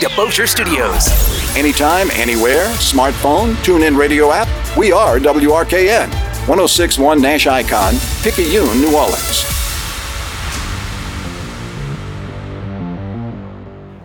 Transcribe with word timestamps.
DeBossier 0.00 0.48
Studios. 0.48 1.08
Anytime, 1.56 2.10
anywhere, 2.12 2.64
smartphone, 2.76 3.62
tune 3.62 3.82
in 3.82 3.94
radio 3.94 4.32
app. 4.32 4.48
We 4.74 4.92
are 4.92 5.18
WRKN. 5.18 6.08
1061 6.48 7.20
Nash 7.20 7.46
Icon, 7.46 7.92
Picayune, 8.22 8.80
New 8.80 8.96
Orleans. 8.96 9.44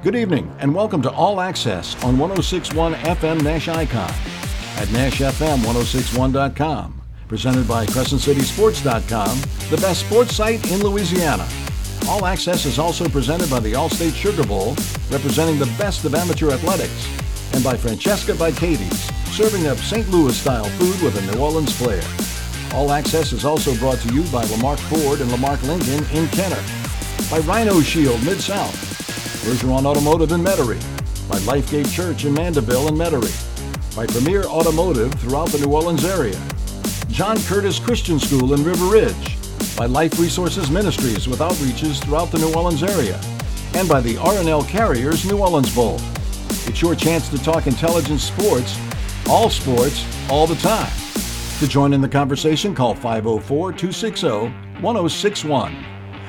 Good 0.04 0.18
evening 0.18 0.54
and 0.60 0.76
welcome 0.76 1.02
to 1.02 1.10
All 1.12 1.40
Access 1.40 1.96
on 2.04 2.18
1061 2.18 2.96
FM 2.96 3.42
Nash 3.42 3.70
Icon 3.70 4.10
at 4.78 4.90
NashFM1061.com. 4.90 7.02
Presented 7.30 7.66
by 7.68 7.86
CrescentCitySports.com, 7.86 9.42
the 9.70 9.78
best 9.78 10.02
sports 10.06 10.36
site 10.36 10.70
in 10.72 10.82
Louisiana. 10.82 11.48
All 12.08 12.28
Access 12.28 12.66
is 12.66 12.78
also 12.78 13.10
presented 13.10 13.50
by 13.50 13.60
the 13.60 13.74
Allstate 13.74 14.14
Sugar 14.14 14.44
Bowl, 14.44 14.76
representing 15.10 15.58
the 15.58 15.74
best 15.78 16.06
of 16.06 16.14
amateur 16.14 16.52
athletics, 16.52 17.10
and 17.54 17.64
by 17.64 17.76
Francesca 17.76 18.36
Katie's, 18.52 19.12
serving 19.36 19.66
up 19.66 19.78
St. 19.80 20.08
Louis 20.10 20.38
style 20.38 20.66
food 20.66 21.02
with 21.02 21.18
a 21.18 21.32
New 21.34 21.42
Orleans 21.42 21.76
flair. 21.76 22.04
All 22.76 22.92
Access 22.92 23.34
is 23.34 23.44
also 23.44 23.76
brought 23.78 23.98
to 24.00 24.14
you 24.14 24.22
by 24.26 24.46
Lamarque 24.46 24.80
Ford 24.82 25.20
and 25.20 25.32
Lamarque 25.32 25.64
Lincoln 25.64 26.06
in 26.16 26.28
Kenner, 26.28 26.64
by 27.32 27.40
Rhino 27.40 27.82
Shield 27.82 28.24
Mid 28.24 28.40
South, 28.40 28.76
Bergeron 29.44 29.86
Automotive 29.86 30.32
in 30.32 30.42
Metairie, 30.42 30.82
by 31.28 31.40
Lifegate 31.40 31.92
Church 31.92 32.24
in 32.24 32.36
Mandeville 32.36 32.88
and 32.88 32.98
Metairie, 32.98 33.96
by 33.96 34.06
Premier 34.06 34.44
Automotive 34.44 35.12
throughout 35.16 35.50
the 35.50 35.58
New 35.58 35.74
Orleans 35.74 36.06
area, 36.06 36.40
John 37.08 37.38
Curtis 37.44 37.80
Christian 37.80 38.20
School 38.20 38.54
in 38.54 38.64
River 38.64 38.86
Ridge, 38.86 39.38
by 39.76 39.86
Life 39.86 40.20
Resources 40.20 40.72
Ministries 40.72 41.28
with 41.28 41.40
outreaches 41.40 42.02
throughout 42.04 42.32
the 42.32 42.38
New 42.38 42.54
Orleans 42.54 42.82
area, 42.82 43.20
and 43.74 43.90
by 43.90 44.00
the 44.00 44.18
R+L 44.18 44.64
Carriers 44.64 45.26
New 45.26 45.40
Orleans 45.40 45.74
Bowl. 45.76 46.00
It's 46.68 46.82
your 46.82 46.96
chance 46.96 47.28
to 47.30 47.38
talk 47.38 47.68
intelligent 47.68 48.22
sports, 48.22 48.80
all 49.28 49.50
sports, 49.50 50.06
all 50.30 50.48
the 50.48 50.56
time. 50.56 50.92
To 51.60 51.68
join 51.68 51.94
in 51.94 52.02
the 52.02 52.08
conversation, 52.08 52.74
call 52.74 52.96
504 52.96 53.74
260 53.74 54.30
1061. 54.82 55.86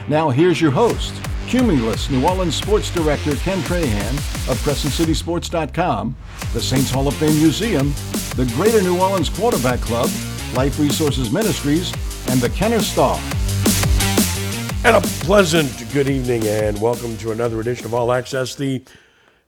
Now, 0.08 0.30
here's 0.30 0.60
your 0.60 0.72
host, 0.72 1.14
Cumulus 1.46 2.10
New 2.10 2.26
Orleans 2.26 2.56
Sports 2.56 2.90
Director 2.90 3.36
Ken 3.36 3.58
Trahan 3.62 4.14
of 4.50 4.58
CrescentCitySports.com, 4.58 6.16
the 6.52 6.60
Saints 6.60 6.90
Hall 6.90 7.06
of 7.06 7.14
Fame 7.14 7.36
Museum, 7.36 7.92
the 8.34 8.50
Greater 8.56 8.82
New 8.82 9.00
Orleans 9.00 9.28
Quarterback 9.28 9.80
Club, 9.80 10.10
Life 10.54 10.78
Resources 10.80 11.30
Ministries, 11.30 11.92
and 12.28 12.40
the 12.40 12.50
Kenner 12.50 12.80
Star. 12.80 13.18
And 14.84 14.96
a 14.96 15.00
pleasant 15.24 15.86
good 15.92 16.08
evening, 16.08 16.46
and 16.46 16.80
welcome 16.80 17.16
to 17.18 17.30
another 17.32 17.60
edition 17.60 17.84
of 17.86 17.94
All 17.94 18.12
Access, 18.12 18.54
the 18.54 18.84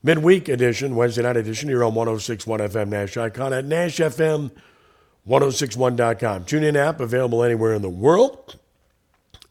midweek 0.03 0.49
edition, 0.49 0.97
Wednesday 0.97 1.23
night 1.23 1.37
edition 1.37 1.69
here 1.69 1.85
on 1.85 1.95
1061 1.95 2.59
FM 2.61 2.89
Nash 2.89 3.17
Icon 3.17 3.53
at 3.53 3.65
NashFM1061.com. 3.65 6.45
Tune 6.45 6.65
in 6.65 6.77
app 6.77 6.99
available 7.01 7.45
anywhere 7.45 7.75
in 7.75 7.83
the 7.83 7.89
world. 7.89 8.59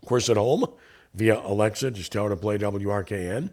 Of 0.01 0.07
course, 0.07 0.29
at 0.29 0.37
home 0.37 0.65
via 1.13 1.39
Alexa, 1.39 1.91
just 1.91 2.11
tell 2.11 2.25
her 2.25 2.31
to 2.31 2.35
play 2.35 2.57
WRKN. 2.57 3.51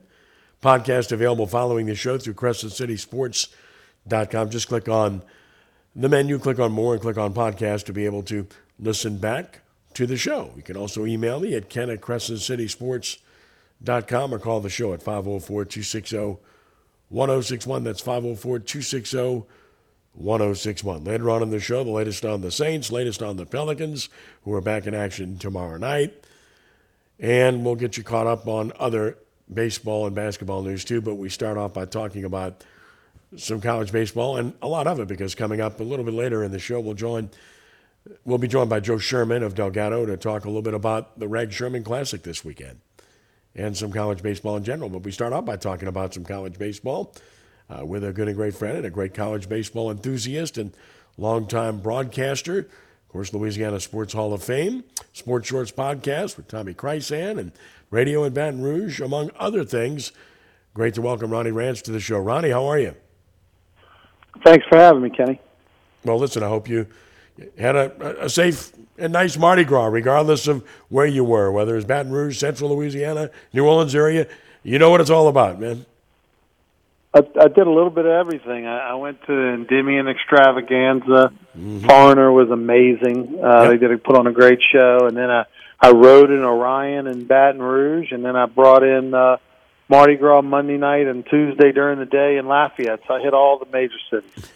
Podcast 0.62 1.12
available 1.12 1.46
following 1.46 1.86
the 1.86 1.94
show 1.94 2.18
through 2.18 2.34
CrescentCitySports.com. 2.34 4.50
Just 4.50 4.68
click 4.68 4.88
on 4.88 5.22
the 5.94 6.08
menu, 6.08 6.38
click 6.38 6.58
on 6.58 6.72
more, 6.72 6.94
and 6.94 7.02
click 7.02 7.18
on 7.18 7.34
podcast 7.34 7.84
to 7.84 7.92
be 7.92 8.06
able 8.06 8.22
to 8.24 8.48
listen 8.80 9.18
back 9.18 9.60
to 9.94 10.06
the 10.06 10.16
show. 10.16 10.52
You 10.56 10.62
can 10.62 10.76
also 10.76 11.04
email 11.06 11.40
me 11.40 11.54
at 11.54 11.68
ken 11.68 11.90
at 11.90 12.00
crescentcitysports.com 12.00 14.34
or 14.34 14.38
call 14.38 14.60
the 14.60 14.70
show 14.70 14.92
at 14.92 15.02
504 15.02 15.64
260 15.64 16.36
1061. 17.08 17.84
That's 17.84 18.00
504 18.00 18.58
260 18.58 19.46
1061. 20.14 21.04
Later 21.04 21.30
on 21.30 21.42
in 21.42 21.50
the 21.50 21.60
show, 21.60 21.84
the 21.84 21.90
latest 21.90 22.24
on 22.24 22.40
the 22.40 22.50
Saints, 22.50 22.92
latest 22.92 23.22
on 23.22 23.36
the 23.36 23.46
Pelicans, 23.46 24.08
who 24.44 24.54
are 24.54 24.60
back 24.60 24.86
in 24.86 24.94
action 24.94 25.38
tomorrow 25.38 25.76
night. 25.76 26.14
And 27.18 27.64
we'll 27.64 27.76
get 27.76 27.96
you 27.96 28.02
caught 28.02 28.26
up 28.26 28.46
on 28.46 28.72
other 28.78 29.18
baseball 29.52 30.06
and 30.06 30.14
basketball 30.14 30.62
news 30.62 30.84
too. 30.84 31.00
But 31.00 31.16
we 31.16 31.28
start 31.28 31.58
off 31.58 31.74
by 31.74 31.86
talking 31.86 32.24
about 32.24 32.64
some 33.36 33.60
college 33.60 33.90
baseball 33.90 34.36
and 34.36 34.54
a 34.62 34.68
lot 34.68 34.86
of 34.86 35.00
it 35.00 35.08
because 35.08 35.34
coming 35.34 35.60
up 35.60 35.80
a 35.80 35.82
little 35.82 36.04
bit 36.04 36.14
later 36.14 36.44
in 36.44 36.52
the 36.52 36.58
show, 36.58 36.80
we'll 36.80 36.94
join 36.94 37.30
We'll 38.26 38.36
be 38.36 38.48
joined 38.48 38.68
by 38.68 38.80
Joe 38.80 38.98
Sherman 38.98 39.42
of 39.42 39.54
Delgado 39.54 40.04
to 40.04 40.18
talk 40.18 40.44
a 40.44 40.48
little 40.48 40.60
bit 40.60 40.74
about 40.74 41.18
the 41.18 41.26
Reg 41.26 41.52
Sherman 41.52 41.82
Classic 41.84 42.22
this 42.22 42.44
weekend 42.44 42.80
and 43.54 43.74
some 43.74 43.90
college 43.90 44.22
baseball 44.22 44.58
in 44.58 44.64
general. 44.64 44.90
But 44.90 45.04
we 45.04 45.10
start 45.10 45.32
off 45.32 45.46
by 45.46 45.56
talking 45.56 45.88
about 45.88 46.12
some 46.12 46.24
college 46.24 46.58
baseball 46.58 47.14
uh, 47.70 47.86
with 47.86 48.04
a 48.04 48.12
good 48.12 48.28
and 48.28 48.36
great 48.36 48.54
friend 48.54 48.76
and 48.76 48.84
a 48.84 48.90
great 48.90 49.14
college 49.14 49.48
baseball 49.48 49.90
enthusiast 49.90 50.58
and 50.58 50.74
longtime 51.16 51.80
broadcaster. 51.80 52.58
Of 52.58 53.08
course, 53.08 53.32
Louisiana 53.32 53.80
Sports 53.80 54.12
Hall 54.12 54.34
of 54.34 54.42
Fame, 54.42 54.84
Sports 55.14 55.48
Shorts 55.48 55.72
Podcast 55.72 56.36
with 56.36 56.46
Tommy 56.46 56.74
Chrysan 56.74 57.38
and 57.38 57.52
Radio 57.90 58.24
in 58.24 58.34
Baton 58.34 58.60
Rouge, 58.60 59.00
among 59.00 59.30
other 59.38 59.64
things. 59.64 60.12
Great 60.74 60.92
to 60.94 61.00
welcome 61.00 61.30
Ronnie 61.30 61.52
Rantz 61.52 61.80
to 61.84 61.90
the 61.90 62.00
show. 62.00 62.18
Ronnie, 62.18 62.50
how 62.50 62.66
are 62.66 62.78
you? 62.78 62.96
Thanks 64.44 64.66
for 64.68 64.76
having 64.76 65.00
me, 65.00 65.08
Kenny. 65.08 65.40
Well, 66.04 66.18
listen, 66.18 66.42
I 66.42 66.48
hope 66.48 66.68
you 66.68 66.86
had 67.58 67.76
a, 67.76 68.24
a 68.24 68.28
safe 68.28 68.72
and 68.98 69.12
nice 69.12 69.36
Mardi 69.36 69.64
Gras, 69.64 69.86
regardless 69.86 70.46
of 70.46 70.66
where 70.88 71.06
you 71.06 71.24
were, 71.24 71.50
whether 71.50 71.76
it's 71.76 71.86
Baton 71.86 72.12
Rouge, 72.12 72.38
Central 72.38 72.70
Louisiana, 72.74 73.30
New 73.52 73.66
Orleans 73.66 73.94
area. 73.94 74.26
You 74.62 74.78
know 74.78 74.90
what 74.90 75.00
it's 75.00 75.10
all 75.10 75.28
about, 75.28 75.60
man. 75.60 75.84
I, 77.12 77.18
I 77.40 77.48
did 77.48 77.66
a 77.66 77.70
little 77.70 77.90
bit 77.90 78.06
of 78.06 78.12
everything. 78.12 78.66
I, 78.66 78.90
I 78.90 78.94
went 78.94 79.22
to 79.26 79.32
Endymion 79.32 80.08
Extravaganza. 80.08 81.32
Mm-hmm. 81.56 81.86
Foreigner 81.86 82.32
was 82.32 82.50
amazing. 82.50 83.38
Uh, 83.42 83.62
yep. 83.62 83.70
They 83.70 83.76
did 83.78 83.92
a, 83.92 83.98
put 83.98 84.16
on 84.16 84.26
a 84.26 84.32
great 84.32 84.60
show, 84.72 85.06
and 85.06 85.16
then 85.16 85.30
I 85.30 85.44
I 85.80 85.90
rode 85.90 86.30
in 86.30 86.42
Orion 86.42 87.06
and 87.06 87.28
Baton 87.28 87.60
Rouge, 87.60 88.10
and 88.10 88.24
then 88.24 88.36
I 88.36 88.46
brought 88.46 88.82
in 88.82 89.12
uh, 89.12 89.36
Mardi 89.88 90.16
Gras 90.16 90.42
Monday 90.42 90.76
night 90.76 91.06
and 91.06 91.24
Tuesday 91.26 91.72
during 91.72 91.98
the 91.98 92.06
day 92.06 92.38
in 92.38 92.46
Lafayette. 92.46 93.00
So 93.06 93.14
I 93.14 93.20
hit 93.20 93.34
all 93.34 93.58
the 93.58 93.66
major 93.66 93.98
cities. 94.10 94.50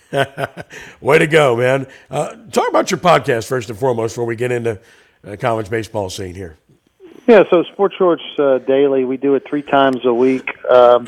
Way 1.00 1.18
to 1.18 1.26
go, 1.26 1.56
man. 1.56 1.86
Uh, 2.10 2.34
talk 2.50 2.68
about 2.68 2.90
your 2.90 2.98
podcast 2.98 3.48
first 3.48 3.68
and 3.68 3.78
foremost 3.78 4.14
before 4.14 4.24
we 4.24 4.36
get 4.36 4.52
into 4.52 4.80
uh, 5.26 5.36
college 5.38 5.68
baseball 5.68 6.08
scene 6.08 6.34
here. 6.34 6.56
Yeah, 7.26 7.44
so 7.50 7.62
Sports 7.64 7.96
Shorts 7.98 8.22
uh, 8.38 8.58
Daily, 8.58 9.04
we 9.04 9.18
do 9.18 9.34
it 9.34 9.44
three 9.46 9.62
times 9.62 9.98
a 10.04 10.14
week. 10.14 10.48
Um, 10.64 11.06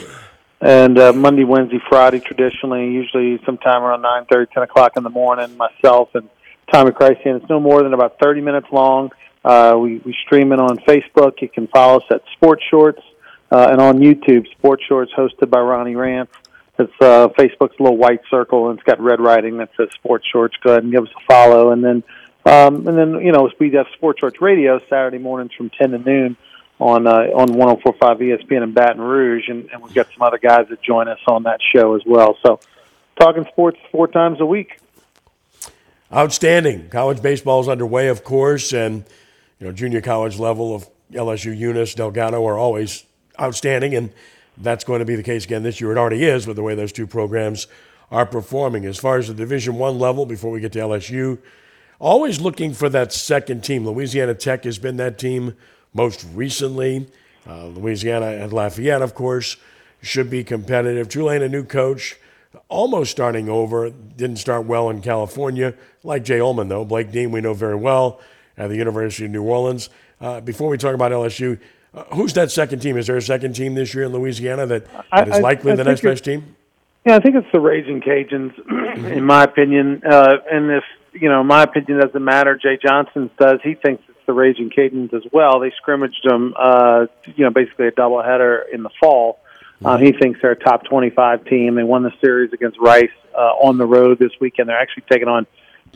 and 0.61 0.99
uh, 0.99 1.15
Monday, 1.15 1.45
Wednesday, 1.45 1.81
Friday, 1.89 2.21
traditionally, 2.21 2.91
usually 2.91 3.41
sometime 3.47 3.83
around 3.83 4.03
nine 4.03 4.27
thirty, 4.27 4.53
ten 4.53 4.63
o'clock 4.63 4.99
in 4.99 5.03
the 5.03 5.09
morning, 5.09 5.57
myself 5.57 6.11
and 6.15 6.29
Tommy 6.71 6.91
Chrysan. 6.91 7.37
It's 7.37 7.49
no 7.49 7.59
more 7.59 7.83
than 7.83 7.95
about 7.95 8.19
30 8.21 8.43
minutes 8.43 8.67
long. 8.71 9.11
Uh, 9.45 9.77
we, 9.81 9.99
we 9.99 10.15
stream 10.27 10.53
it 10.53 10.61
on 10.61 10.77
Facebook. 10.79 11.41
You 11.41 11.49
can 11.49 11.67
follow 11.69 11.99
us 11.99 12.05
at 12.11 12.23
Sports 12.35 12.63
Shorts 12.71 13.01
uh, 13.51 13.69
and 13.73 13.81
on 13.81 13.99
YouTube, 13.99 14.51
Sports 14.53 14.85
Shorts, 14.89 15.13
hosted 15.17 15.51
by 15.51 15.61
Ronnie 15.61 15.95
Rantz. 15.95 16.29
It's 16.79 16.93
uh, 17.01 17.29
Facebook's 17.39 17.79
little 17.79 17.97
white 17.97 18.21
circle, 18.31 18.71
and 18.71 18.79
it's 18.79 18.87
got 18.87 19.01
red 19.01 19.21
writing 19.21 19.59
that 19.59 19.71
says 19.77 19.89
Sports 19.95 20.27
Shorts. 20.33 20.57
Go 20.63 20.71
ahead 20.71 20.85
and 20.85 20.93
give 20.93 21.03
us 21.03 21.11
a 21.11 21.25
follow, 21.27 21.73
and 21.73 21.85
then 21.85 22.03
um, 22.47 22.89
and 22.89 22.97
then 22.97 23.25
you 23.25 23.33
know 23.33 23.51
we 23.59 23.71
have 23.73 23.87
Sports 23.95 24.21
Shorts 24.21 24.41
Radio 24.41 24.79
Saturday 24.89 25.19
mornings 25.19 25.53
from 25.55 25.71
ten 25.71 25.91
to 25.91 25.99
noon 25.99 26.37
on 26.79 27.07
uh, 27.07 27.11
on 27.35 27.49
104.5 27.49 27.99
ESPN 28.01 28.63
in 28.63 28.73
Baton 28.73 29.01
Rouge, 29.01 29.49
and, 29.49 29.69
and 29.71 29.83
we've 29.83 29.93
got 29.93 30.07
some 30.15 30.23
other 30.23 30.39
guys 30.39 30.67
that 30.71 30.81
join 30.83 31.09
us 31.09 31.19
on 31.27 31.43
that 31.43 31.61
show 31.75 31.95
as 31.95 32.03
well. 32.07 32.39
So, 32.45 32.61
talking 33.19 33.45
sports 33.53 33.79
four 33.93 34.09
times 34.09 34.41
a 34.41 34.47
week. 34.47 34.81
Outstanding. 36.13 36.89
College 36.89 37.21
baseball 37.21 37.61
is 37.61 37.69
underway, 37.69 38.09
of 38.09 38.25
course, 38.25 38.73
and 38.73 39.05
you 39.59 39.67
know 39.67 39.73
junior 39.73 40.01
college 40.01 40.39
level 40.39 40.75
of 40.75 40.89
LSU, 41.13 41.57
Eunice, 41.57 41.95
Delgado 41.95 42.47
are 42.47 42.57
always 42.57 43.05
outstanding, 43.41 43.95
and 43.95 44.13
that's 44.59 44.85
going 44.85 44.99
to 44.99 45.05
be 45.05 45.17
the 45.17 45.23
case 45.23 45.45
again 45.45 45.63
this 45.63 45.81
year. 45.81 45.93
It 45.93 45.99
already 45.99 46.25
is 46.25 46.47
with 46.47 46.57
the 46.57 46.63
way 46.63 46.75
those 46.75 46.93
two 46.93 47.07
programs 47.07 47.67
are 48.11 48.27
performing. 48.27 48.85
As 48.85 48.99
far 48.99 49.19
as 49.19 49.29
the 49.29 49.35
Division 49.35 49.77
One 49.77 49.99
level, 49.99 50.27
before 50.27 50.51
we 50.51 50.61
get 50.61 50.73
to 50.73 50.81
LSU, 50.81 51.39
always 51.99 52.41
looking 52.41 52.75
for 52.75 52.89
that 52.89 53.13
second 53.13 53.63
team. 53.63 53.87
Louisiana 53.87 54.35
Tech 54.35 54.65
has 54.65 54.79
been 54.79 54.97
that 54.97 55.19
team 55.19 55.55
most 55.95 56.27
recently. 56.35 57.09
Uh, 57.47 57.67
Louisiana 57.67 58.27
and 58.27 58.53
Lafayette, 58.53 59.03
of 59.03 59.15
course, 59.15 59.57
should 60.03 60.31
be 60.31 60.45
competitive. 60.45 61.09
Tulane, 61.09 61.43
a 61.43 61.49
new 61.49 61.65
coach, 61.65 62.17
almost 62.69 63.11
starting 63.11 63.49
over. 63.49 63.91
Didn't 63.91 64.39
start 64.39 64.67
well 64.67 64.91
in 64.91 65.01
California, 65.03 65.75
like 66.03 66.25
Jay 66.25 66.39
Uhlman, 66.39 66.69
though. 66.69 66.85
Blake 66.85 67.11
Dean, 67.11 67.31
we 67.31 67.41
know 67.41 67.55
very 67.55 67.77
well 67.77 68.21
at 68.57 68.69
the 68.69 68.77
University 68.77 69.25
of 69.25 69.31
New 69.31 69.43
Orleans. 69.43 69.89
Uh, 70.21 70.41
before 70.41 70.69
we 70.69 70.77
talk 70.77 70.95
about 70.95 71.13
LSU, 71.13 71.59
uh, 71.95 72.05
who's 72.15 72.33
that 72.35 72.51
second 72.51 72.81
team? 72.81 72.97
Is 72.97 73.07
there 73.07 73.17
a 73.17 73.23
second 73.23 73.55
team 73.55 73.75
this 73.75 73.95
year 73.95 74.05
in 74.05 74.13
Louisiana 74.13 74.67
that, 74.67 74.87
that 75.13 75.29
is 75.29 75.41
likely 75.41 75.71
I, 75.71 75.75
I 75.75 75.77
the 75.77 75.85
next 75.85 76.03
best 76.03 76.25
team? 76.25 76.57
Yeah, 77.07 77.17
I 77.17 77.21
think 77.21 77.35
it's 77.37 77.51
the 77.51 77.61
Raging 77.61 78.01
Cajuns, 78.01 78.53
in 79.13 79.25
my 79.25 79.45
opinion. 79.45 80.03
Uh, 80.05 80.37
and 80.51 80.71
if 80.71 80.85
you 81.13 81.29
know, 81.29 81.43
my 81.43 81.63
opinion 81.63 82.01
doesn't 82.01 82.25
matter. 82.25 82.57
Jay 82.57 82.79
Johnson 82.81 83.31
does. 83.39 83.59
He 83.65 83.75
thinks 83.75 84.03
it's 84.09 84.19
the 84.27 84.33
Raging 84.33 84.71
Cajuns 84.71 85.13
as 85.15 85.23
well. 85.33 85.61
They 85.61 85.73
scrimmaged 85.77 86.25
them, 86.25 86.55
uh, 86.59 87.07
you 87.35 87.45
know, 87.45 87.51
basically 87.51 87.89
a 87.89 87.93
doubleheader 87.93 88.63
in 88.73 88.83
the 88.83 88.91
fall. 89.01 89.41
Uh, 89.83 89.97
he 89.97 90.13
thinks 90.13 90.41
they're 90.43 90.51
a 90.53 90.57
top 90.57 90.85
25 90.85 91.47
team. 91.47 91.75
They 91.75 91.83
won 91.83 92.03
the 92.03 92.13
series 92.21 92.53
against 92.53 92.79
Rice 92.79 93.09
uh, 93.35 93.39
on 93.39 93.79
the 93.79 93.87
road 93.87 94.19
this 94.19 94.33
weekend. 94.39 94.69
They're 94.69 94.79
actually 94.79 95.05
taking 95.11 95.29
on 95.29 95.47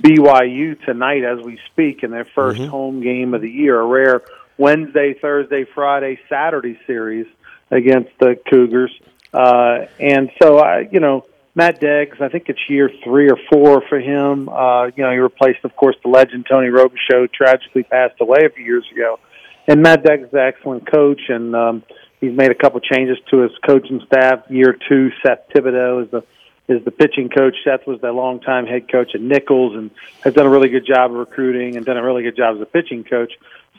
BYU 0.00 0.82
tonight 0.84 1.22
as 1.22 1.44
we 1.44 1.60
speak 1.70 2.02
in 2.02 2.10
their 2.10 2.24
1st 2.24 2.54
mm-hmm. 2.54 2.64
home 2.64 3.02
game 3.02 3.34
of 3.34 3.42
the 3.42 3.50
year, 3.50 3.78
a 3.78 3.86
rare 3.86 4.22
Wednesday, 4.58 5.14
Thursday, 5.20 5.64
Friday, 5.74 6.18
Saturday 6.28 6.78
series 6.86 7.26
against 7.70 8.10
the 8.20 8.36
Cougars. 8.50 8.92
Uh, 9.32 9.86
and 9.98 10.30
so, 10.40 10.58
I, 10.58 10.88
you 10.90 11.00
know, 11.00 11.26
Matt 11.56 11.80
Deggs, 11.80 12.20
I 12.20 12.28
think 12.28 12.48
it's 12.48 12.58
year 12.68 12.90
three 13.04 13.30
or 13.30 13.38
four 13.52 13.82
for 13.88 13.98
him. 13.98 14.48
Uh, 14.48 14.86
you 14.86 15.04
know, 15.04 15.12
he 15.12 15.18
replaced, 15.18 15.64
of 15.64 15.74
course, 15.76 15.96
the 16.02 16.08
legend 16.08 16.46
Tony 16.50 16.68
Robichaux, 16.68 17.32
tragically 17.32 17.84
passed 17.84 18.20
away 18.20 18.40
a 18.44 18.50
few 18.50 18.64
years 18.64 18.86
ago. 18.92 19.18
And 19.66 19.80
Matt 19.82 20.04
Deggs 20.04 20.26
is 20.26 20.32
an 20.32 20.40
excellent 20.40 20.90
coach, 20.90 21.20
and 21.28 21.54
um, 21.54 21.82
he's 22.20 22.36
made 22.36 22.50
a 22.50 22.54
couple 22.54 22.80
changes 22.80 23.18
to 23.30 23.42
his 23.42 23.52
coaching 23.66 24.00
staff. 24.06 24.40
Year 24.50 24.76
two, 24.88 25.10
Seth 25.24 25.48
Thibodeaux 25.54 26.04
is 26.04 26.10
the 26.10 26.24
is 26.68 26.84
the 26.84 26.90
pitching 26.90 27.28
coach. 27.28 27.56
Seth 27.64 27.86
was 27.86 28.00
the 28.00 28.12
longtime 28.12 28.66
head 28.66 28.90
coach 28.90 29.14
at 29.14 29.20
Nicholls 29.20 29.74
and 29.76 29.90
has 30.22 30.34
done 30.34 30.46
a 30.46 30.50
really 30.50 30.68
good 30.68 30.86
job 30.86 31.10
of 31.10 31.18
recruiting 31.18 31.76
and 31.76 31.84
done 31.84 31.96
a 31.96 32.02
really 32.02 32.22
good 32.22 32.36
job 32.36 32.56
as 32.56 32.62
a 32.62 32.66
pitching 32.66 33.04
coach. 33.04 33.32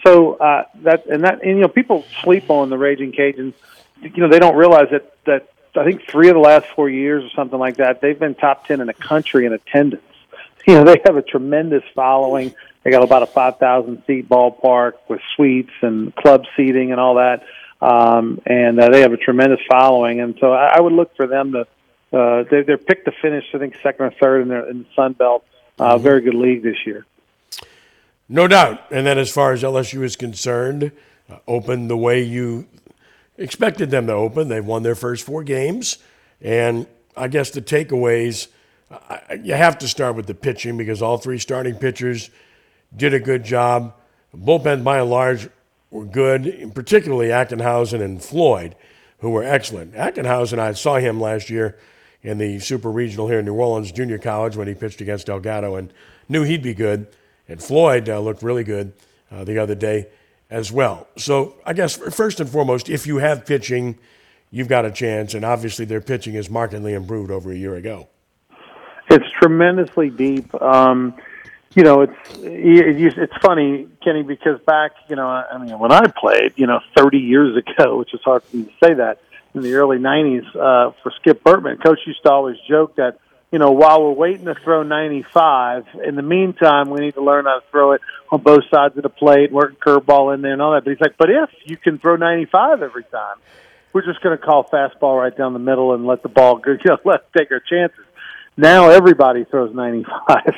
So 0.06 0.36
uh, 0.36 0.66
that 0.84 1.08
and 1.08 1.24
that 1.24 1.42
and 1.42 1.58
you 1.58 1.62
know 1.62 1.68
people 1.68 2.06
sleep 2.24 2.50
on 2.50 2.70
the 2.70 2.78
Raging 2.78 3.12
Cajuns. 3.12 3.54
You 4.02 4.12
know 4.18 4.30
they 4.30 4.40
don't 4.40 4.56
realize 4.56 4.88
that 4.92 5.16
that 5.26 5.50
I 5.78 5.84
think 5.84 6.08
three 6.10 6.30
of 6.30 6.36
the 6.36 6.42
last 6.42 6.68
four 6.76 6.90
years 6.90 7.24
or 7.24 7.30
something 7.36 7.60
like 7.60 7.78
that, 7.78 8.02
they've 8.02 8.18
been 8.18 8.36
top 8.36 8.66
10 8.68 8.82
in 8.82 8.88
the 8.88 8.94
country 8.94 9.46
in 9.46 9.54
attendance. 9.54 10.04
You 10.68 10.74
know, 10.74 10.84
they 10.84 11.00
have 11.06 11.16
a 11.16 11.22
tremendous 11.22 11.84
following. 11.94 12.56
They 12.82 12.90
got 12.90 13.04
about 13.04 13.22
a 13.22 13.28
5,000 13.28 14.02
seat 14.08 14.28
ballpark 14.28 14.94
with 15.08 15.22
suites 15.36 15.70
and 15.84 16.16
club 16.16 16.46
seating 16.58 16.92
and 16.92 17.00
all 17.00 17.16
that. 17.16 17.44
Um, 17.84 18.42
and 18.48 18.80
uh, 18.80 18.90
they 18.90 19.02
have 19.02 19.14
a 19.14 19.18
tremendous 19.18 19.60
following. 19.70 20.22
And 20.22 20.36
so 20.40 20.54
I, 20.54 20.78
I 20.78 20.82
would 20.82 20.94
look 20.94 21.16
for 21.16 21.28
them 21.28 21.52
to, 21.52 21.68
uh, 22.12 22.44
they, 22.50 22.62
they're 22.62 22.78
picked 22.78 23.06
to 23.06 23.12
finish, 23.22 23.46
I 23.54 23.58
think, 23.58 23.76
second 23.82 24.06
or 24.06 24.12
third 24.12 24.42
in, 24.42 24.48
their, 24.48 24.70
in 24.70 24.80
the 24.80 24.86
Sun 24.96 25.14
Belt. 25.14 25.46
Uh, 25.78 25.96
mm-hmm. 25.96 26.04
Very 26.04 26.22
good 26.22 26.36
league 26.36 26.64
this 26.64 26.78
year. 26.86 27.06
No 28.28 28.48
doubt. 28.48 28.82
And 28.92 29.06
then 29.06 29.18
as 29.18 29.32
far 29.32 29.52
as 29.52 29.64
LSU 29.64 30.04
is 30.04 30.16
concerned, 30.16 30.92
uh, 31.30 31.38
open 31.48 31.88
the 31.88 31.98
way 31.98 32.22
you 32.22 32.68
expected 33.38 33.92
them 33.92 34.08
to 34.08 34.14
open. 34.14 34.48
They've 34.48 34.66
won 34.66 34.84
their 34.84 34.96
first 34.96 35.26
four 35.26 35.44
games. 35.44 35.98
And 36.42 36.88
I 37.18 37.28
guess 37.28 37.50
the 37.50 37.62
takeaways, 37.62 38.48
you 39.44 39.54
have 39.54 39.78
to 39.80 39.88
start 39.88 40.16
with 40.16 40.28
the 40.28 40.34
pitching 40.34 40.78
because 40.78 41.02
all 41.02 41.18
three 41.18 41.40
starting 41.40 41.76
pitchers 41.76 42.30
did 42.96 43.14
a 43.14 43.20
good 43.20 43.44
job. 43.44 43.94
Bullpen, 44.36 44.84
by 44.84 45.00
and 45.00 45.10
large, 45.10 45.50
were 45.92 46.06
good, 46.06 46.72
particularly 46.74 47.28
Ackenhausen 47.28 48.02
and 48.02 48.22
Floyd, 48.22 48.76
who 49.20 49.30
were 49.30 49.44
excellent. 49.44 49.94
Ackenhausen, 49.94 50.60
I 50.60 50.74
saw 50.74 50.96
him 50.96 51.20
last 51.20 51.50
year 51.50 51.78
in 52.26 52.40
the 52.40 52.60
Super 52.60 52.90
Regional 52.90 53.28
here 53.28 53.40
in 53.40 53.46
New 53.46 53.54
Orleans 53.54 53.92
Junior 53.92 54.18
College 54.18 54.58
when 54.58 54.68
he 54.68 54.74
pitched 54.74 55.00
against 55.00 55.28
Delgado 55.28 55.76
and 55.76 55.94
knew 56.28 56.44
he'd 56.44 56.64
be 56.64 56.74
good. 56.74 57.08
And 57.48 57.62
Floyd 57.62 58.10
uh, 58.10 58.20
looked 58.20 58.42
really 58.42 58.64
good 58.64 58.94
uh, 59.32 59.44
the 59.44 59.60
other 59.60 59.76
day 59.76 60.08
as 60.50 60.72
well. 60.72 61.08
So 61.18 61.56
I 61.66 61.74
guess 61.74 61.96
first 61.96 62.40
and 62.40 62.50
foremost, 62.50 62.90
if 62.90 63.06
you 63.06 63.18
have 63.18 63.46
pitching, 63.46 64.00
you've 64.50 64.68
got 64.68 64.86
a 64.86 64.92
chance, 64.92 65.36
and 65.36 65.46
obviously 65.46 65.86
their 65.86 66.02
pitching 66.02 66.34
is 66.34 66.50
markedly 66.50 66.94
improved 66.94 67.30
over 67.30 67.52
a 67.52 67.56
year 67.56 67.76
ago. 67.76 68.08
It's 69.12 69.30
tremendously 69.40 70.10
deep. 70.10 70.52
Um, 70.60 71.14
you 71.76 71.84
know, 71.84 72.02
it's 72.02 72.14
it's 72.40 73.34
funny, 73.42 73.88
Kenny, 74.04 74.24
because 74.24 74.60
back, 74.62 74.94
you 75.10 75.16
know, 75.16 75.28
I 75.28 75.58
mean, 75.60 75.78
when 75.78 75.92
I 75.92 76.08
played, 76.08 76.54
you 76.56 76.66
know, 76.66 76.80
30 76.98 77.20
years 77.20 77.56
ago, 77.78 78.00
which 78.00 78.14
is 78.16 78.22
hard 78.24 78.42
for 78.44 78.58
me 78.58 78.64
to 78.64 78.72
say 78.84 78.94
that, 78.96 79.20
in 79.56 79.62
the 79.62 79.74
early 79.76 79.98
90s 79.98 80.48
uh, 80.50 80.92
for 81.02 81.12
Skip 81.20 81.44
Bertman, 81.44 81.82
Coach 81.84 82.00
used 82.06 82.24
to 82.24 82.32
always 82.32 82.58
joke 82.68 82.96
that 82.98 83.20
you 83.52 83.60
know, 83.60 83.72
while 83.72 84.04
we're 84.04 84.12
waiting 84.12 84.46
to 84.48 84.56
throw 84.66 84.84
95, 84.84 85.86
in 86.06 86.16
the 86.16 86.22
meantime, 86.22 86.90
we 86.90 87.00
need 87.00 87.14
to 87.14 87.24
learn 87.24 87.46
how 87.46 87.60
to 87.60 87.66
throw 87.72 87.94
it 87.94 88.02
on 88.30 88.42
both 88.42 88.64
sides 88.70 88.98
of 88.98 89.04
the 89.04 89.10
plate, 89.10 89.50
work 89.50 89.80
curveball 89.80 90.34
in 90.34 90.42
there 90.42 90.52
and 90.52 90.62
all 90.62 90.74
that. 90.74 90.84
But 90.84 90.92
he's 90.92 91.00
like, 91.00 91.16
but 91.18 91.30
if 91.30 91.50
you 91.64 91.78
can 91.78 91.98
throw 91.98 92.18
95 92.18 92.82
every 92.82 93.04
time, 93.04 93.38
we're 93.94 94.06
just 94.06 94.22
going 94.22 94.38
to 94.38 94.44
call 94.44 94.66
fastball 94.66 95.22
right 95.22 95.36
down 95.36 95.54
the 95.54 95.60
middle 95.60 95.94
and 95.94 96.06
let 96.06 96.22
the 96.22 96.28
ball 96.28 96.58
go, 96.58 96.72
you 96.74 96.78
know, 96.86 96.98
let's 97.06 97.24
take 97.38 97.50
our 97.52 97.62
chances. 97.62 98.04
Now 98.58 98.90
everybody 98.90 99.46
throws 99.46 99.74
95. 99.74 100.06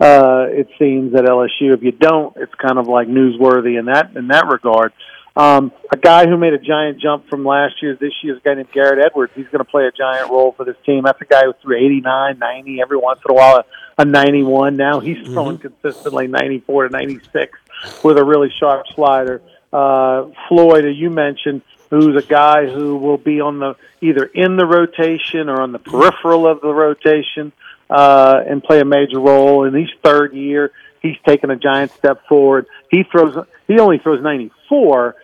Uh, 0.00 0.46
it 0.50 0.66
seems 0.80 1.14
at 1.14 1.22
LSU. 1.22 1.76
If 1.76 1.84
you 1.84 1.92
don't, 1.92 2.36
it's 2.36 2.52
kind 2.56 2.76
of 2.76 2.88
like 2.88 3.06
newsworthy 3.06 3.78
in 3.78 3.84
that 3.84 4.16
in 4.16 4.26
that 4.28 4.48
regard. 4.48 4.92
Um, 5.34 5.72
a 5.90 5.96
guy 5.96 6.26
who 6.26 6.36
made 6.36 6.52
a 6.52 6.58
giant 6.58 7.00
jump 7.00 7.28
from 7.28 7.44
last 7.44 7.82
year 7.82 7.94
to 7.94 7.98
this 7.98 8.12
year 8.22 8.34
is 8.34 8.40
a 8.40 8.44
guy 8.44 8.54
named 8.54 8.70
Garrett 8.72 9.04
Edwards. 9.04 9.32
He's 9.34 9.46
going 9.46 9.64
to 9.64 9.70
play 9.70 9.86
a 9.86 9.92
giant 9.92 10.30
role 10.30 10.52
for 10.52 10.64
this 10.64 10.76
team. 10.84 11.04
That's 11.04 11.20
a 11.20 11.24
guy 11.24 11.44
who 11.44 11.54
threw 11.62 11.76
89, 11.76 12.38
90, 12.38 12.80
every 12.82 12.98
once 12.98 13.20
in 13.26 13.30
a 13.30 13.34
while 13.34 13.64
a, 13.98 14.02
a 14.02 14.04
91. 14.04 14.76
Now 14.76 15.00
he's 15.00 15.16
mm-hmm. 15.16 15.32
throwing 15.32 15.58
consistently 15.58 16.26
94 16.26 16.88
to 16.88 16.92
96 16.92 17.58
with 18.04 18.18
a 18.18 18.24
really 18.24 18.50
sharp 18.60 18.86
slider. 18.94 19.40
Uh, 19.72 20.26
Floyd, 20.48 20.84
you 20.94 21.08
mentioned, 21.08 21.62
who's 21.88 22.22
a 22.22 22.26
guy 22.26 22.66
who 22.66 22.96
will 22.96 23.18
be 23.18 23.40
on 23.40 23.58
the 23.58 23.74
either 24.00 24.24
in 24.24 24.56
the 24.56 24.66
rotation 24.66 25.48
or 25.48 25.60
on 25.60 25.72
the 25.72 25.78
peripheral 25.78 26.46
of 26.46 26.60
the 26.60 26.72
rotation 26.72 27.52
uh, 27.88 28.40
and 28.46 28.62
play 28.62 28.80
a 28.80 28.84
major 28.84 29.20
role. 29.20 29.64
In 29.64 29.74
his 29.74 29.90
third 30.02 30.34
year, 30.34 30.72
he's 31.00 31.16
taken 31.26 31.50
a 31.50 31.56
giant 31.56 31.90
step 31.92 32.26
forward. 32.28 32.66
He 32.90 33.04
throws. 33.04 33.46
He 33.68 33.78
only 33.78 33.98
throws 33.98 34.22
94 34.22 35.16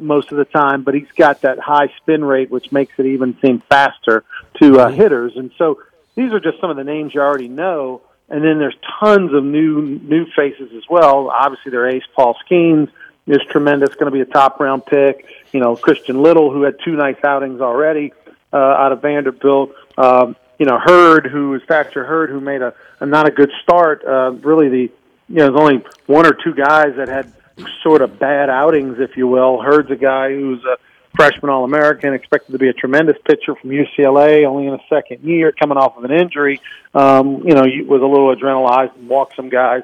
most 0.00 0.32
of 0.32 0.38
the 0.38 0.44
time, 0.44 0.82
but 0.82 0.94
he's 0.94 1.10
got 1.16 1.42
that 1.42 1.58
high 1.58 1.88
spin 1.98 2.24
rate, 2.24 2.50
which 2.50 2.72
makes 2.72 2.92
it 2.98 3.06
even 3.06 3.36
seem 3.40 3.60
faster 3.60 4.24
to 4.60 4.80
uh, 4.80 4.88
hitters. 4.88 5.36
And 5.36 5.50
so 5.58 5.80
these 6.14 6.32
are 6.32 6.40
just 6.40 6.60
some 6.60 6.70
of 6.70 6.76
the 6.76 6.84
names 6.84 7.14
you 7.14 7.20
already 7.20 7.48
know. 7.48 8.02
And 8.28 8.42
then 8.42 8.58
there's 8.58 8.76
tons 9.00 9.32
of 9.34 9.44
new 9.44 9.82
new 9.82 10.26
faces 10.34 10.72
as 10.74 10.84
well. 10.88 11.28
Obviously, 11.28 11.70
their 11.70 11.88
ace 11.88 12.04
Paul 12.14 12.36
Skenes 12.46 12.88
is 13.26 13.40
tremendous, 13.50 13.94
going 13.94 14.06
to 14.06 14.10
be 14.10 14.20
a 14.20 14.24
top 14.24 14.58
round 14.58 14.86
pick. 14.86 15.26
You 15.52 15.60
know, 15.60 15.76
Christian 15.76 16.22
Little, 16.22 16.50
who 16.50 16.62
had 16.62 16.76
two 16.84 16.92
nice 16.96 17.22
outings 17.24 17.60
already 17.60 18.12
uh, 18.52 18.56
out 18.56 18.92
of 18.92 19.02
Vanderbilt. 19.02 19.74
Um, 19.98 20.36
you 20.58 20.66
know, 20.66 20.78
Hurd, 20.78 21.26
who 21.26 21.54
is 21.54 21.62
Thatcher 21.64 22.04
Hurd, 22.04 22.30
who 22.30 22.40
made 22.40 22.62
a, 22.62 22.74
a 23.00 23.06
not 23.06 23.26
a 23.26 23.30
good 23.30 23.50
start. 23.62 24.04
Uh, 24.04 24.32
really, 24.42 24.68
the 24.68 24.92
you 25.28 25.36
know, 25.36 25.50
there's 25.50 25.60
only 25.60 25.84
one 26.06 26.26
or 26.26 26.32
two 26.32 26.54
guys 26.54 26.96
that 26.96 27.08
had 27.08 27.32
sort 27.82 28.02
of 28.02 28.18
bad 28.18 28.50
outings, 28.50 28.98
if 28.98 29.16
you 29.16 29.26
will. 29.26 29.60
Hurd's 29.60 29.90
a 29.90 29.96
guy 29.96 30.30
who's 30.30 30.62
a 30.64 30.76
freshman 31.14 31.50
All 31.50 31.64
American, 31.64 32.14
expected 32.14 32.52
to 32.52 32.58
be 32.58 32.68
a 32.68 32.72
tremendous 32.72 33.16
pitcher 33.24 33.54
from 33.54 33.70
UCLA, 33.70 34.46
only 34.46 34.66
in 34.66 34.74
a 34.74 34.80
second 34.88 35.22
year, 35.22 35.52
coming 35.52 35.76
off 35.76 35.96
of 35.96 36.04
an 36.04 36.12
injury. 36.12 36.60
Um, 36.94 37.42
you 37.46 37.54
know, 37.54 37.64
with 37.86 38.02
a 38.02 38.06
little 38.06 38.34
adrenalized 38.34 38.96
and 38.96 39.08
walk 39.08 39.34
some 39.34 39.48
guys. 39.48 39.82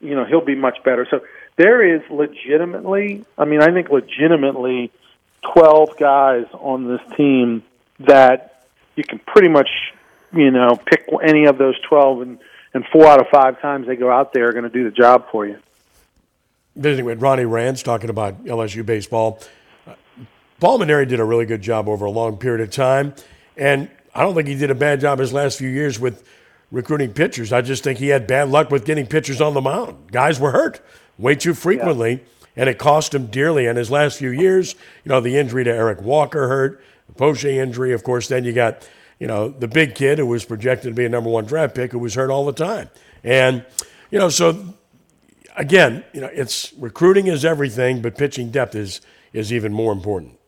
You 0.00 0.14
know, 0.14 0.24
he'll 0.24 0.44
be 0.44 0.54
much 0.54 0.82
better. 0.84 1.06
So 1.10 1.20
there 1.56 1.94
is 1.94 2.02
legitimately, 2.10 3.24
I 3.36 3.44
mean, 3.44 3.62
I 3.62 3.72
think 3.72 3.90
legitimately 3.90 4.90
12 5.54 5.96
guys 5.98 6.46
on 6.52 6.88
this 6.88 7.00
team 7.16 7.62
that 8.00 8.64
you 8.96 9.04
can 9.04 9.18
pretty 9.18 9.48
much, 9.48 9.68
you 10.32 10.50
know, 10.50 10.76
pick 10.76 11.06
any 11.22 11.46
of 11.46 11.58
those 11.58 11.78
12 11.88 12.22
and, 12.22 12.38
and 12.72 12.84
four 12.90 13.06
out 13.06 13.20
of 13.20 13.26
five 13.28 13.60
times 13.60 13.86
they 13.86 13.96
go 13.96 14.10
out 14.10 14.32
there 14.32 14.48
are 14.48 14.52
going 14.52 14.64
to 14.64 14.70
do 14.70 14.84
the 14.84 14.90
job 14.90 15.26
for 15.30 15.46
you 15.46 15.58
visiting 16.80 17.04
with 17.04 17.20
Ronnie 17.20 17.44
Rantz 17.44 17.84
talking 17.84 18.08
about 18.08 18.42
LSU 18.44 18.84
baseball. 18.84 19.38
Uh, 19.86 19.94
Paul 20.58 20.78
Mainieri 20.78 21.06
did 21.06 21.20
a 21.20 21.24
really 21.24 21.44
good 21.44 21.60
job 21.60 21.88
over 21.88 22.06
a 22.06 22.10
long 22.10 22.38
period 22.38 22.62
of 22.62 22.70
time, 22.70 23.14
and 23.56 23.90
I 24.14 24.22
don't 24.22 24.34
think 24.34 24.48
he 24.48 24.54
did 24.54 24.70
a 24.70 24.74
bad 24.74 25.00
job 25.00 25.18
his 25.18 25.32
last 25.32 25.58
few 25.58 25.68
years 25.68 26.00
with 26.00 26.26
recruiting 26.70 27.12
pitchers. 27.12 27.52
I 27.52 27.60
just 27.60 27.84
think 27.84 27.98
he 27.98 28.08
had 28.08 28.26
bad 28.26 28.48
luck 28.48 28.70
with 28.70 28.84
getting 28.84 29.06
pitchers 29.06 29.40
on 29.40 29.54
the 29.54 29.60
mound. 29.60 30.10
Guys 30.10 30.40
were 30.40 30.52
hurt 30.52 30.80
way 31.18 31.34
too 31.34 31.52
frequently, 31.52 32.12
yeah. 32.12 32.18
and 32.56 32.68
it 32.68 32.78
cost 32.78 33.14
him 33.14 33.26
dearly. 33.26 33.66
In 33.66 33.76
his 33.76 33.90
last 33.90 34.18
few 34.18 34.30
years, 34.30 34.74
you 35.04 35.10
know, 35.10 35.20
the 35.20 35.36
injury 35.36 35.64
to 35.64 35.70
Eric 35.70 36.00
Walker 36.00 36.48
hurt, 36.48 36.82
the 37.08 37.12
Poche 37.12 37.44
injury, 37.44 37.92
of 37.92 38.02
course. 38.02 38.28
Then 38.28 38.44
you 38.44 38.54
got, 38.54 38.88
you 39.18 39.26
know, 39.26 39.50
the 39.50 39.68
big 39.68 39.94
kid 39.94 40.18
who 40.18 40.26
was 40.26 40.46
projected 40.46 40.90
to 40.90 40.94
be 40.94 41.04
a 41.04 41.10
number 41.10 41.28
one 41.28 41.44
draft 41.44 41.74
pick 41.74 41.92
who 41.92 41.98
was 41.98 42.14
hurt 42.14 42.30
all 42.30 42.46
the 42.46 42.52
time, 42.52 42.88
and 43.22 43.66
you 44.10 44.18
know, 44.18 44.30
so 44.30 44.74
again, 45.60 46.02
you 46.12 46.20
know, 46.20 46.30
it's 46.32 46.72
recruiting 46.74 47.26
is 47.26 47.44
everything, 47.44 48.02
but 48.02 48.16
pitching 48.16 48.50
depth 48.50 48.74
is 48.74 49.00
is 49.32 49.52
even 49.52 49.72
more 49.72 49.92
important. 49.92 50.38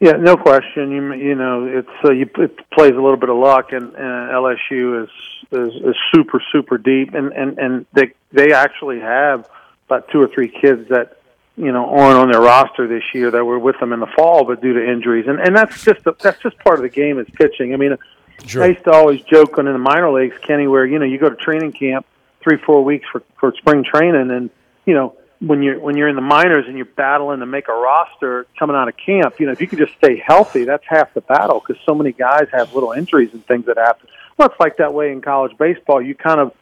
Yeah, 0.00 0.12
no 0.12 0.36
question. 0.36 0.90
You 0.90 1.12
you 1.14 1.34
know, 1.34 1.66
it's 1.66 2.04
uh, 2.04 2.12
you, 2.12 2.28
it 2.38 2.70
plays 2.70 2.92
a 2.92 3.00
little 3.00 3.16
bit 3.16 3.28
of 3.28 3.36
luck, 3.36 3.72
and, 3.72 3.94
and 3.94 4.30
LSU 4.30 5.04
is, 5.04 5.10
is 5.52 5.74
is 5.74 5.96
super 6.14 6.42
super 6.52 6.78
deep, 6.78 7.14
and 7.14 7.32
and 7.32 7.58
and 7.58 7.86
they 7.92 8.12
they 8.32 8.52
actually 8.52 9.00
have 9.00 9.48
about 9.86 10.08
two 10.10 10.20
or 10.20 10.28
three 10.28 10.48
kids 10.48 10.88
that 10.88 11.18
you 11.56 11.72
know 11.72 11.86
aren't 11.86 12.18
on 12.18 12.30
their 12.30 12.40
roster 12.40 12.88
this 12.88 13.04
year 13.14 13.30
that 13.30 13.44
were 13.44 13.58
with 13.58 13.78
them 13.78 13.92
in 13.92 14.00
the 14.00 14.10
fall, 14.16 14.44
but 14.44 14.60
due 14.60 14.74
to 14.74 14.90
injuries, 14.90 15.26
and 15.28 15.38
and 15.38 15.54
that's 15.54 15.84
just 15.84 16.06
a, 16.06 16.16
that's 16.20 16.42
just 16.42 16.58
part 16.58 16.76
of 16.78 16.82
the 16.82 16.90
game 16.90 17.18
is 17.18 17.28
pitching. 17.32 17.72
I 17.72 17.76
mean, 17.76 17.96
sure. 18.44 18.64
I 18.64 18.68
used 18.68 18.84
to 18.84 18.92
always 18.92 19.22
joke 19.22 19.56
when 19.56 19.66
in 19.66 19.72
the 19.72 19.78
minor 19.78 20.10
leagues, 20.10 20.36
Kenny, 20.42 20.66
where 20.66 20.84
you 20.84 20.98
know 20.98 21.06
you 21.06 21.18
go 21.18 21.30
to 21.30 21.36
training 21.36 21.72
camp 21.72 22.04
three 22.46 22.58
four 22.64 22.84
weeks 22.84 23.06
for 23.10 23.22
for 23.40 23.52
spring 23.58 23.84
training, 23.84 24.30
and 24.30 24.50
you 24.84 24.94
know 24.94 25.16
when 25.40 25.62
you're 25.62 25.78
when 25.78 25.96
you're 25.96 26.08
in 26.08 26.16
the 26.16 26.22
minors 26.22 26.64
and 26.66 26.76
you're 26.76 26.86
battling 26.86 27.40
to 27.40 27.46
make 27.46 27.68
a 27.68 27.72
roster 27.72 28.46
coming 28.58 28.76
out 28.76 28.88
of 28.88 28.96
camp, 28.96 29.38
you 29.38 29.46
know, 29.46 29.52
if 29.52 29.60
you 29.60 29.66
can 29.66 29.78
just 29.78 29.94
stay 29.98 30.22
healthy, 30.24 30.64
that's 30.64 30.84
half 30.86 31.12
the 31.14 31.20
battle 31.20 31.60
because 31.60 31.82
so 31.84 31.94
many 31.94 32.12
guys 32.12 32.46
have 32.52 32.72
little 32.74 32.92
injuries 32.92 33.30
and 33.32 33.44
things 33.46 33.66
that 33.66 33.76
happen. 33.76 34.08
Well, 34.36 34.48
it's 34.48 34.60
like 34.60 34.76
that 34.78 34.94
way 34.94 35.12
in 35.12 35.20
college 35.20 35.56
baseball. 35.58 36.00
You 36.00 36.14
kind 36.14 36.40
of 36.40 36.54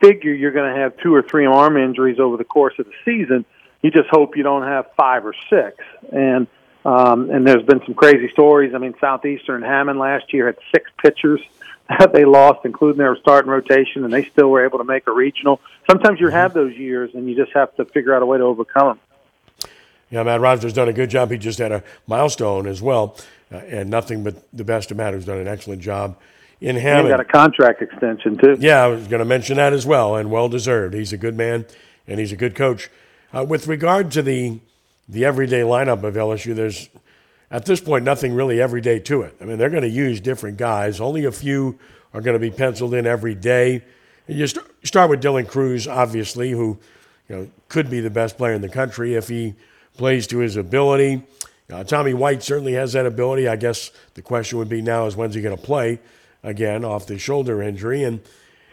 figure 0.00 0.32
you're 0.32 0.52
going 0.52 0.72
to 0.72 0.80
have 0.80 0.96
two 0.98 1.14
or 1.14 1.22
three 1.22 1.46
arm 1.46 1.76
injuries 1.76 2.18
over 2.20 2.36
the 2.36 2.44
course 2.44 2.74
of 2.78 2.86
the 2.86 2.92
season. 3.04 3.44
You 3.82 3.90
just 3.90 4.08
hope 4.08 4.36
you 4.36 4.42
don't 4.42 4.62
have 4.62 4.86
five 4.96 5.26
or 5.26 5.34
six. 5.50 5.76
And 6.12 6.46
um, 6.84 7.30
and 7.30 7.44
there's 7.44 7.64
been 7.64 7.80
some 7.84 7.94
crazy 7.94 8.30
stories. 8.30 8.72
I 8.72 8.78
mean, 8.78 8.94
Southeastern 9.00 9.62
Hammond 9.62 9.98
last 9.98 10.32
year 10.32 10.46
had 10.46 10.56
six 10.72 10.88
pitchers 11.02 11.40
they 12.12 12.24
lost, 12.24 12.60
including 12.64 12.98
their 12.98 13.16
starting 13.16 13.50
rotation, 13.50 14.04
and 14.04 14.12
they 14.12 14.24
still 14.24 14.48
were 14.48 14.64
able 14.64 14.78
to 14.78 14.84
make 14.84 15.06
a 15.06 15.12
regional. 15.12 15.60
Sometimes 15.88 16.20
you 16.20 16.28
have 16.28 16.54
those 16.54 16.74
years, 16.74 17.10
and 17.14 17.28
you 17.28 17.36
just 17.36 17.52
have 17.52 17.74
to 17.76 17.84
figure 17.84 18.14
out 18.14 18.22
a 18.22 18.26
way 18.26 18.38
to 18.38 18.44
overcome 18.44 18.88
them. 18.88 19.70
Yeah, 20.10 20.22
Matt 20.22 20.40
Rogers 20.40 20.72
done 20.72 20.88
a 20.88 20.92
good 20.92 21.10
job. 21.10 21.30
He 21.30 21.38
just 21.38 21.58
had 21.58 21.72
a 21.72 21.82
milestone 22.06 22.66
as 22.66 22.80
well, 22.80 23.16
uh, 23.52 23.56
and 23.56 23.90
nothing 23.90 24.22
but 24.22 24.36
the 24.52 24.64
best 24.64 24.90
of 24.90 24.96
Matt, 24.96 25.14
who's 25.14 25.24
done 25.24 25.38
an 25.38 25.48
excellent 25.48 25.82
job 25.82 26.16
in 26.60 26.76
Hammond. 26.76 27.08
He 27.08 27.10
got 27.10 27.20
a 27.20 27.24
contract 27.24 27.82
extension 27.82 28.36
too. 28.38 28.56
Yeah, 28.58 28.84
I 28.84 28.86
was 28.88 29.08
going 29.08 29.18
to 29.18 29.24
mention 29.24 29.56
that 29.56 29.72
as 29.72 29.84
well, 29.84 30.14
and 30.16 30.30
well 30.30 30.48
deserved. 30.48 30.94
He's 30.94 31.12
a 31.12 31.16
good 31.16 31.36
man, 31.36 31.66
and 32.06 32.20
he's 32.20 32.32
a 32.32 32.36
good 32.36 32.54
coach. 32.54 32.88
Uh, 33.34 33.44
with 33.44 33.66
regard 33.66 34.10
to 34.12 34.22
the 34.22 34.60
the 35.08 35.24
everyday 35.24 35.60
lineup 35.60 36.02
of 36.02 36.14
LSU, 36.14 36.54
there's 36.54 36.88
at 37.50 37.64
this 37.64 37.80
point 37.80 38.04
nothing 38.04 38.34
really 38.34 38.60
everyday 38.60 38.98
to 39.00 39.22
it. 39.22 39.36
I 39.40 39.44
mean, 39.44 39.58
they're 39.58 39.70
going 39.70 39.82
to 39.82 39.88
use 39.88 40.20
different 40.20 40.56
guys. 40.56 41.00
Only 41.00 41.24
a 41.24 41.32
few 41.32 41.78
are 42.12 42.20
going 42.20 42.34
to 42.34 42.40
be 42.40 42.50
penciled 42.50 42.94
in 42.94 43.06
every 43.06 43.34
day. 43.34 43.84
And 44.28 44.38
you 44.38 44.46
st- 44.46 44.66
start 44.82 45.10
with 45.10 45.22
Dylan 45.22 45.46
Crews, 45.48 45.86
obviously, 45.86 46.50
who 46.50 46.78
you 47.28 47.36
know 47.36 47.50
could 47.68 47.90
be 47.90 48.00
the 48.00 48.10
best 48.10 48.36
player 48.36 48.54
in 48.54 48.62
the 48.62 48.68
country 48.68 49.14
if 49.14 49.28
he 49.28 49.54
plays 49.96 50.26
to 50.28 50.38
his 50.38 50.56
ability. 50.56 51.22
Uh, 51.70 51.82
Tommy 51.82 52.14
White 52.14 52.42
certainly 52.42 52.74
has 52.74 52.92
that 52.92 53.06
ability. 53.06 53.48
I 53.48 53.56
guess 53.56 53.90
the 54.14 54.22
question 54.22 54.58
would 54.58 54.68
be 54.68 54.82
now 54.82 55.06
is 55.06 55.16
when's 55.16 55.34
he 55.34 55.42
going 55.42 55.56
to 55.56 55.62
play 55.62 56.00
again 56.42 56.84
off 56.84 57.06
the 57.06 57.18
shoulder 57.18 57.60
injury 57.62 58.04
and 58.04 58.20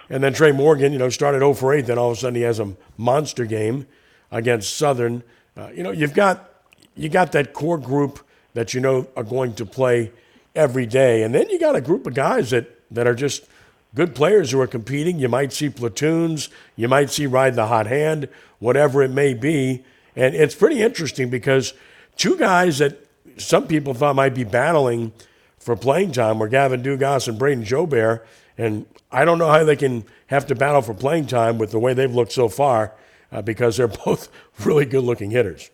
and 0.10 0.24
then 0.24 0.34
Trey 0.34 0.51
Morgan, 0.51 0.92
you 0.92 1.00
know, 1.00 1.10
started 1.10 1.39
0 1.39 1.53
for 1.53 1.74
8. 1.74 1.86
Then 1.86 1.98
all 1.98 2.12
of 2.12 2.18
a 2.18 2.20
sudden 2.20 2.36
he 2.36 2.42
has 2.42 2.60
a 2.60 2.75
monster 2.98 3.46
game 3.46 3.88
against 4.32 4.75
Southern. 4.75 5.24
Uh, 5.56 5.70
you 5.74 5.82
know, 5.82 5.92
you've 5.92 6.13
got 6.13 6.51
you 6.96 7.10
got 7.10 7.32
that 7.32 7.53
core 7.53 7.77
group 7.77 8.20
that 8.53 8.74
you 8.74 8.79
know 8.79 9.07
are 9.15 9.24
going 9.24 9.53
to 9.55 9.65
play 9.65 10.12
every 10.55 10.86
day, 10.86 11.24
and 11.24 11.33
then 11.33 11.50
you 11.50 11.60
got 11.60 11.75
a 11.75 11.81
group 11.81 12.05
of 12.07 12.13
guys 12.13 12.51
that 12.51 12.69
that 12.91 13.07
are 13.07 13.15
just 13.15 13.48
good 13.95 14.15
players 14.15 14.51
who 14.51 14.60
are 14.60 14.67
competing. 14.67 15.19
You 15.19 15.29
might 15.29 15.53
see 15.53 15.69
platoons, 15.69 16.50
you 16.75 16.88
might 16.88 17.10
see 17.10 17.25
ride 17.25 17.55
the 17.55 17.67
hot 17.67 17.88
hand, 17.88 18.29
whatever 18.60 19.01
it 19.01 19.12
may 19.12 19.33
be, 19.33 19.83
and 20.15 20.36
it's 20.36 20.55
pretty 20.55 20.81
interesting 20.81 21.29
because 21.29 21.74
two 22.15 22.38
guys 22.38 22.77
that 22.79 23.00
some 23.38 23.67
people 23.67 23.93
thought 23.93 24.15
might 24.15 24.36
be 24.36 24.43
battling 24.43 25.12
for 25.57 25.75
playing 25.75 26.12
time 26.12 26.39
were 26.39 26.48
Gavin 26.48 26.83
Dugas 26.83 27.27
and 27.27 27.39
Brayden 27.39 27.65
Jobert, 27.65 28.22
and 28.57 28.86
I 29.12 29.25
don't 29.25 29.38
know 29.38 29.50
how 29.50 29.63
they 29.63 29.75
can 29.75 30.03
have 30.27 30.45
to 30.48 30.55
battle 30.55 30.81
for 30.81 30.93
playing 30.93 31.27
time 31.27 31.57
with 31.57 31.72
the 31.72 31.79
way 31.79 31.93
they've 31.93 32.13
looked 32.13 32.31
so 32.31 32.50
far 32.50 32.93
uh, 33.31 33.41
because 33.41 33.77
they're 33.77 33.88
both 34.05 34.29
really 34.63 34.86
good 34.86 35.03
looking 35.03 35.31
hitters. 35.31 35.69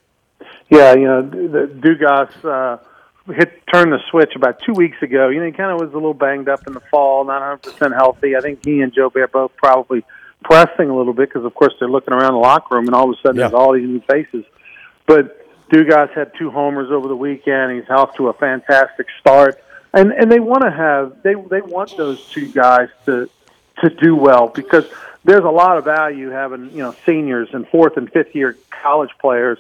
Yeah, 0.70 0.94
you 0.94 1.06
know, 1.06 1.22
the 1.22 1.68
Dugas 1.68 2.46
uh, 2.46 2.78
hit 3.34 3.64
turned 3.74 3.92
the 3.92 4.00
switch 4.10 4.36
about 4.36 4.62
two 4.66 4.74
weeks 4.74 5.02
ago. 5.02 5.30
You 5.30 5.40
know, 5.40 5.48
he 5.48 5.52
kind 5.52 5.72
of 5.72 5.80
was 5.80 5.92
a 5.92 5.96
little 5.96 6.14
banged 6.14 6.48
up 6.48 6.68
in 6.68 6.74
the 6.74 6.82
fall, 6.92 7.26
not 7.26 7.42
100 7.42 7.58
percent 7.64 7.94
healthy. 7.94 8.36
I 8.36 8.42
think 8.42 8.64
he 8.64 8.82
and 8.82 8.94
Jobert 8.94 9.32
both 9.32 9.56
probably 9.58 10.04
pressing 10.44 10.90
a 10.90 10.96
little 10.96 11.14
bit 11.14 11.30
because, 11.30 11.46
of 11.46 11.54
course, 11.56 11.74
they're 11.80 11.90
looking 11.90 12.14
around 12.14 12.34
the 12.34 12.40
locker 12.40 12.76
room, 12.76 12.86
and 12.86 12.96
all 12.96 13.10
of 13.10 13.18
a 13.18 13.22
sudden 13.22 13.38
yeah. 13.38 13.48
there's 13.48 13.54
all 13.54 13.74
these 13.74 13.88
new 13.88 14.02
faces. 14.02 14.46
But 15.08 15.40
Dugas 15.70 16.14
had 16.14 16.34
two 16.38 16.52
homers 16.52 16.92
over 16.92 17.08
the 17.08 17.16
weekend. 17.16 17.80
He's 17.80 17.90
off 17.90 18.16
to 18.18 18.30
a 18.30 18.34
fantastic 18.34 19.08
start, 19.20 19.62
and 19.94 20.12
and 20.12 20.32
they 20.32 20.40
want 20.40 20.62
to 20.62 20.72
have 20.72 21.22
they 21.24 21.34
they 21.34 21.62
want 21.62 21.96
those 21.98 22.26
two 22.28 22.52
guys 22.52 22.90
to 23.06 23.30
to 23.82 23.90
do 23.90 24.16
well 24.16 24.48
because 24.48 24.86
there's 25.24 25.44
a 25.44 25.50
lot 25.50 25.78
of 25.78 25.86
value 25.86 26.30
having 26.30 26.72
you 26.72 26.80
know 26.80 26.96
seniors 27.06 27.50
and 27.54 27.68
fourth 27.68 27.98
and 27.98 28.12
fifth 28.12 28.36
year 28.36 28.58
college 28.70 29.12
players 29.20 29.60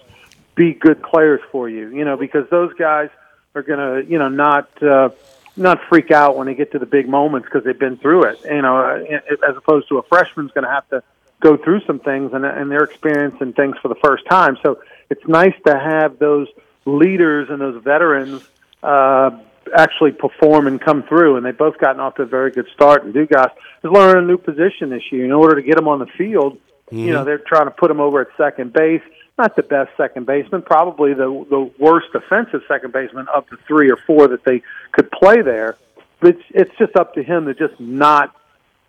be 0.59 0.73
good 0.73 1.01
players 1.01 1.39
for 1.51 1.69
you. 1.69 1.89
You 1.89 2.03
know, 2.03 2.17
because 2.17 2.47
those 2.51 2.73
guys 2.73 3.09
are 3.55 3.63
going 3.63 3.79
to, 3.79 4.11
you 4.11 4.19
know, 4.19 4.27
not 4.27 4.67
uh, 4.83 5.09
not 5.55 5.79
freak 5.87 6.11
out 6.11 6.37
when 6.37 6.47
they 6.47 6.53
get 6.53 6.73
to 6.73 6.79
the 6.79 6.85
big 6.85 7.07
moments 7.07 7.47
because 7.47 7.63
they've 7.63 7.79
been 7.79 7.97
through 7.97 8.23
it. 8.23 8.39
You 8.43 8.61
know, 8.61 9.05
as 9.47 9.55
opposed 9.57 9.87
to 9.89 9.97
a 9.97 10.03
freshman's 10.03 10.51
going 10.51 10.65
to 10.65 10.69
have 10.69 10.87
to 10.89 11.01
go 11.39 11.55
through 11.55 11.79
some 11.87 11.99
things 11.99 12.33
and, 12.33 12.45
and 12.45 12.69
they're 12.69 12.83
experiencing 12.83 13.53
things 13.53 13.77
for 13.81 13.87
the 13.87 13.95
first 14.03 14.23
time. 14.29 14.57
So 14.61 14.81
it's 15.09 15.25
nice 15.25 15.55
to 15.65 15.79
have 15.79 16.19
those 16.19 16.47
leaders 16.85 17.47
and 17.49 17.61
those 17.61 17.81
veterans 17.81 18.43
uh, 18.83 19.31
actually 19.73 20.11
perform 20.11 20.67
and 20.67 20.81
come 20.81 21.03
through. 21.03 21.37
And 21.37 21.45
they've 21.45 21.57
both 21.57 21.77
gotten 21.77 22.01
off 22.01 22.15
to 22.15 22.23
a 22.23 22.25
very 22.25 22.51
good 22.51 22.67
start. 22.73 23.05
And 23.05 23.13
Dugas 23.13 23.51
is 23.83 23.89
learning 23.89 24.25
a 24.25 24.27
new 24.27 24.37
position 24.37 24.89
this 24.89 25.03
year. 25.11 25.23
In 25.23 25.31
order 25.31 25.55
to 25.55 25.61
get 25.61 25.77
him 25.77 25.87
on 25.87 25.99
the 25.99 26.07
field, 26.17 26.57
mm-hmm. 26.87 26.99
you 26.99 27.13
know, 27.13 27.23
they're 27.23 27.37
trying 27.37 27.67
to 27.67 27.71
put 27.71 27.89
him 27.89 28.01
over 28.01 28.19
at 28.19 28.27
second 28.35 28.73
base 28.73 29.03
not 29.39 29.55
the 29.55 29.63
best 29.63 29.89
second 29.97 30.27
baseman, 30.27 30.61
probably 30.61 31.13
the 31.13 31.45
the 31.49 31.71
worst 31.79 32.07
defensive 32.13 32.61
second 32.67 32.93
baseman 32.93 33.27
of 33.33 33.45
the 33.49 33.57
three 33.67 33.89
or 33.89 33.97
four 33.97 34.27
that 34.27 34.43
they 34.43 34.61
could 34.91 35.09
play 35.09 35.41
there. 35.41 35.77
But 36.19 36.35
it's, 36.35 36.43
it's 36.49 36.77
just 36.77 36.95
up 36.95 37.13
to 37.15 37.23
him 37.23 37.45
to 37.45 37.53
just 37.53 37.79
not 37.79 38.35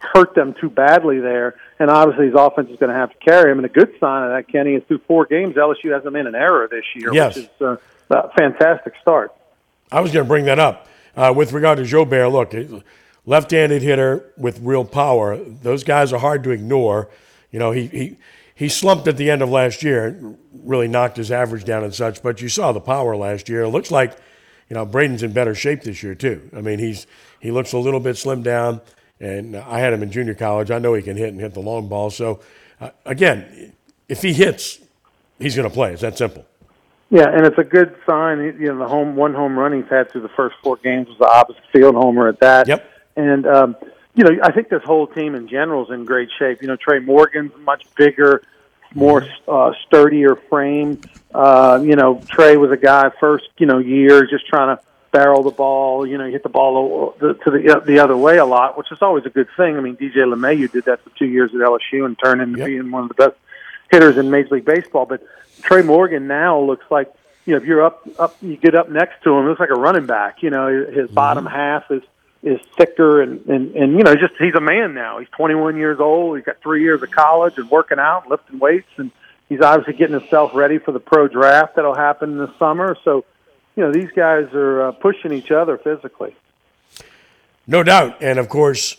hurt 0.01 0.35
them 0.35 0.55
too 0.61 0.69
badly 0.69 1.21
there. 1.21 1.55
And 1.79 1.91
obviously, 1.91 2.27
his 2.27 2.35
offense 2.37 2.71
is 2.71 2.79
going 2.79 2.91
to 2.91 2.99
have 2.99 3.11
to 3.11 3.19
carry 3.19 3.53
him. 3.53 3.59
And 3.59 3.67
a 3.67 3.71
good 3.71 3.95
sign 4.01 4.25
of 4.25 4.31
that, 4.31 4.49
Kenny, 4.49 4.75
is 4.75 4.83
through 4.85 4.99
four 5.07 5.27
games, 5.27 5.55
LSU 5.55 5.95
hasn't 5.95 6.13
made 6.13 6.27
an 6.27 6.35
error 6.35 6.67
this 6.69 6.85
year, 6.95 7.15
yes. 7.15 7.37
which 7.37 7.45
is 7.45 7.63
uh, 7.63 7.77
a 8.11 8.31
fantastic 8.31 8.95
start. 9.01 9.33
I 9.93 10.01
was 10.01 10.13
going 10.13 10.25
to 10.25 10.29
bring 10.29 10.47
that 10.47 10.59
up 10.59 10.89
uh, 11.17 11.33
with 11.35 11.53
regard 11.53 11.79
to 11.79 11.85
Jobert. 11.85 12.33
Look, 12.33 12.85
left-handed 13.27 13.83
hitter 13.83 14.33
with 14.37 14.61
real 14.61 14.85
power. 14.85 15.37
Those 15.37 15.85
guys 15.85 16.13
are 16.13 16.19
hard 16.19 16.43
to 16.45 16.51
ignore. 16.51 17.09
You 17.53 17.59
know, 17.59 17.73
he 17.73 17.87
he 17.87 18.17
he 18.61 18.69
slumped 18.69 19.09
at 19.09 19.17
the 19.17 19.31
end 19.31 19.41
of 19.41 19.49
last 19.49 19.83
year, 19.83 20.21
really 20.53 20.87
knocked 20.87 21.17
his 21.17 21.33
average 21.33 21.65
down 21.65 21.83
and 21.83 21.95
such. 21.95 22.23
But 22.23 22.43
you 22.43 22.51
saw 22.51 22.73
the 22.73 22.81
power 22.81 23.17
last 23.17 23.49
year. 23.49 23.63
It 23.63 23.71
looks 23.71 23.91
like, 23.91 24.15
you 24.69 24.75
know, 24.75 24.85
Brayden's 24.85 25.23
in 25.23 25.33
better 25.33 25.55
shape 25.55 25.81
this 25.83 26.03
year 26.03 26.15
too. 26.15 26.51
I 26.55 26.61
mean, 26.61 26.79
he's 26.79 27.07
he 27.41 27.53
looks 27.53 27.73
a 27.73 27.79
little 27.79 28.01
bit 28.01 28.17
slimmed 28.17 28.43
down, 28.43 28.83
and 29.19 29.57
I 29.57 29.79
had 29.79 29.95
him 29.95 30.03
in 30.03 30.13
junior 30.13 30.35
college. 30.35 30.71
I 30.71 30.79
know 30.79 30.93
he 30.93 31.01
can 31.01 31.17
hit 31.17 31.31
and 31.31 31.41
hit 31.41 31.55
the 31.55 31.61
long 31.61 31.89
ball. 31.89 32.11
So, 32.11 32.41
uh, 32.83 32.91
again, 33.07 33.73
if 34.11 34.21
he 34.21 34.35
hits, 34.35 34.79
he's 35.39 35.57
going 35.57 35.67
to 35.67 35.73
play. 35.73 35.95
It's 35.95 36.03
that 36.03 36.19
simple. 36.19 36.45
Yeah, 37.09 37.31
and 37.35 37.47
it's 37.47 37.57
a 37.57 37.65
good 37.65 37.97
sign. 38.07 38.41
You 38.61 38.75
know, 38.75 38.79
the 38.81 38.89
home 38.89 39.17
one 39.17 39.33
home 39.33 39.59
run 39.59 39.73
he's 39.73 39.89
had 39.89 40.13
through 40.13 40.21
the 40.21 40.35
first 40.37 40.57
four 40.63 40.77
games 40.77 41.09
was 41.09 41.17
the 41.17 41.33
opposite 41.35 41.65
field 41.73 41.95
homer 41.95 42.29
at 42.29 42.41
that. 42.41 42.69
Yep. 42.69 42.91
And 43.17 43.47
um, 43.47 43.77
you 44.21 44.25
know, 44.25 44.43
I 44.43 44.53
think 44.53 44.69
this 44.69 44.83
whole 44.85 45.07
team 45.07 45.35
in 45.35 45.49
general 45.49 45.83
is 45.87 45.91
in 45.91 46.05
great 46.05 46.29
shape. 46.39 46.61
You 46.61 46.69
know, 46.69 46.77
Trey 46.77 46.99
Morgan's 46.99 47.53
much 47.61 47.87
bigger, 47.97 48.43
more 48.95 49.27
uh, 49.49 49.73
sturdier 49.87 50.37
frame. 50.37 51.01
Uh, 51.35 51.81
you 51.83 51.97
know, 51.97 52.23
Trey 52.29 52.59
was 52.59 52.71
a 52.71 52.77
guy 52.77 53.11
first, 53.19 53.49
you 53.57 53.65
know, 53.65 53.79
year 53.79 54.27
just 54.27 54.47
trying 54.47 54.77
to 54.77 54.83
barrel 55.11 55.43
the 55.43 55.53
ball. 55.53 56.07
You 56.07 56.19
know, 56.19 56.31
hit 56.31 56.43
the 56.43 56.51
ball 56.51 57.15
to 57.19 57.33
the 57.33 57.83
the 57.87 58.01
other 58.01 58.15
way 58.15 58.37
a 58.37 58.45
lot, 58.45 58.77
which 58.77 58.93
is 58.93 58.99
always 59.01 59.25
a 59.25 59.31
good 59.31 59.49
thing. 59.57 59.79
I 59.79 59.81
mean, 59.81 59.97
DJ 59.97 60.17
LeMahieu 60.17 60.71
did 60.71 60.85
that 60.85 61.03
for 61.03 61.09
two 61.19 61.27
years 61.27 61.51
at 61.55 61.61
LSU 61.63 62.05
and 62.05 62.19
turned 62.23 62.43
into 62.43 62.59
yep. 62.59 62.67
being 62.67 62.91
one 62.91 63.05
of 63.05 63.09
the 63.09 63.15
best 63.15 63.37
hitters 63.91 64.19
in 64.19 64.31
Major 64.31 64.57
League 64.57 64.67
Baseball. 64.67 65.07
But 65.07 65.23
Trey 65.63 65.81
Morgan 65.81 66.27
now 66.27 66.61
looks 66.61 66.85
like 66.91 67.11
you 67.47 67.55
know 67.55 67.63
if 67.63 67.65
you're 67.65 67.87
up 67.87 68.07
up 68.19 68.37
you 68.43 68.59
get 68.59 68.75
up 68.75 68.91
next 68.91 69.23
to 69.23 69.33
him, 69.33 69.47
it 69.47 69.49
looks 69.49 69.61
like 69.61 69.71
a 69.71 69.81
running 69.81 70.05
back. 70.05 70.43
You 70.43 70.51
know, 70.51 70.69
his 70.69 71.07
mm-hmm. 71.07 71.15
bottom 71.15 71.47
half 71.47 71.91
is 71.91 72.03
is 72.43 72.61
thicker 72.77 73.21
and, 73.21 73.45
and, 73.47 73.75
and, 73.77 73.93
you 73.93 74.03
know, 74.03 74.15
just 74.15 74.35
he's 74.39 74.55
a 74.55 74.61
man 74.61 74.95
now. 74.95 75.19
He's 75.19 75.29
21 75.31 75.77
years 75.77 76.01
old. 76.01 76.37
He's 76.37 76.45
got 76.45 76.61
three 76.63 76.83
years 76.83 77.03
of 77.03 77.11
college 77.11 77.59
and 77.59 77.71
working 77.71 77.99
out, 77.99 78.29
lifting 78.29 78.59
weights, 78.59 78.89
and 78.97 79.11
he's 79.49 79.61
obviously 79.61 79.95
getting 79.95 80.19
himself 80.19 80.55
ready 80.55 80.79
for 80.79 80.93
the 80.93 81.01
pro 81.01 81.29
draft 81.29 81.77
that'll 81.77 81.95
happen 81.95 82.39
this 82.39 82.51
summer. 82.59 82.97
So, 83.05 83.25
you 83.77 83.83
know, 83.83 83.93
these 83.93 84.11
guys 84.17 84.49
are 84.55 84.89
uh, 84.89 84.93
pushing 84.93 85.33
each 85.33 85.51
other 85.51 85.77
physically. 85.77 86.35
No 87.67 87.83
doubt. 87.83 88.23
And 88.23 88.39
of 88.39 88.49
course, 88.49 88.97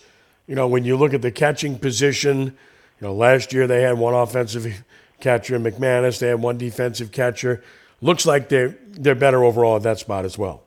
you 0.47 0.55
know, 0.55 0.67
when 0.67 0.83
you 0.83 0.95
look 0.97 1.13
at 1.13 1.21
the 1.21 1.31
catching 1.31 1.79
position, 1.79 2.39
you 2.43 3.07
know, 3.07 3.13
last 3.13 3.53
year 3.53 3.65
they 3.65 3.81
had 3.81 3.97
one 3.97 4.13
offensive 4.13 4.83
catcher, 5.21 5.55
in 5.55 5.63
McManus. 5.63 6.19
They 6.19 6.27
had 6.27 6.41
one 6.41 6.57
defensive 6.57 7.11
catcher. 7.11 7.63
Looks 8.01 8.25
like 8.25 8.49
they're 8.49 8.75
they're 8.87 9.15
better 9.15 9.43
overall 9.43 9.77
at 9.77 9.83
that 9.83 9.99
spot 9.99 10.25
as 10.25 10.37
well. 10.37 10.63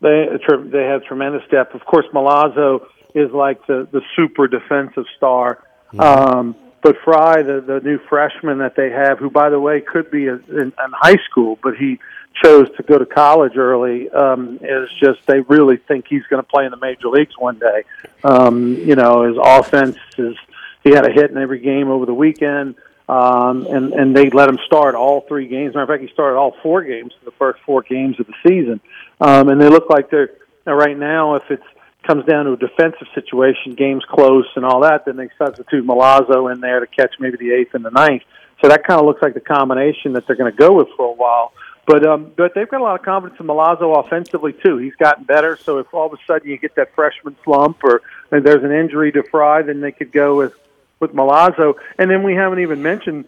They 0.00 0.28
they 0.64 0.84
have 0.84 1.04
tremendous 1.04 1.42
depth. 1.50 1.74
Of 1.74 1.84
course, 1.84 2.06
Milazzo 2.12 2.86
is 3.14 3.30
like 3.32 3.66
the 3.66 3.86
the 3.90 4.02
super 4.16 4.48
defensive 4.48 5.04
star. 5.16 5.62
Mm-hmm. 5.92 6.00
Um, 6.00 6.56
but 6.82 6.96
Fry, 7.04 7.42
the 7.42 7.60
the 7.60 7.80
new 7.80 7.98
freshman 8.08 8.58
that 8.58 8.76
they 8.76 8.90
have, 8.90 9.18
who 9.18 9.30
by 9.30 9.50
the 9.50 9.60
way 9.60 9.80
could 9.80 10.10
be 10.10 10.26
a, 10.26 10.34
in, 10.34 10.72
in 10.72 10.92
high 10.92 11.18
school, 11.28 11.58
but 11.62 11.76
he 11.76 11.98
chose 12.42 12.68
to 12.76 12.82
go 12.82 12.96
to 12.96 13.04
college 13.04 13.56
early, 13.56 14.08
um, 14.10 14.58
is 14.62 14.88
just 14.98 15.26
they 15.26 15.40
really 15.40 15.76
think 15.76 16.06
he's 16.08 16.22
going 16.30 16.42
to 16.42 16.48
play 16.48 16.64
in 16.64 16.70
the 16.70 16.78
major 16.78 17.08
leagues 17.08 17.36
one 17.36 17.58
day. 17.58 17.84
Um, 18.24 18.74
you 18.74 18.94
know, 18.94 19.24
his 19.24 19.36
offense 19.42 19.96
is 20.16 20.36
he 20.82 20.90
had 20.90 21.06
a 21.06 21.12
hit 21.12 21.30
in 21.30 21.36
every 21.36 21.60
game 21.60 21.88
over 21.88 22.06
the 22.06 22.14
weekend. 22.14 22.76
Um, 23.10 23.66
and 23.66 23.92
and 23.92 24.16
they 24.16 24.30
let 24.30 24.48
him 24.48 24.58
start 24.66 24.94
all 24.94 25.22
three 25.22 25.48
games. 25.48 25.74
Matter 25.74 25.82
of 25.82 25.88
fact, 25.88 26.02
he 26.02 26.08
started 26.12 26.38
all 26.38 26.54
four 26.62 26.84
games 26.84 27.12
the 27.24 27.32
first 27.32 27.60
four 27.66 27.82
games 27.82 28.20
of 28.20 28.26
the 28.28 28.34
season, 28.46 28.80
um, 29.20 29.48
and 29.48 29.60
they 29.60 29.68
look 29.68 29.90
like 29.90 30.10
they're 30.10 30.30
right 30.64 30.96
now. 30.96 31.34
If 31.34 31.50
it 31.50 31.60
comes 32.06 32.24
down 32.24 32.44
to 32.44 32.52
a 32.52 32.56
defensive 32.56 33.08
situation, 33.12 33.74
games 33.74 34.04
close 34.08 34.46
and 34.54 34.64
all 34.64 34.82
that, 34.82 35.06
then 35.06 35.16
they 35.16 35.28
substitute 35.36 35.84
Milazzo 35.84 36.52
in 36.52 36.60
there 36.60 36.78
to 36.78 36.86
catch 36.86 37.14
maybe 37.18 37.36
the 37.36 37.52
eighth 37.52 37.74
and 37.74 37.84
the 37.84 37.90
ninth. 37.90 38.22
So 38.62 38.68
that 38.68 38.86
kind 38.86 39.00
of 39.00 39.06
looks 39.06 39.22
like 39.22 39.34
the 39.34 39.40
combination 39.40 40.12
that 40.12 40.28
they're 40.28 40.36
going 40.36 40.52
to 40.52 40.56
go 40.56 40.74
with 40.74 40.88
for 40.96 41.06
a 41.06 41.12
while. 41.12 41.52
But 41.86 42.06
um, 42.06 42.32
but 42.36 42.54
they've 42.54 42.68
got 42.68 42.80
a 42.80 42.84
lot 42.84 43.00
of 43.00 43.04
confidence 43.04 43.40
in 43.40 43.46
Milazzo 43.46 44.04
offensively 44.04 44.52
too. 44.52 44.76
He's 44.76 44.94
gotten 44.94 45.24
better. 45.24 45.56
So 45.56 45.78
if 45.78 45.92
all 45.92 46.06
of 46.06 46.12
a 46.12 46.18
sudden 46.26 46.48
you 46.48 46.58
get 46.58 46.76
that 46.76 46.94
freshman 46.94 47.34
slump 47.42 47.82
or 47.82 48.02
there's 48.30 48.62
an 48.62 48.70
injury 48.70 49.10
to 49.12 49.24
Frye, 49.24 49.62
then 49.62 49.80
they 49.80 49.90
could 49.90 50.12
go 50.12 50.36
with 50.36 50.52
with 51.00 51.12
Milazzo. 51.12 51.74
And 51.98 52.10
then 52.10 52.22
we 52.22 52.34
haven't 52.34 52.60
even 52.60 52.82
mentioned, 52.82 53.24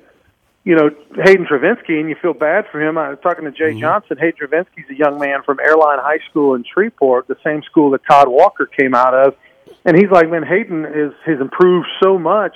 you 0.65 0.77
know, 0.77 0.91
Hayden 1.25 1.47
Travinski, 1.47 1.99
and 1.99 2.09
you 2.09 2.15
feel 2.21 2.35
bad 2.35 2.67
for 2.71 2.81
him. 2.81 2.97
I 2.97 3.09
was 3.09 3.19
talking 3.23 3.45
to 3.45 3.51
Jay 3.51 3.71
mm-hmm. 3.71 3.81
Johnson. 3.81 4.19
Hayden 4.19 4.47
Travinski's 4.47 4.89
a 4.91 4.95
young 4.95 5.19
man 5.19 5.43
from 5.43 5.59
Airline 5.59 5.99
High 5.99 6.21
School 6.31 6.55
in 6.55 6.65
Shreveport, 6.65 7.27
the 7.27 7.39
same 7.43 7.63
school 7.65 7.91
that 7.91 8.03
Todd 8.09 8.29
Walker 8.29 8.67
came 8.67 8.95
out 8.95 9.15
of. 9.15 9.37
And 9.85 9.97
he's 9.97 10.11
like, 10.11 10.31
man, 10.31 10.45
Hayden 10.45 10.85
is 10.85 11.13
has 11.25 11.41
improved 11.41 11.89
so 12.03 12.19
much. 12.19 12.55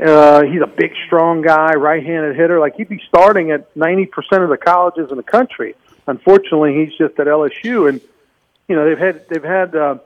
Uh, 0.00 0.42
he's 0.42 0.60
a 0.60 0.66
big, 0.66 0.92
strong 1.06 1.40
guy, 1.42 1.74
right-handed 1.74 2.34
hitter. 2.34 2.58
Like 2.58 2.74
he'd 2.76 2.88
be 2.88 3.02
starting 3.08 3.50
at 3.50 3.74
ninety 3.76 4.06
percent 4.06 4.42
of 4.42 4.48
the 4.48 4.56
colleges 4.56 5.10
in 5.10 5.16
the 5.16 5.22
country. 5.22 5.74
Unfortunately, 6.06 6.74
he's 6.74 6.96
just 6.98 7.18
at 7.18 7.26
LSU, 7.26 7.88
and 7.88 8.00
you 8.68 8.76
know 8.76 8.84
they've 8.88 8.98
had 8.98 9.28
they've 9.28 9.44
had 9.44 9.76
uh, 9.76 9.98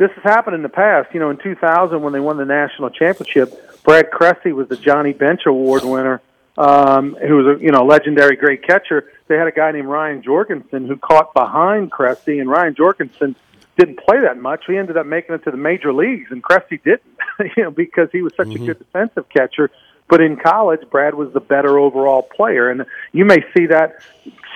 this 0.00 0.10
has 0.12 0.24
happened 0.24 0.56
in 0.56 0.62
the 0.62 0.70
past. 0.70 1.12
You 1.12 1.20
know, 1.20 1.28
in 1.28 1.36
2000 1.36 2.02
when 2.02 2.14
they 2.14 2.20
won 2.20 2.38
the 2.38 2.46
national 2.46 2.88
championship, 2.88 3.82
Brad 3.84 4.10
Cresse 4.10 4.52
was 4.54 4.66
the 4.66 4.76
Johnny 4.76 5.12
Bench 5.12 5.42
Award 5.44 5.84
winner, 5.84 6.22
um, 6.56 7.14
who 7.16 7.36
was 7.36 7.58
a 7.58 7.62
you 7.62 7.70
know 7.70 7.84
legendary 7.84 8.36
great 8.36 8.66
catcher. 8.66 9.12
They 9.28 9.36
had 9.36 9.46
a 9.46 9.52
guy 9.52 9.70
named 9.72 9.88
Ryan 9.88 10.22
Jorgensen 10.22 10.88
who 10.88 10.96
caught 10.96 11.34
behind 11.34 11.92
Cresse, 11.92 12.40
and 12.40 12.48
Ryan 12.48 12.74
Jorgensen 12.74 13.36
didn't 13.76 14.00
play 14.00 14.22
that 14.22 14.38
much. 14.38 14.64
He 14.66 14.78
ended 14.78 14.96
up 14.96 15.04
making 15.04 15.34
it 15.34 15.44
to 15.44 15.50
the 15.50 15.58
major 15.58 15.92
leagues, 15.92 16.30
and 16.30 16.42
Cresse 16.42 16.82
didn't, 16.82 17.02
you 17.56 17.64
know, 17.64 17.70
because 17.70 18.08
he 18.10 18.22
was 18.22 18.32
such 18.36 18.48
mm-hmm. 18.48 18.62
a 18.64 18.66
good 18.68 18.78
defensive 18.78 19.28
catcher. 19.28 19.70
But 20.08 20.22
in 20.22 20.36
college, 20.36 20.80
Brad 20.90 21.14
was 21.14 21.32
the 21.32 21.40
better 21.40 21.78
overall 21.78 22.22
player, 22.22 22.70
and 22.70 22.86
you 23.12 23.26
may 23.26 23.44
see 23.54 23.66
that 23.66 24.02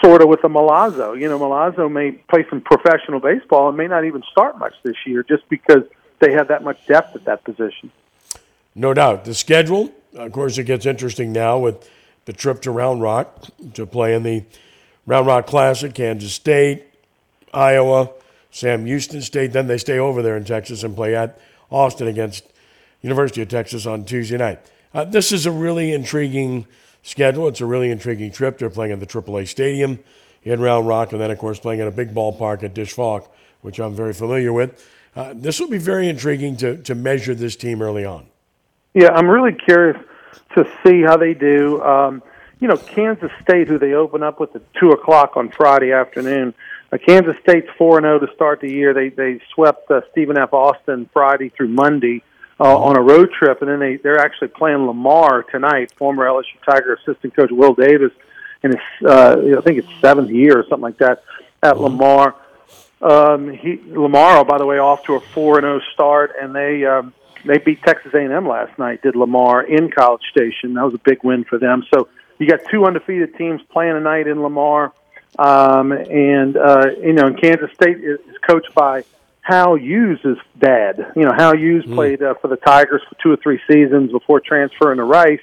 sort 0.04 0.22
of 0.22 0.28
with 0.28 0.44
a 0.44 0.48
Milazzo. 0.48 1.18
You 1.18 1.28
know, 1.28 1.38
Milazzo 1.38 1.90
may 1.90 2.12
play 2.12 2.44
some 2.50 2.60
professional 2.60 3.20
baseball 3.20 3.68
and 3.68 3.76
may 3.76 3.86
not 3.86 4.04
even 4.04 4.22
start 4.30 4.58
much 4.58 4.74
this 4.82 4.96
year, 5.06 5.22
just 5.22 5.48
because 5.48 5.84
they 6.18 6.32
have 6.32 6.48
that 6.48 6.62
much 6.62 6.86
depth 6.86 7.16
at 7.16 7.24
that 7.24 7.44
position. 7.44 7.90
No 8.74 8.92
doubt. 8.92 9.24
The 9.24 9.34
schedule, 9.34 9.92
of 10.14 10.32
course, 10.32 10.58
it 10.58 10.64
gets 10.64 10.84
interesting 10.84 11.32
now 11.32 11.58
with 11.58 11.88
the 12.26 12.32
trip 12.32 12.60
to 12.62 12.70
Round 12.70 13.00
Rock 13.00 13.46
to 13.74 13.86
play 13.86 14.14
in 14.14 14.22
the 14.22 14.44
Round 15.06 15.26
Rock 15.26 15.46
Classic, 15.46 15.94
Kansas 15.94 16.32
State, 16.32 16.84
Iowa, 17.52 18.10
Sam 18.50 18.86
Houston 18.86 19.22
State. 19.22 19.52
Then 19.52 19.66
they 19.66 19.78
stay 19.78 19.98
over 19.98 20.22
there 20.22 20.36
in 20.36 20.44
Texas 20.44 20.82
and 20.82 20.94
play 20.94 21.14
at 21.14 21.38
Austin 21.70 22.08
against 22.08 22.44
University 23.02 23.42
of 23.42 23.48
Texas 23.48 23.86
on 23.86 24.04
Tuesday 24.04 24.36
night. 24.36 24.60
Uh, 24.92 25.04
this 25.04 25.32
is 25.32 25.46
a 25.46 25.50
really 25.50 25.92
intriguing 25.92 26.66
schedule. 27.04 27.46
It's 27.46 27.60
a 27.60 27.66
really 27.66 27.90
intriguing 27.90 28.32
trip. 28.32 28.58
They're 28.58 28.70
playing 28.70 28.92
at 28.92 28.98
the 28.98 29.06
AAA 29.06 29.46
Stadium 29.46 30.00
in 30.42 30.60
Round 30.60 30.88
Rock, 30.88 31.12
and 31.12 31.20
then, 31.20 31.30
of 31.30 31.38
course, 31.38 31.60
playing 31.60 31.80
at 31.80 31.86
a 31.86 31.92
big 31.92 32.12
ballpark 32.12 32.64
at 32.64 32.74
Disch-Falk, 32.74 33.32
which 33.60 33.78
I'm 33.78 33.94
very 33.94 34.12
familiar 34.12 34.52
with. 34.52 34.84
Uh, 35.14 35.32
this 35.36 35.60
will 35.60 35.68
be 35.68 35.78
very 35.78 36.08
intriguing 36.08 36.56
to, 36.56 36.76
to 36.82 36.94
measure 36.94 37.34
this 37.34 37.54
team 37.54 37.80
early 37.80 38.04
on. 38.04 38.26
Yeah, 38.94 39.10
I'm 39.12 39.28
really 39.28 39.52
curious 39.52 39.96
to 40.54 40.68
see 40.84 41.02
how 41.02 41.16
they 41.16 41.34
do. 41.34 41.80
Um, 41.82 42.22
you 42.60 42.68
know, 42.68 42.76
Kansas 42.76 43.30
State, 43.42 43.68
who 43.68 43.78
they 43.78 43.92
open 43.92 44.22
up 44.22 44.40
with 44.40 44.54
at 44.56 44.62
two 44.74 44.90
o'clock 44.90 45.36
on 45.36 45.50
Friday 45.50 45.92
afternoon. 45.92 46.54
Uh, 46.92 46.98
Kansas 46.98 47.36
State's 47.42 47.68
four 47.76 47.98
and 47.98 48.04
zero 48.04 48.16
oh 48.16 48.26
to 48.26 48.32
start 48.34 48.60
the 48.60 48.70
year. 48.70 48.94
They 48.94 49.08
they 49.08 49.40
swept 49.52 49.90
uh, 49.90 50.00
Stephen 50.12 50.38
F. 50.38 50.52
Austin 50.52 51.08
Friday 51.12 51.48
through 51.48 51.68
Monday 51.68 52.22
uh, 52.60 52.76
on 52.76 52.96
a 52.96 53.00
road 53.00 53.30
trip, 53.32 53.62
and 53.62 53.70
then 53.70 53.80
they 53.80 53.96
they're 53.96 54.18
actually 54.18 54.48
playing 54.48 54.86
Lamar 54.86 55.42
tonight. 55.44 55.92
Former 55.92 56.24
LSU 56.26 56.60
Tiger 56.64 56.94
assistant 56.94 57.34
coach 57.34 57.50
Will 57.50 57.74
Davis, 57.74 58.12
in 58.62 58.70
his 58.72 59.08
uh, 59.08 59.36
I 59.58 59.60
think 59.62 59.78
it's 59.78 60.00
seventh 60.00 60.30
year 60.30 60.58
or 60.58 60.64
something 60.64 60.82
like 60.82 60.98
that 60.98 61.22
at 61.62 61.78
Lamar. 61.78 62.34
Um, 63.00 63.50
he 63.50 63.80
Lamar, 63.86 64.44
by 64.44 64.58
the 64.58 64.66
way, 64.66 64.78
off 64.78 65.04
to 65.04 65.14
a 65.14 65.20
four 65.20 65.58
and 65.58 65.64
zero 65.64 65.76
oh 65.76 65.92
start, 65.92 66.32
and 66.40 66.54
they. 66.54 66.84
Um, 66.84 67.12
they 67.46 67.58
beat 67.58 67.82
Texas 67.82 68.14
A&M 68.14 68.48
last 68.48 68.78
night. 68.78 69.02
Did 69.02 69.16
Lamar 69.16 69.62
in 69.62 69.90
College 69.90 70.22
Station? 70.30 70.72
That 70.72 70.84
was 70.84 70.94
a 70.94 70.98
big 71.04 71.22
win 71.22 71.44
for 71.44 71.58
them. 71.58 71.84
So 71.92 72.08
you 72.38 72.48
got 72.48 72.60
two 72.70 72.84
undefeated 72.84 73.36
teams 73.36 73.60
playing 73.70 73.94
tonight 73.94 74.26
in 74.26 74.42
Lamar, 74.42 74.92
um, 75.38 75.92
and 75.92 76.56
uh, 76.56 76.90
you 77.02 77.12
know, 77.12 77.32
Kansas 77.34 77.70
State 77.74 77.98
is 77.98 78.18
coached 78.48 78.74
by 78.74 79.04
Hal 79.44 79.76
Hughes' 79.76 80.38
dad. 80.58 81.12
You 81.14 81.22
know, 81.22 81.32
Hal 81.36 81.54
Hughes 81.54 81.84
mm. 81.84 81.94
played 81.94 82.22
uh, 82.22 82.34
for 82.40 82.48
the 82.48 82.56
Tigers 82.56 83.02
for 83.08 83.14
two 83.22 83.30
or 83.30 83.36
three 83.36 83.60
seasons 83.70 84.10
before 84.10 84.40
transferring 84.40 84.96
to 84.96 85.04
Rice. 85.04 85.38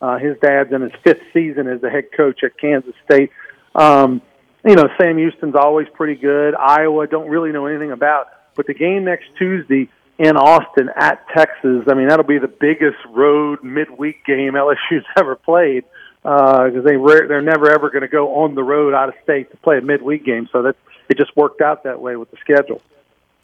Uh, 0.00 0.18
his 0.18 0.36
dad's 0.40 0.72
in 0.72 0.80
his 0.80 0.92
fifth 1.04 1.20
season 1.34 1.68
as 1.68 1.80
the 1.82 1.90
head 1.90 2.06
coach 2.16 2.42
at 2.42 2.58
Kansas 2.58 2.94
State. 3.04 3.30
Um, 3.74 4.22
you 4.66 4.74
know, 4.74 4.88
Sam 4.98 5.18
Houston's 5.18 5.54
always 5.54 5.86
pretty 5.92 6.14
good. 6.14 6.54
Iowa 6.54 7.06
don't 7.06 7.28
really 7.28 7.52
know 7.52 7.66
anything 7.66 7.92
about, 7.92 8.28
but 8.56 8.66
the 8.66 8.74
game 8.74 9.04
next 9.04 9.26
Tuesday 9.38 9.88
in 10.18 10.36
Austin 10.36 10.88
at 10.96 11.26
Texas. 11.36 11.84
I 11.88 11.94
mean, 11.94 12.08
that'll 12.08 12.24
be 12.24 12.38
the 12.38 12.48
biggest 12.48 12.98
road 13.10 13.62
midweek 13.62 14.24
game 14.24 14.54
LSU's 14.54 15.04
ever 15.16 15.36
played 15.36 15.84
because 16.22 16.76
uh, 16.78 16.82
they 16.82 16.96
re- 16.96 17.26
they're 17.28 17.42
never 17.42 17.70
ever 17.70 17.90
going 17.90 18.02
to 18.02 18.08
go 18.08 18.42
on 18.42 18.54
the 18.54 18.62
road 18.62 18.94
out 18.94 19.10
of 19.10 19.14
state 19.22 19.50
to 19.50 19.58
play 19.58 19.76
a 19.76 19.82
midweek 19.82 20.24
game. 20.24 20.48
So 20.52 20.62
that 20.62 20.76
it 21.10 21.18
just 21.18 21.36
worked 21.36 21.60
out 21.60 21.84
that 21.84 22.00
way 22.00 22.16
with 22.16 22.30
the 22.30 22.38
schedule. 22.38 22.80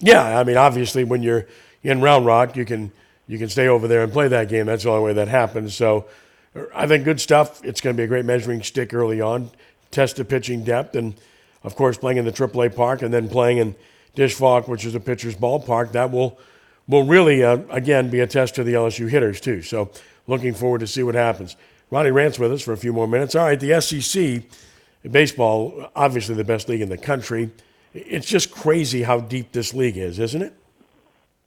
Yeah, 0.01 0.39
I 0.39 0.45
mean, 0.45 0.57
obviously, 0.57 1.05
when 1.05 1.23
you're 1.23 1.47
in 1.83 2.01
Round 2.01 2.25
Rock, 2.27 2.57
you 2.57 2.65
can 2.65 2.93
you 3.27 3.39
can 3.39 3.49
stay 3.49 3.69
over 3.69 3.89
there 3.89 4.03
and 4.03 4.13
play 4.13 4.29
that 4.29 4.49
game. 4.49 4.67
That's 4.67 4.85
the 4.85 4.91
only 4.91 5.05
way 5.05 5.13
that 5.15 5.29
happens. 5.29 5.75
So, 5.75 6.07
I 6.75 6.87
think 6.87 7.05
good 7.05 7.21
stuff. 7.21 7.63
It's 7.65 7.81
going 7.81 7.95
to 7.95 8.01
be 8.01 8.05
a 8.05 8.07
great 8.07 8.25
measuring 8.25 8.63
stick 8.63 8.95
early 8.95 9.21
on. 9.21 9.51
Test 9.91 10.17
the 10.17 10.25
pitching 10.25 10.65
depth, 10.65 10.95
and 10.95 11.15
of 11.63 11.75
course, 11.77 11.99
playing 11.99 12.19
in 12.19 12.25
the 12.25 12.33
AAA 12.33 12.75
park, 12.75 13.03
and 13.03 13.13
then 13.13 13.29
playing 13.29 13.59
in 13.59 13.75
Falk, 14.29 14.67
which 14.67 14.85
is 14.85 14.95
a 14.95 15.01
pitcher's 15.01 15.37
ballpark. 15.37 15.93
That 15.93 16.11
will 16.11 16.39
will 16.89 17.05
really, 17.05 17.45
uh, 17.45 17.59
again, 17.71 18.09
be 18.11 18.21
a 18.21 18.27
test 18.27 18.55
to 18.57 18.65
the 18.65 18.73
LSU 18.73 19.09
hitters, 19.09 19.41
too. 19.41 19.63
So 19.63 19.91
looking 20.27 20.55
forward 20.55 20.81
to 20.81 20.87
see 20.87 21.03
what 21.03 21.15
happens. 21.15 21.55
Ronnie 21.91 22.11
Rantz 22.11 22.39
with 22.39 22.53
us 22.53 22.63
for 22.63 22.73
a 22.73 22.77
few 22.77 22.93
more 22.93 23.07
minutes. 23.07 23.35
All 23.35 23.45
right, 23.45 23.61
the 23.61 23.81
SEC, 23.81 24.43
baseball, 25.11 25.91
obviously 25.95 26.35
the 26.35 26.45
best 26.45 26.69
league 26.69 26.81
in 26.81 26.89
the 26.89 26.99
country. 26.99 27.51
It's 27.94 28.27
just 28.27 28.51
crazy 28.51 29.03
how 29.03 29.20
deep 29.20 29.53
this 29.53 29.74
league 29.74 29.96
is, 29.96 30.18
isn't 30.18 30.42
it? 30.42 30.55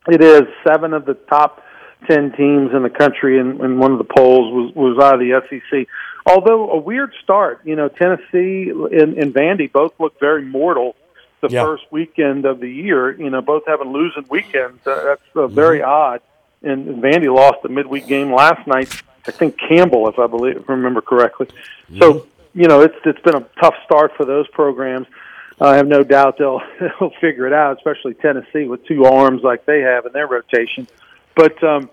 It 0.07 0.21
is. 0.21 0.41
Seven 0.67 0.93
of 0.93 1.05
the 1.05 1.13
top 1.13 1.63
10 2.07 2.33
teams 2.33 2.73
in 2.73 2.83
the 2.83 2.89
country 2.89 3.39
in, 3.39 3.63
in 3.63 3.77
one 3.79 3.91
of 3.91 3.99
the 3.99 4.03
polls 4.03 4.51
was, 4.53 4.75
was 4.75 5.03
out 5.03 5.15
of 5.15 5.19
the 5.19 5.41
SEC. 5.49 5.87
Although 6.25 6.71
a 6.71 6.77
weird 6.77 7.13
start, 7.23 7.61
you 7.63 7.75
know, 7.75 7.87
Tennessee 7.87 8.69
and, 8.69 9.17
and 9.17 9.33
Vandy 9.33 9.71
both 9.71 9.93
look 9.99 10.19
very 10.19 10.43
mortal 10.43 10.95
the 11.41 11.49
yeah. 11.49 11.63
first 11.63 11.83
weekend 11.91 12.45
of 12.45 12.59
the 12.59 12.69
year. 12.69 13.11
You 13.11 13.29
know, 13.29 13.41
both 13.41 13.63
having 13.67 13.91
losing 13.91 14.25
weekends. 14.29 14.85
Uh, 14.85 15.03
that's 15.03 15.21
uh, 15.35 15.47
very 15.47 15.79
mm-hmm. 15.79 15.89
odd. 15.89 16.21
And 16.63 17.01
Vandy 17.03 17.33
lost 17.33 17.63
the 17.63 17.69
midweek 17.69 18.07
game 18.07 18.31
last 18.31 18.67
night. 18.67 19.01
I 19.27 19.31
think 19.31 19.57
Campbell, 19.57 20.07
if 20.07 20.19
I 20.19 20.27
believe, 20.27 20.57
if 20.57 20.69
I 20.69 20.73
remember 20.73 21.01
correctly. 21.01 21.47
Mm-hmm. 21.47 21.99
So 21.99 22.27
you 22.53 22.67
know, 22.67 22.81
it's 22.81 22.95
it's 23.05 23.21
been 23.21 23.35
a 23.35 23.45
tough 23.59 23.75
start 23.85 24.15
for 24.15 24.25
those 24.25 24.47
programs. 24.49 25.07
I 25.61 25.77
have 25.77 25.87
no 25.87 26.03
doubt 26.03 26.37
they'll 26.37 26.61
they'll 26.79 27.13
figure 27.21 27.47
it 27.47 27.53
out, 27.53 27.77
especially 27.77 28.15
Tennessee 28.15 28.65
with 28.65 28.85
two 28.85 29.05
arms 29.05 29.43
like 29.43 29.65
they 29.65 29.81
have 29.81 30.05
in 30.05 30.11
their 30.11 30.27
rotation. 30.27 30.87
But 31.35 31.63
um, 31.63 31.89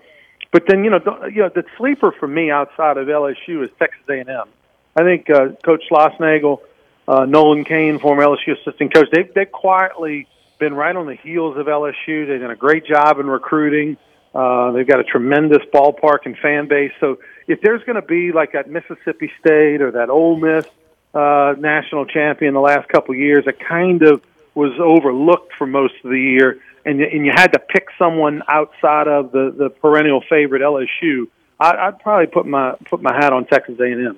but 0.51 0.63
then 0.67 0.83
you 0.83 0.89
know, 0.89 0.99
you 1.27 1.43
know, 1.43 1.49
the 1.49 1.63
sleeper 1.77 2.11
for 2.11 2.27
me 2.27 2.51
outside 2.51 2.97
of 2.97 3.07
LSU 3.07 3.63
is 3.63 3.69
Texas 3.77 4.01
A&M. 4.09 4.47
I 4.95 5.03
think 5.03 5.29
uh, 5.29 5.49
Coach 5.63 5.83
Schlossnagle 5.89 6.61
uh, 7.09 7.25
Nolan 7.25 7.65
Cain, 7.65 7.97
former 7.97 8.23
LSU 8.23 8.55
assistant 8.59 8.93
coach, 8.93 9.07
they've, 9.11 9.33
they've 9.33 9.51
quietly 9.51 10.27
been 10.59 10.75
right 10.75 10.95
on 10.95 11.07
the 11.07 11.15
heels 11.15 11.57
of 11.57 11.65
LSU. 11.65 12.27
They've 12.27 12.39
done 12.39 12.51
a 12.51 12.55
great 12.55 12.85
job 12.85 13.19
in 13.19 13.25
recruiting. 13.25 13.97
Uh, 14.33 14.71
they've 14.73 14.87
got 14.87 14.99
a 14.99 15.03
tremendous 15.03 15.63
ballpark 15.73 16.19
and 16.25 16.37
fan 16.37 16.67
base. 16.67 16.91
So 16.99 17.17
if 17.47 17.61
there's 17.61 17.83
going 17.83 17.95
to 17.95 18.03
be 18.03 18.31
like 18.31 18.51
that 18.51 18.69
Mississippi 18.69 19.31
State 19.39 19.81
or 19.81 19.91
that 19.91 20.11
Ole 20.11 20.37
Miss 20.37 20.67
uh, 21.13 21.55
national 21.57 22.05
champion 22.05 22.53
the 22.53 22.59
last 22.59 22.87
couple 22.89 23.13
of 23.13 23.19
years, 23.19 23.45
it 23.47 23.59
kind 23.59 24.03
of 24.03 24.21
was 24.53 24.73
overlooked 24.79 25.53
for 25.53 25.65
most 25.65 25.93
of 26.03 26.11
the 26.11 26.19
year, 26.19 26.59
and 26.85 27.01
and 27.01 27.25
you 27.25 27.31
had 27.33 27.53
to 27.53 27.59
pick 27.59 27.87
someone 27.97 28.43
outside 28.47 29.07
of 29.07 29.31
the 29.31 29.53
the 29.55 29.69
perennial 29.69 30.21
favorite 30.29 30.61
LSU. 30.61 31.27
I, 31.59 31.71
I'd 31.87 31.99
probably 31.99 32.27
put 32.27 32.45
my 32.45 32.75
put 32.85 33.01
my 33.01 33.13
hat 33.13 33.33
on 33.33 33.45
Texas 33.45 33.79
A&M. 33.79 34.17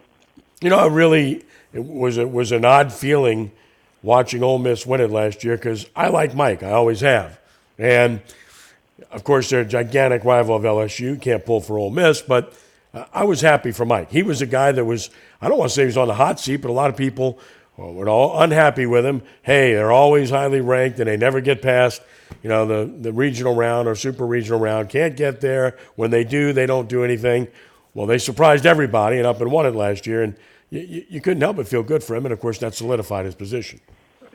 You 0.61 0.69
know, 0.69 0.77
I 0.77 0.87
really 0.87 1.43
it 1.73 1.83
was 1.83 2.17
it 2.17 2.31
was 2.31 2.51
an 2.51 2.65
odd 2.65 2.91
feeling 2.91 3.51
watching 4.03 4.43
Ole 4.43 4.59
Miss 4.59 4.85
win 4.85 5.01
it 5.01 5.11
last 5.11 5.43
year 5.43 5.55
because 5.55 5.85
I 5.95 6.09
like 6.09 6.35
Mike, 6.35 6.63
I 6.63 6.71
always 6.71 7.01
have, 7.01 7.39
and 7.77 8.21
of 9.11 9.23
course 9.23 9.49
they're 9.49 9.61
a 9.61 9.65
gigantic 9.65 10.23
rival 10.23 10.55
of 10.55 10.63
LSU. 10.63 11.21
Can't 11.21 11.45
pull 11.45 11.61
for 11.61 11.77
Ole 11.77 11.91
Miss, 11.91 12.21
but 12.21 12.53
I 12.93 13.23
was 13.23 13.41
happy 13.41 13.71
for 13.71 13.85
Mike. 13.85 14.11
He 14.11 14.21
was 14.21 14.41
a 14.41 14.45
guy 14.45 14.71
that 14.73 14.83
was, 14.83 15.09
I 15.41 15.47
don't 15.47 15.57
want 15.57 15.69
to 15.71 15.75
say 15.75 15.83
he 15.83 15.87
was 15.87 15.97
on 15.97 16.09
the 16.09 16.15
hot 16.15 16.39
seat, 16.39 16.57
but 16.57 16.69
a 16.69 16.73
lot 16.73 16.89
of 16.89 16.97
people 16.97 17.39
were 17.77 18.09
all 18.09 18.41
unhappy 18.41 18.85
with 18.85 19.05
him. 19.05 19.21
Hey, 19.43 19.73
they're 19.73 19.91
always 19.91 20.29
highly 20.29 20.59
ranked 20.59 20.99
and 20.99 21.07
they 21.07 21.15
never 21.15 21.39
get 21.39 21.61
past, 21.61 22.01
you 22.43 22.49
know, 22.49 22.65
the, 22.65 22.91
the 22.99 23.13
regional 23.13 23.55
round 23.55 23.87
or 23.87 23.95
super 23.95 24.25
regional 24.25 24.59
round. 24.59 24.89
Can't 24.89 25.15
get 25.15 25.39
there. 25.39 25.77
When 25.95 26.11
they 26.11 26.25
do, 26.25 26.51
they 26.51 26.65
don't 26.65 26.89
do 26.89 27.03
anything. 27.03 27.47
Well, 27.93 28.07
they 28.07 28.17
surprised 28.17 28.65
everybody 28.65 29.17
and 29.17 29.25
up 29.25 29.39
and 29.39 29.51
won 29.51 29.65
it 29.65 29.75
last 29.75 30.05
year. 30.05 30.23
And 30.23 30.35
you, 30.69 31.05
you 31.09 31.21
couldn't 31.21 31.41
help 31.41 31.57
but 31.57 31.67
feel 31.67 31.83
good 31.83 32.03
for 32.03 32.15
him. 32.15 32.25
And 32.25 32.33
of 32.33 32.41
course, 32.41 32.57
that 32.59 32.73
solidified 32.73 33.25
his 33.25 33.35
position. 33.35 33.79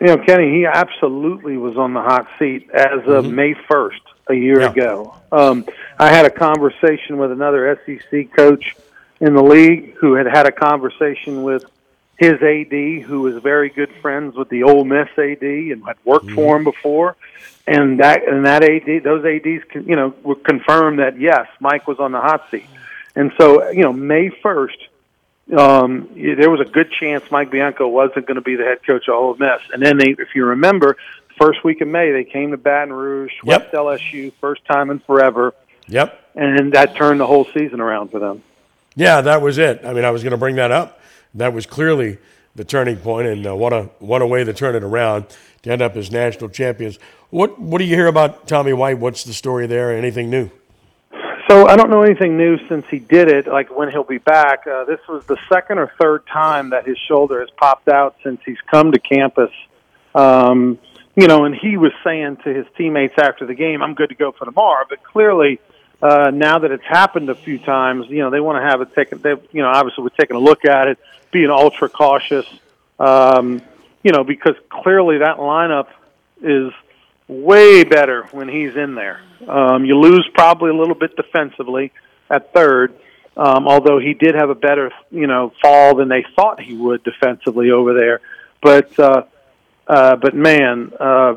You 0.01 0.09
know, 0.09 0.17
Kenny, 0.17 0.51
he 0.51 0.67
absolutely 0.67 1.59
was 1.59 1.77
on 1.77 1.93
the 1.93 2.03
hot 2.03 2.27
seat 2.39 2.69
as 2.73 3.01
of 3.07 3.25
mm-hmm. 3.25 3.35
May 3.35 3.55
1st 3.71 4.01
a 4.29 4.35
year 4.35 4.61
yeah. 4.61 4.71
ago. 4.71 5.15
Um, 5.33 5.65
I 5.99 6.13
had 6.13 6.27
a 6.27 6.31
conversation 6.31 7.19
with 7.19 7.33
another 7.33 7.79
SEC 7.87 8.33
coach 8.35 8.77
in 9.21 9.35
the 9.35 9.43
league 9.43 9.95
who 9.95 10.15
had 10.15 10.27
had 10.27 10.47
a 10.47 10.53
conversation 10.53 11.43
with 11.43 11.65
his 12.19 12.35
AD, 12.43 13.03
who 13.05 13.23
was 13.23 13.43
very 13.43 13.69
good 13.69 13.93
friends 14.01 14.37
with 14.37 14.49
the 14.49 14.63
Ole 14.63 14.85
Miss 14.85 15.09
AD 15.19 15.43
and 15.43 15.85
had 15.85 15.97
worked 16.05 16.27
mm-hmm. 16.27 16.35
for 16.35 16.57
him 16.57 16.65
before. 16.65 17.17
And 17.67 18.01
that 18.01 18.27
and 18.29 18.47
that 18.47 18.63
AD, 18.63 19.03
those 19.03 19.25
ADs, 19.25 19.65
you 19.87 19.97
know, 19.97 20.15
were 20.23 20.37
confirmed 20.37 21.01
that 21.01 21.19
yes, 21.19 21.49
Mike 21.61 21.89
was 21.89 21.99
on 21.99 22.13
the 22.13 22.21
hot 22.21 22.49
seat. 22.51 22.67
And 23.17 23.33
so, 23.39 23.71
you 23.71 23.83
know, 23.83 23.93
May 23.93 24.29
first, 24.29 24.77
um, 25.57 26.09
there 26.15 26.51
was 26.51 26.61
a 26.61 26.65
good 26.65 26.93
chance 26.93 27.25
Mike 27.31 27.51
Bianco 27.51 27.89
wasn't 27.89 28.27
going 28.27 28.37
to 28.37 28.43
be 28.43 28.57
the 28.57 28.65
head 28.65 28.85
coach 28.87 29.09
of 29.09 29.15
Ole 29.15 29.37
Miss. 29.37 29.61
And 29.73 29.83
then 29.83 29.99
they, 29.99 30.11
if 30.11 30.35
you 30.35 30.45
remember, 30.45 30.97
first 31.41 31.65
week 31.65 31.81
of 31.81 31.89
May 31.89 32.13
they 32.13 32.25
came 32.25 32.51
to 32.51 32.57
Baton 32.57 32.93
Rouge, 32.93 33.33
swept 33.41 33.73
yep. 33.73 33.83
LSU, 33.83 34.33
first 34.41 34.65
time 34.65 34.91
in 34.91 34.99
forever. 35.01 35.55
Yep. 35.89 36.21
And 36.35 36.73
that 36.73 36.97
turned 36.97 37.21
the 37.21 37.27
whole 37.27 37.47
season 37.57 37.81
around 37.81 38.11
for 38.11 38.19
them. 38.19 38.43
Yeah, 38.95 39.21
that 39.21 39.43
was 39.43 39.59
it. 39.59 39.85
I 39.85 39.93
mean, 39.93 40.05
I 40.05 40.11
was 40.11 40.23
going 40.23 40.33
to 40.33 40.39
bring 40.39 40.57
that 40.57 40.71
up. 40.71 41.01
That 41.35 41.53
was 41.53 41.67
clearly 41.67 42.19
the 42.55 42.65
turning 42.65 42.97
point, 42.97 43.29
and 43.29 43.47
uh, 43.47 43.55
what 43.55 43.73
a 43.73 43.83
what 43.99 44.23
a 44.23 44.27
way 44.27 44.43
to 44.43 44.53
turn 44.53 44.75
it 44.75 44.83
around 44.83 45.27
to 45.63 45.71
end 45.71 45.83
up 45.83 45.97
as 45.97 46.11
national 46.11 46.51
champions. 46.51 46.99
What 47.31 47.61
what 47.61 47.79
do 47.79 47.85
you 47.85 47.95
hear 47.95 48.07
about 48.07 48.49
Tommy 48.49 48.73
White? 48.73 48.99
What's 48.99 49.25
the 49.25 49.35
story 49.35 49.67
there? 49.67 49.97
Anything 49.97 50.31
new? 50.31 50.51
So 51.49 51.69
I 51.69 51.77
don't 51.77 51.91
know 51.91 52.03
anything 52.03 52.37
new 52.37 52.59
since 52.69 52.87
he 52.91 52.99
did 52.99 53.29
it, 53.29 53.47
like 53.47 53.77
when 53.77 53.91
he'll 53.91 54.03
be 54.03 54.19
back. 54.19 54.67
Uh, 54.67 54.85
this 54.85 54.99
was 55.09 55.25
the 55.27 55.37
second 55.49 55.79
or 55.79 55.93
third 56.01 56.27
time 56.27 56.71
that 56.71 56.87
his 56.87 56.99
shoulder 57.07 57.41
has 57.41 57.51
popped 57.51 57.89
out 57.89 58.17
since 58.25 58.41
he's 58.45 58.59
come 58.69 58.91
to 58.91 58.99
campus. 58.99 59.51
Um, 60.15 60.79
you 61.17 61.27
know, 61.27 61.45
and 61.45 61.55
he 61.55 61.77
was 61.77 61.93
saying 62.05 62.37
to 62.45 62.53
his 62.53 62.67
teammates 62.77 63.15
after 63.19 63.47
the 63.47 63.55
game, 63.55 63.83
"I'm 63.83 63.95
good 63.95 64.11
to 64.11 64.15
go 64.15 64.33
for 64.33 64.45
tomorrow." 64.45 64.85
But 64.89 65.03
clearly, 65.03 65.59
uh, 66.03 66.31
now 66.33 66.59
that 66.59 66.71
it's 66.71 66.85
happened 66.85 67.31
a 67.31 67.35
few 67.35 67.59
times, 67.59 68.07
you 68.09 68.19
know, 68.19 68.31
they 68.31 68.41
want 68.41 68.63
to 68.63 68.69
have 68.69 68.81
it 68.83 68.95
taken. 68.95 69.21
They, 69.23 69.35
you 69.51 69.63
know, 69.63 69.69
obviously 69.69 70.05
we're 70.05 70.11
taking 70.11 70.37
a 70.37 70.41
look 70.41 70.65
at 70.65 70.89
it, 70.89 70.99
being 71.33 71.51
ultra 71.51 71.89
cautious. 71.89 72.47
Um, 72.99 73.63
you 74.03 74.13
know, 74.13 74.23
because 74.23 74.55
clearly 74.69 75.19
that 75.19 75.39
lineup 75.39 75.89
is 76.41 76.73
way 77.29 77.83
better 77.83 78.25
when 78.31 78.49
he's 78.49 78.77
in 78.77 78.95
there. 78.95 79.21
Um, 79.49 79.85
you 79.85 79.99
lose 79.99 80.29
probably 80.35 80.71
a 80.71 80.75
little 80.75 80.95
bit 80.95 81.17
defensively 81.17 81.93
at 82.31 82.53
third, 82.53 82.95
um, 83.37 83.67
although 83.67 83.99
he 83.99 84.15
did 84.15 84.35
have 84.35 84.51
a 84.51 84.55
better, 84.55 84.93
you 85.11 85.27
know, 85.27 85.53
fall 85.61 85.97
than 85.97 86.09
they 86.09 86.25
thought 86.37 86.61
he 86.61 86.77
would 86.77 87.03
defensively 87.03 87.71
over 87.71 87.95
there. 87.95 88.21
But 88.63 88.99
uh, 88.99 89.25
uh, 89.87 90.17
but 90.17 90.35
man, 90.35 90.93
uh, 90.99 91.35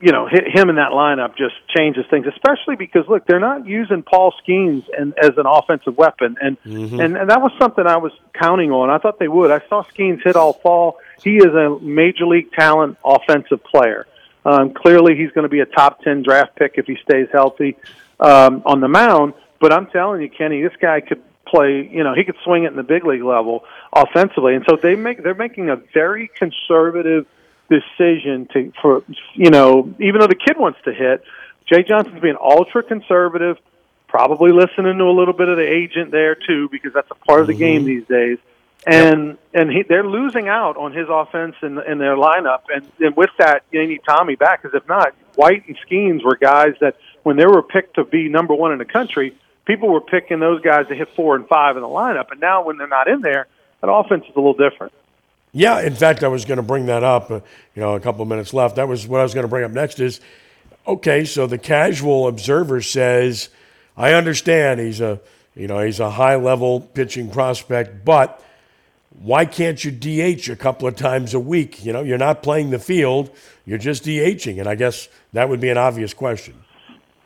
you 0.00 0.12
know, 0.12 0.26
him 0.26 0.70
in 0.70 0.76
that 0.76 0.92
lineup 0.92 1.36
just 1.36 1.54
changes 1.76 2.06
things, 2.10 2.26
especially 2.26 2.74
because 2.74 3.06
look, 3.06 3.26
they're 3.26 3.38
not 3.38 3.66
using 3.66 4.02
Paul 4.02 4.32
Skenes 4.42 4.84
and, 4.96 5.12
as 5.22 5.32
an 5.36 5.44
offensive 5.46 5.96
weapon, 5.98 6.36
and, 6.40 6.60
mm-hmm. 6.62 6.98
and 6.98 7.18
and 7.18 7.28
that 7.28 7.42
was 7.42 7.52
something 7.58 7.86
I 7.86 7.98
was 7.98 8.12
counting 8.32 8.70
on. 8.70 8.88
I 8.88 8.96
thought 8.96 9.18
they 9.18 9.28
would. 9.28 9.50
I 9.50 9.60
saw 9.68 9.82
Skenes 9.84 10.22
hit 10.24 10.36
all 10.36 10.54
fall. 10.54 10.98
He 11.22 11.36
is 11.36 11.54
a 11.54 11.78
major 11.80 12.26
league 12.26 12.50
talent 12.52 12.96
offensive 13.04 13.62
player. 13.62 14.06
Um, 14.44 14.72
clearly, 14.72 15.16
he's 15.16 15.30
going 15.32 15.42
to 15.42 15.50
be 15.50 15.60
a 15.60 15.66
top 15.66 16.02
10 16.02 16.22
draft 16.22 16.56
pick 16.56 16.74
if 16.76 16.86
he 16.86 16.96
stays 17.02 17.28
healthy 17.30 17.76
um, 18.18 18.62
on 18.64 18.80
the 18.80 18.88
mound. 18.88 19.34
But 19.60 19.70
I'm 19.70 19.86
telling 19.88 20.22
you, 20.22 20.30
Kenny, 20.30 20.62
this 20.62 20.72
guy 20.80 21.02
could 21.02 21.22
play. 21.46 21.86
You 21.92 22.04
know, 22.04 22.14
he 22.14 22.24
could 22.24 22.36
swing 22.42 22.64
it 22.64 22.68
in 22.68 22.76
the 22.76 22.82
big 22.82 23.04
league 23.04 23.22
level 23.22 23.64
offensively. 23.92 24.54
And 24.54 24.64
so 24.66 24.76
they 24.76 24.94
make 24.94 25.22
they're 25.22 25.34
making 25.34 25.68
a 25.68 25.76
very 25.76 26.30
conservative 26.34 27.26
decision 27.70 28.48
to 28.52 28.72
for 28.82 29.02
you 29.34 29.50
know 29.50 29.94
even 30.00 30.20
though 30.20 30.26
the 30.26 30.34
kid 30.34 30.58
wants 30.58 30.80
to 30.84 30.92
hit, 30.92 31.22
Jay 31.66 31.82
Johnson's 31.82 32.20
being 32.20 32.36
ultra 32.40 32.82
conservative. 32.82 33.56
Probably 34.08 34.50
listening 34.50 34.98
to 34.98 35.04
a 35.04 35.16
little 35.16 35.34
bit 35.34 35.48
of 35.48 35.56
the 35.56 35.66
agent 35.66 36.10
there 36.10 36.34
too, 36.34 36.68
because 36.68 36.92
that's 36.92 37.10
a 37.12 37.14
part 37.14 37.42
of 37.42 37.46
the 37.46 37.52
mm-hmm. 37.52 37.60
game 37.60 37.84
these 37.84 38.04
days 38.08 38.38
and 38.86 39.26
yep. 39.28 39.38
and 39.54 39.70
he, 39.70 39.82
they're 39.82 40.06
losing 40.06 40.48
out 40.48 40.76
on 40.76 40.92
his 40.92 41.06
offense 41.10 41.54
in, 41.62 41.78
in 41.80 41.98
their 41.98 42.16
lineup, 42.16 42.62
and, 42.74 42.90
and 42.98 43.16
with 43.16 43.30
that, 43.38 43.62
you 43.70 43.86
need 43.86 44.00
Tommy 44.06 44.36
back. 44.36 44.62
Because 44.62 44.80
if 44.80 44.88
not, 44.88 45.14
White 45.34 45.66
and 45.66 45.76
Skenes 45.86 46.24
were 46.24 46.36
guys 46.36 46.74
that 46.80 46.96
when 47.22 47.36
they 47.36 47.46
were 47.46 47.62
picked 47.62 47.96
to 47.96 48.04
be 48.04 48.28
number 48.28 48.54
one 48.54 48.72
in 48.72 48.78
the 48.78 48.86
country, 48.86 49.36
people 49.66 49.88
were 49.88 50.00
picking 50.00 50.40
those 50.40 50.62
guys 50.62 50.88
to 50.88 50.94
hit 50.94 51.08
four 51.14 51.36
and 51.36 51.46
five 51.46 51.76
in 51.76 51.82
the 51.82 51.88
lineup, 51.88 52.30
and 52.30 52.40
now 52.40 52.64
when 52.64 52.78
they're 52.78 52.86
not 52.86 53.08
in 53.08 53.20
there, 53.20 53.46
that 53.82 53.90
offense 53.90 54.24
is 54.24 54.34
a 54.34 54.38
little 54.38 54.54
different. 54.54 54.92
Yeah, 55.52 55.80
in 55.80 55.94
fact, 55.94 56.22
I 56.22 56.28
was 56.28 56.44
going 56.44 56.58
to 56.58 56.62
bring 56.62 56.86
that 56.86 57.02
up. 57.02 57.30
Uh, 57.30 57.40
you 57.74 57.82
know, 57.82 57.94
a 57.94 58.00
couple 58.00 58.22
of 58.22 58.28
minutes 58.28 58.54
left. 58.54 58.76
That 58.76 58.88
was 58.88 59.06
what 59.06 59.20
I 59.20 59.22
was 59.22 59.34
going 59.34 59.44
to 59.44 59.48
bring 59.48 59.64
up 59.64 59.72
next. 59.72 59.98
Is 60.00 60.20
okay. 60.86 61.24
So 61.24 61.46
the 61.46 61.58
casual 61.58 62.28
observer 62.28 62.80
says, 62.80 63.48
I 63.96 64.12
understand 64.12 64.80
he's 64.80 65.00
a 65.00 65.20
you 65.54 65.66
know 65.66 65.80
he's 65.80 66.00
a 66.00 66.10
high 66.10 66.36
level 66.36 66.80
pitching 66.80 67.30
prospect, 67.30 68.04
but 68.04 68.42
why 69.20 69.44
can't 69.44 69.84
you 69.84 69.90
DH 69.90 70.48
a 70.48 70.56
couple 70.56 70.88
of 70.88 70.96
times 70.96 71.34
a 71.34 71.40
week? 71.40 71.84
You 71.84 71.92
know, 71.92 72.02
you're 72.02 72.18
not 72.18 72.42
playing 72.42 72.70
the 72.70 72.78
field, 72.78 73.30
you're 73.66 73.78
just 73.78 74.04
DHing. 74.04 74.58
And 74.60 74.68
I 74.68 74.76
guess 74.76 75.08
that 75.32 75.48
would 75.48 75.60
be 75.60 75.68
an 75.68 75.78
obvious 75.78 76.14
question. 76.14 76.54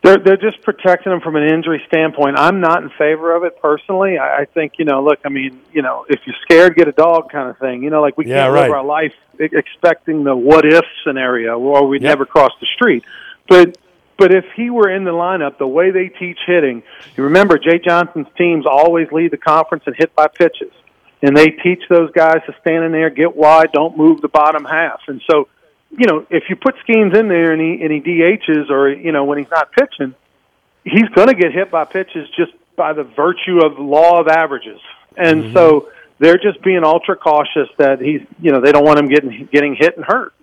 They're, 0.05 0.19
they're 0.19 0.37
just 0.37 0.61
protecting 0.61 1.11
them 1.11 1.23
from 1.23 1.35
an 1.37 1.45
injury 1.45 1.83
standpoint. 1.89 2.39
I'm 2.39 2.61
not 2.61 2.83
in 2.83 2.91
favor 2.91 3.35
of 3.35 3.43
it 3.45 3.59
personally. 3.61 4.19
I, 4.19 4.43
I 4.43 4.45
think, 4.45 4.75
you 4.79 4.85
know, 4.85 5.03
look, 5.03 5.21
I 5.25 5.31
mean, 5.31 5.59
you 5.73 5.81
know, 5.81 6.05
if 6.09 6.21
you're 6.27 6.37
scared, 6.43 6.77
get 6.77 6.89
a 6.89 6.93
dog 6.93 7.33
kind 7.33 7.49
of 7.49 7.57
thing. 7.57 7.83
You 7.83 7.89
know, 7.89 8.03
like 8.03 8.19
we 8.19 8.27
yeah, 8.27 8.43
can't 8.43 8.53
right. 8.53 8.63
live 8.65 8.73
our 8.73 8.85
life 8.85 9.15
expecting 9.39 10.23
the 10.23 10.37
what 10.37 10.67
if 10.67 10.85
scenario 11.07 11.59
or 11.59 11.89
we'd 11.89 12.03
yep. 12.03 12.11
never 12.11 12.27
cross 12.27 12.53
the 12.61 12.67
street. 12.75 13.03
But 13.49 13.79
but 14.17 14.33
if 14.33 14.45
he 14.55 14.69
were 14.69 14.91
in 14.91 15.05
the 15.05 15.11
lineup, 15.11 15.59
the 15.59 15.67
way 15.67 15.91
they 15.91 16.09
teach 16.09 16.39
hitting, 16.47 16.83
you 17.17 17.25
remember 17.25 17.59
Jay 17.59 17.81
Johnson's 17.83 18.29
teams 18.37 18.67
always 18.67 19.11
lead 19.11 19.31
the 19.33 19.39
conference 19.39 19.85
and 19.87 19.97
hit 19.97 20.15
by 20.15 20.29
pitches 20.29 20.71
and 21.25 21.35
they 21.35 21.47
teach 21.47 21.83
those 21.89 22.11
guys 22.11 22.43
to 22.45 22.55
stand 22.61 22.85
in 22.85 22.93
there, 22.93 23.09
get 23.09 23.35
wide, 23.35 23.73
don't 23.73 23.97
move 23.97 24.21
the 24.21 24.29
bottom 24.29 24.67
half. 24.67 25.01
And 25.09 25.23
so, 25.31 25.49
you 25.99 26.07
know, 26.07 26.27
if 26.31 26.45
you 26.49 26.57
put 26.57 26.75
Skenes 26.87 27.17
in 27.17 27.29
there 27.29 27.53
and 27.53 27.61
he 27.61 27.83
and 27.83 27.93
he 27.93 28.01
DHs 28.01 28.71
or 28.71 28.91
you 28.91 29.13
know 29.13 29.25
when 29.25 29.39
he's 29.39 29.51
not 29.51 29.73
pitching, 29.73 30.15
he's 30.85 31.09
going 31.15 31.29
to 31.29 31.35
get 31.35 31.53
hit 31.53 31.71
by 31.71 31.85
pitches 31.85 32.29
just 32.37 32.53
by 32.77 32.93
the 32.93 33.05
virtue 33.05 33.65
of 33.65 33.77
the 33.77 33.83
law 33.83 34.21
of 34.21 34.29
averages. 34.29 34.81
And 35.17 35.45
mm-hmm. 35.45 35.55
so 35.55 35.91
they're 36.19 36.39
just 36.39 36.63
being 36.63 36.85
ultra 36.85 37.17
cautious 37.17 37.69
that 37.79 38.01
he's 38.01 38.23
you 38.41 38.53
know 38.53 38.61
they 38.61 38.73
don't 38.73 38.85
want 38.85 38.99
him 38.99 39.09
getting 39.09 39.49
getting 39.53 39.75
hit 39.75 39.97
and 39.97 40.05
hurt. 40.05 40.35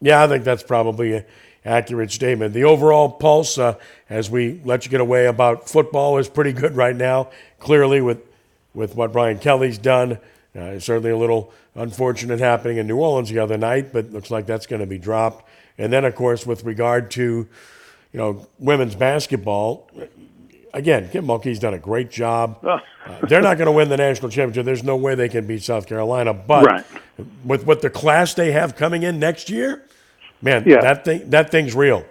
Yeah, 0.00 0.22
I 0.22 0.28
think 0.28 0.44
that's 0.44 0.62
probably 0.62 1.14
a 1.14 1.24
accurate 1.64 2.12
statement. 2.12 2.54
The 2.54 2.64
overall 2.64 3.10
pulse, 3.10 3.58
uh, 3.58 3.76
as 4.08 4.30
we 4.30 4.60
let 4.64 4.84
you 4.84 4.90
get 4.90 5.00
away 5.00 5.26
about 5.26 5.68
football, 5.68 6.18
is 6.18 6.28
pretty 6.28 6.52
good 6.52 6.76
right 6.76 6.94
now. 6.94 7.30
Clearly, 7.58 8.00
with 8.00 8.20
with 8.74 8.94
what 8.94 9.12
Brian 9.12 9.38
Kelly's 9.38 9.78
done. 9.78 10.18
Uh, 10.56 10.78
certainly 10.80 11.10
a 11.10 11.16
little 11.16 11.52
unfortunate 11.74 12.40
happening 12.40 12.78
in 12.78 12.86
New 12.86 12.96
Orleans 12.96 13.28
the 13.28 13.38
other 13.38 13.58
night, 13.58 13.92
but 13.92 14.10
looks 14.10 14.30
like 14.30 14.46
that's 14.46 14.66
going 14.66 14.80
to 14.80 14.86
be 14.86 14.98
dropped. 14.98 15.46
And 15.78 15.92
then, 15.92 16.04
of 16.04 16.14
course, 16.14 16.46
with 16.46 16.64
regard 16.64 17.10
to, 17.12 17.22
you 17.22 17.48
know, 18.18 18.46
women's 18.58 18.94
basketball, 18.94 19.90
again, 20.72 21.08
Kim 21.10 21.26
Mulkey's 21.26 21.58
done 21.58 21.74
a 21.74 21.78
great 21.78 22.10
job. 22.10 22.58
uh, 22.62 22.78
they're 23.28 23.42
not 23.42 23.58
going 23.58 23.66
to 23.66 23.72
win 23.72 23.88
the 23.88 23.96
national 23.96 24.30
championship. 24.30 24.64
There's 24.64 24.84
no 24.84 24.96
way 24.96 25.14
they 25.14 25.28
can 25.28 25.46
beat 25.46 25.62
South 25.62 25.86
Carolina. 25.86 26.32
But 26.32 26.64
right. 26.64 26.84
with 27.44 27.66
with 27.66 27.82
the 27.82 27.90
class 27.90 28.34
they 28.34 28.52
have 28.52 28.76
coming 28.76 29.02
in 29.02 29.18
next 29.18 29.50
year, 29.50 29.84
man, 30.40 30.64
yeah. 30.66 30.80
that 30.80 31.04
thing 31.04 31.28
that 31.30 31.50
thing's 31.50 31.74
real. 31.74 32.04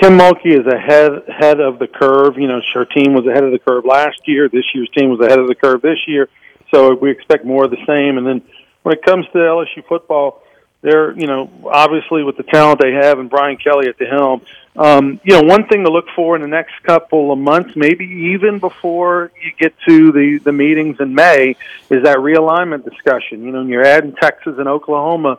Kim 0.00 0.18
Mulkey 0.18 0.58
is 0.58 0.66
ahead 0.66 1.12
head 1.28 1.60
of 1.60 1.78
the 1.78 1.86
curve. 1.86 2.38
You 2.38 2.48
know, 2.48 2.60
her 2.74 2.84
team 2.84 3.14
was 3.14 3.26
ahead 3.26 3.44
of 3.44 3.52
the 3.52 3.58
curve 3.58 3.84
last 3.84 4.20
year. 4.26 4.48
This 4.48 4.64
year's 4.74 4.90
team 4.96 5.10
was 5.10 5.20
ahead 5.20 5.38
of 5.38 5.48
the 5.48 5.54
curve 5.54 5.82
this 5.82 5.98
year. 6.06 6.28
So 6.70 6.94
we 6.94 7.10
expect 7.10 7.44
more 7.44 7.64
of 7.64 7.70
the 7.70 7.84
same. 7.86 8.18
And 8.18 8.26
then 8.26 8.42
when 8.82 8.94
it 8.94 9.02
comes 9.02 9.26
to 9.32 9.38
LSU 9.38 9.86
football, 9.88 10.42
they're 10.82 11.18
you 11.18 11.26
know 11.26 11.50
obviously 11.64 12.22
with 12.22 12.36
the 12.36 12.42
talent 12.44 12.80
they 12.80 12.92
have 12.92 13.18
and 13.18 13.28
Brian 13.28 13.56
Kelly 13.56 13.88
at 13.88 13.98
the 13.98 14.06
helm. 14.06 14.42
Um, 14.76 15.20
you 15.24 15.32
know, 15.32 15.42
one 15.42 15.66
thing 15.66 15.84
to 15.84 15.90
look 15.90 16.04
for 16.14 16.36
in 16.36 16.42
the 16.42 16.48
next 16.48 16.74
couple 16.82 17.32
of 17.32 17.38
months, 17.38 17.74
maybe 17.74 18.04
even 18.34 18.58
before 18.58 19.32
you 19.42 19.52
get 19.58 19.74
to 19.88 20.12
the 20.12 20.38
the 20.44 20.52
meetings 20.52 21.00
in 21.00 21.14
May, 21.14 21.56
is 21.90 22.02
that 22.04 22.18
realignment 22.18 22.84
discussion. 22.84 23.42
You 23.42 23.52
know, 23.52 23.60
when 23.60 23.68
you're 23.68 23.86
adding 23.86 24.12
Texas 24.12 24.56
and 24.58 24.68
Oklahoma 24.68 25.38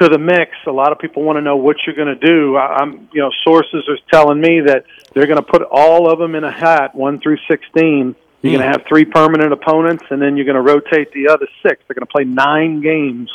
to 0.00 0.08
the 0.08 0.18
mix. 0.18 0.52
A 0.66 0.70
lot 0.70 0.92
of 0.92 0.98
people 0.98 1.22
want 1.22 1.36
to 1.36 1.42
know 1.42 1.56
what 1.56 1.76
you're 1.86 1.96
going 1.96 2.18
to 2.18 2.26
do. 2.26 2.56
I'm, 2.56 3.08
you 3.12 3.20
know, 3.20 3.30
sources 3.44 3.88
are 3.88 3.98
telling 4.10 4.40
me 4.40 4.60
that 4.66 4.84
they're 5.12 5.26
going 5.26 5.42
to 5.42 5.42
put 5.42 5.62
all 5.62 6.10
of 6.10 6.18
them 6.18 6.34
in 6.34 6.44
a 6.44 6.50
hat, 6.50 6.94
one 6.94 7.20
through 7.20 7.38
sixteen, 7.48 8.14
You're 8.42 8.58
going 8.58 8.72
to 8.72 8.78
have 8.78 8.86
three 8.88 9.04
permanent 9.04 9.52
opponents, 9.52 10.04
and 10.10 10.20
then 10.20 10.36
you're 10.36 10.46
going 10.46 10.56
to 10.56 10.62
rotate 10.62 11.12
the 11.12 11.28
other 11.28 11.46
six. 11.62 11.80
They're 11.86 11.94
going 11.94 12.06
to 12.06 12.12
play 12.12 12.24
nine 12.24 12.80
games, 12.80 13.30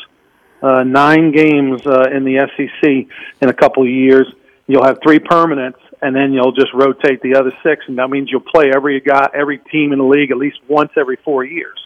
uh, 0.61 0.83
nine 0.83 1.31
games 1.31 1.85
uh, 1.85 2.09
in 2.13 2.25
the 2.25 2.47
SEC 2.55 3.07
in 3.41 3.49
a 3.49 3.53
couple 3.53 3.83
of 3.83 3.89
years. 3.89 4.27
You'll 4.67 4.83
have 4.83 4.99
three 5.01 5.19
permanents, 5.19 5.79
and 6.01 6.13
then 6.13 6.33
you'll 6.33 6.51
just 6.51 6.73
rotate 6.73 7.21
the 7.21 7.35
other 7.35 7.53
six, 7.63 7.85
and 7.87 7.97
that 7.99 8.09
means 8.09 8.29
you'll 8.29 8.41
play 8.41 8.69
every 8.75 8.99
guy, 8.99 9.29
every 9.33 9.59
team 9.59 9.93
in 9.93 9.99
the 9.99 10.05
league 10.05 10.31
at 10.31 10.37
least 10.37 10.59
once 10.67 10.91
every 10.97 11.15
four 11.15 11.45
years. 11.45 11.79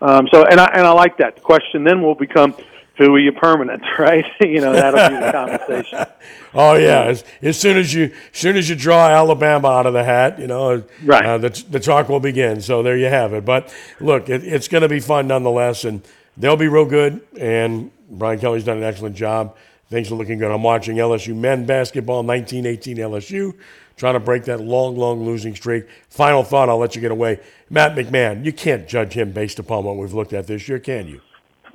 Um, 0.00 0.26
so, 0.32 0.44
and 0.44 0.58
I 0.58 0.66
and 0.74 0.86
I 0.86 0.92
like 0.92 1.18
that. 1.18 1.36
The 1.36 1.40
question 1.42 1.84
then 1.84 2.02
will 2.02 2.14
become, 2.14 2.54
who 2.96 3.14
are 3.14 3.18
you 3.18 3.32
permanent, 3.32 3.82
right? 3.98 4.24
you 4.40 4.60
know, 4.60 4.72
that'll 4.72 5.08
be 5.08 5.24
the 5.24 5.32
conversation. 5.32 6.06
oh 6.54 6.74
yeah, 6.74 7.04
as, 7.04 7.24
as, 7.42 7.58
soon 7.58 7.76
as 7.76 7.92
you 7.92 8.04
as 8.32 8.38
soon 8.38 8.56
as 8.56 8.68
you 8.68 8.76
draw 8.76 9.08
Alabama 9.08 9.68
out 9.68 9.86
of 9.86 9.92
the 9.92 10.04
hat, 10.04 10.38
you 10.38 10.46
know, 10.46 10.82
right. 11.04 11.24
Uh, 11.24 11.38
the, 11.38 11.64
the 11.70 11.80
talk 11.80 12.08
will 12.08 12.20
begin. 12.20 12.60
So 12.60 12.82
there 12.82 12.96
you 12.96 13.06
have 13.06 13.32
it. 13.32 13.44
But 13.44 13.74
look, 14.00 14.28
it, 14.28 14.44
it's 14.44 14.68
going 14.68 14.82
to 14.82 14.88
be 14.88 15.00
fun 15.00 15.26
nonetheless, 15.26 15.84
and 15.84 16.02
they'll 16.36 16.56
be 16.56 16.68
real 16.68 16.86
good. 16.86 17.20
And 17.38 17.90
Brian 18.10 18.38
Kelly's 18.38 18.64
done 18.64 18.78
an 18.78 18.84
excellent 18.84 19.16
job. 19.16 19.56
Things 19.90 20.10
are 20.10 20.14
looking 20.14 20.38
good. 20.38 20.50
I'm 20.50 20.62
watching 20.62 20.96
LSU 20.96 21.36
men 21.36 21.66
basketball, 21.66 22.22
1918 22.24 22.96
LSU, 22.96 23.54
trying 23.96 24.14
to 24.14 24.20
break 24.20 24.44
that 24.44 24.60
long, 24.60 24.96
long 24.96 25.24
losing 25.24 25.54
streak. 25.54 25.84
Final 26.08 26.42
thought, 26.42 26.68
I'll 26.68 26.78
let 26.78 26.96
you 26.96 27.02
get 27.02 27.10
away. 27.10 27.38
Matt 27.68 27.94
McMahon, 27.94 28.44
you 28.44 28.52
can't 28.52 28.88
judge 28.88 29.12
him 29.12 29.32
based 29.32 29.58
upon 29.58 29.84
what 29.84 29.96
we've 29.96 30.14
looked 30.14 30.32
at 30.32 30.46
this 30.46 30.68
year, 30.68 30.78
can 30.78 31.06
you? 31.06 31.20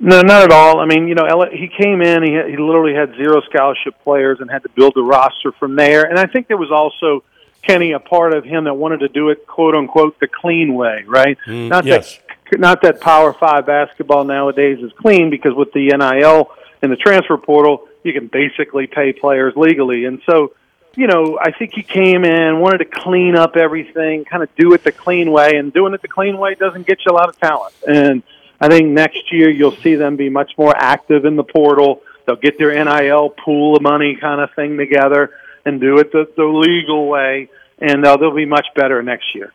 No, 0.02 0.22
not 0.22 0.44
at 0.44 0.50
all. 0.50 0.80
I 0.80 0.86
mean, 0.86 1.08
you 1.08 1.14
know, 1.14 1.46
he 1.52 1.68
came 1.68 2.00
in, 2.00 2.22
he, 2.22 2.30
he 2.30 2.56
literally 2.56 2.94
had 2.94 3.14
zero 3.16 3.42
scholarship 3.42 3.94
players 4.02 4.40
and 4.40 4.50
had 4.50 4.62
to 4.62 4.70
build 4.70 4.96
a 4.96 5.02
roster 5.02 5.52
from 5.52 5.76
there. 5.76 6.04
And 6.04 6.18
I 6.18 6.24
think 6.24 6.48
there 6.48 6.56
was 6.56 6.70
also, 6.72 7.22
Kenny, 7.60 7.92
a 7.92 8.00
part 8.00 8.32
of 8.32 8.42
him 8.42 8.64
that 8.64 8.74
wanted 8.74 9.00
to 9.00 9.08
do 9.08 9.28
it, 9.28 9.46
quote 9.46 9.74
unquote, 9.74 10.18
the 10.18 10.26
clean 10.26 10.74
way, 10.74 11.04
right? 11.06 11.36
Mm, 11.46 11.68
not 11.68 11.84
yes. 11.84 12.18
that, 12.50 12.60
not 12.60 12.82
that 12.82 13.02
Power 13.02 13.34
Five 13.34 13.66
basketball 13.66 14.24
nowadays 14.24 14.78
is 14.82 14.90
clean 14.92 15.28
because 15.28 15.52
with 15.54 15.70
the 15.74 15.88
NIL 15.88 16.50
and 16.80 16.90
the 16.90 16.96
transfer 16.96 17.36
portal, 17.36 17.86
you 18.02 18.14
can 18.14 18.28
basically 18.28 18.86
pay 18.86 19.12
players 19.12 19.52
legally. 19.54 20.06
And 20.06 20.22
so, 20.24 20.54
you 20.96 21.08
know, 21.08 21.38
I 21.38 21.52
think 21.52 21.74
he 21.74 21.82
came 21.82 22.24
in, 22.24 22.58
wanted 22.58 22.78
to 22.78 22.86
clean 22.86 23.36
up 23.36 23.54
everything, 23.54 24.24
kind 24.24 24.42
of 24.42 24.48
do 24.56 24.72
it 24.72 24.82
the 24.82 24.92
clean 24.92 25.30
way, 25.30 25.56
and 25.56 25.74
doing 25.74 25.92
it 25.92 26.00
the 26.00 26.08
clean 26.08 26.38
way 26.38 26.54
doesn't 26.54 26.86
get 26.86 27.00
you 27.04 27.12
a 27.12 27.14
lot 27.14 27.28
of 27.28 27.38
talent. 27.38 27.74
And 27.86 28.22
I 28.60 28.68
think 28.68 28.88
next 28.88 29.32
year 29.32 29.48
you'll 29.50 29.76
see 29.76 29.94
them 29.94 30.16
be 30.16 30.28
much 30.28 30.52
more 30.58 30.74
active 30.76 31.24
in 31.24 31.36
the 31.36 31.44
portal. 31.44 32.02
They'll 32.26 32.36
get 32.36 32.58
their 32.58 32.72
NIL 32.84 33.30
pool 33.30 33.76
of 33.76 33.82
money 33.82 34.16
kind 34.20 34.40
of 34.40 34.52
thing 34.54 34.76
together 34.76 35.32
and 35.64 35.80
do 35.80 35.98
it 35.98 36.12
the, 36.12 36.30
the 36.36 36.44
legal 36.44 37.08
way, 37.08 37.48
and 37.78 38.04
uh, 38.04 38.16
they'll 38.16 38.34
be 38.34 38.44
much 38.44 38.66
better 38.74 39.02
next 39.02 39.34
year. 39.34 39.52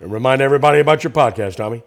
And 0.00 0.12
remind 0.12 0.42
everybody 0.42 0.80
about 0.80 1.04
your 1.04 1.12
podcast, 1.12 1.56
Tommy. 1.56 1.82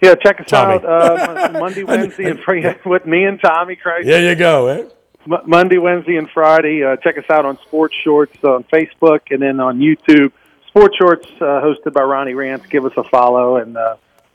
Yeah, 0.00 0.14
check 0.14 0.40
us 0.40 0.46
Tommy. 0.46 0.74
out 0.74 0.84
uh, 0.84 1.50
Monday, 1.58 1.82
Wednesday, 1.82 2.30
and 2.30 2.40
Friday 2.44 2.78
with 2.86 3.04
me 3.06 3.24
and 3.24 3.40
Tommy 3.40 3.76
Christ. 3.76 4.06
There 4.06 4.30
you 4.30 4.36
go. 4.36 4.68
Eh? 4.68 4.84
M- 5.26 5.42
Monday, 5.46 5.78
Wednesday, 5.78 6.16
and 6.16 6.30
Friday. 6.30 6.82
Uh, 6.82 6.96
check 6.96 7.18
us 7.18 7.24
out 7.28 7.44
on 7.44 7.58
Sports 7.66 7.94
Shorts 8.02 8.36
on 8.44 8.64
Facebook 8.64 9.20
and 9.30 9.42
then 9.42 9.60
on 9.60 9.78
YouTube. 9.78 10.32
Sports 10.68 10.96
Shorts, 10.96 11.26
uh, 11.40 11.60
hosted 11.60 11.92
by 11.92 12.02
Ronnie 12.02 12.32
Rantz. 12.32 12.70
Give 12.70 12.86
us 12.86 12.92
a 12.96 13.04
follow 13.04 13.56
and 13.56 13.76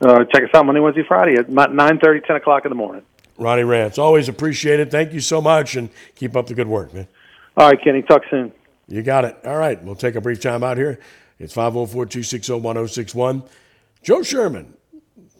uh, 0.00 0.24
check 0.24 0.44
us 0.44 0.50
out 0.54 0.66
Monday, 0.66 0.80
Wednesday, 0.80 1.04
Friday 1.06 1.34
at 1.34 1.48
9 1.48 1.98
30, 1.98 2.20
10 2.20 2.36
o'clock 2.36 2.64
in 2.64 2.70
the 2.70 2.76
morning. 2.76 3.02
Ronnie 3.38 3.62
Rantz, 3.62 3.98
always 3.98 4.28
appreciate 4.28 4.80
it. 4.80 4.90
Thank 4.90 5.12
you 5.12 5.20
so 5.20 5.40
much 5.40 5.76
and 5.76 5.90
keep 6.14 6.36
up 6.36 6.46
the 6.46 6.54
good 6.54 6.68
work, 6.68 6.92
man. 6.94 7.06
All 7.56 7.68
right, 7.68 7.78
Kenny. 7.82 8.02
Talk 8.02 8.22
soon. 8.30 8.52
You 8.88 9.02
got 9.02 9.24
it. 9.24 9.36
All 9.44 9.56
right. 9.56 9.82
We'll 9.82 9.94
take 9.94 10.14
a 10.14 10.20
brief 10.20 10.40
time 10.40 10.62
out 10.62 10.76
here. 10.76 10.98
It's 11.38 11.52
504 11.52 12.06
260 12.06 12.52
1061. 12.52 13.42
Joe 14.02 14.22
Sherman, 14.22 14.74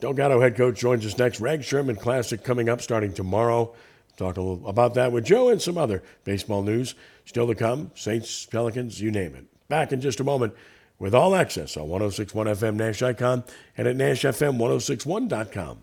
Delgado 0.01 0.41
head 0.41 0.57
coach, 0.57 0.79
joins 0.79 1.07
us 1.07 1.17
next. 1.17 1.41
Reg 1.41 1.63
Sherman 1.63 1.97
Classic 1.97 2.43
coming 2.43 2.69
up 2.69 2.83
starting 2.83 3.13
tomorrow. 3.13 3.75
Talk 4.17 4.37
a 4.37 4.41
little 4.41 4.67
about 4.67 4.95
that 4.95 5.13
with 5.13 5.25
Joe 5.25 5.51
and 5.51 5.61
some 5.61 5.79
other 5.79 6.03
baseball 6.25 6.63
news 6.63 6.95
still 7.25 7.47
to 7.47 7.55
come. 7.55 7.91
Saints, 7.95 8.47
Pelicans, 8.47 9.01
you 9.01 9.11
name 9.11 9.35
it. 9.35 9.45
Back 9.69 9.93
in 9.93 10.01
just 10.01 10.21
a 10.21 10.25
moment 10.25 10.55
with 10.99 11.15
all 11.15 11.35
access 11.35 11.77
on 11.77 11.89
1061 11.89 12.47
FM 12.47 12.77
Nash 12.77 13.03
Icon 13.03 13.45
and 13.77 13.87
at 13.89 13.97
NashFM1061.com. 13.97 15.79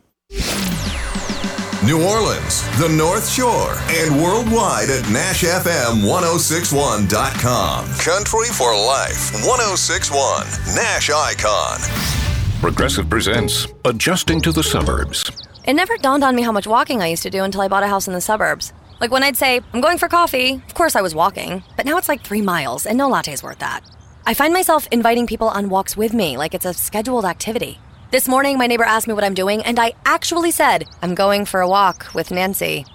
New 1.85 2.01
Orleans, 2.01 2.61
the 2.79 2.87
North 2.87 3.29
Shore, 3.29 3.75
and 3.89 4.15
worldwide 4.23 4.89
at 4.89 5.03
NashFM1061.com. 5.03 7.85
Country 7.99 8.47
for 8.55 8.73
Life 8.73 9.33
1061, 9.45 10.47
Nash 10.75 11.09
Icon. 11.09 11.79
Progressive 12.61 13.09
presents 13.09 13.67
Adjusting 13.83 14.39
to 14.39 14.53
the 14.53 14.63
Suburbs. 14.63 15.29
It 15.65 15.73
never 15.73 15.97
dawned 15.97 16.23
on 16.23 16.37
me 16.37 16.41
how 16.41 16.53
much 16.53 16.67
walking 16.67 17.01
I 17.01 17.07
used 17.07 17.23
to 17.23 17.29
do 17.29 17.43
until 17.43 17.59
I 17.59 17.67
bought 17.67 17.83
a 17.83 17.87
house 17.87 18.07
in 18.07 18.13
the 18.13 18.21
suburbs. 18.21 18.71
Like 19.01 19.11
when 19.11 19.23
I'd 19.23 19.35
say, 19.35 19.59
I'm 19.73 19.81
going 19.81 19.97
for 19.97 20.07
coffee, 20.07 20.53
of 20.53 20.73
course 20.75 20.95
I 20.95 21.01
was 21.01 21.13
walking, 21.13 21.63
but 21.75 21.85
now 21.85 21.97
it's 21.97 22.07
like 22.07 22.23
three 22.23 22.41
miles, 22.41 22.85
and 22.85 22.97
no 22.97 23.09
latte's 23.09 23.43
worth 23.43 23.59
that. 23.59 23.81
I 24.25 24.33
find 24.33 24.53
myself 24.53 24.87
inviting 24.89 25.27
people 25.27 25.49
on 25.49 25.67
walks 25.67 25.97
with 25.97 26.13
me 26.13 26.37
like 26.37 26.53
it's 26.53 26.65
a 26.65 26.73
scheduled 26.73 27.25
activity. 27.25 27.77
This 28.11 28.25
morning, 28.25 28.57
my 28.57 28.67
neighbor 28.67 28.85
asked 28.85 29.05
me 29.05 29.13
what 29.13 29.23
I'm 29.25 29.33
doing, 29.33 29.61
and 29.63 29.77
I 29.77 29.93
actually 30.05 30.51
said, 30.51 30.87
I'm 31.01 31.13
going 31.13 31.43
for 31.43 31.59
a 31.59 31.67
walk 31.67 32.07
with 32.13 32.31
Nancy. 32.31 32.85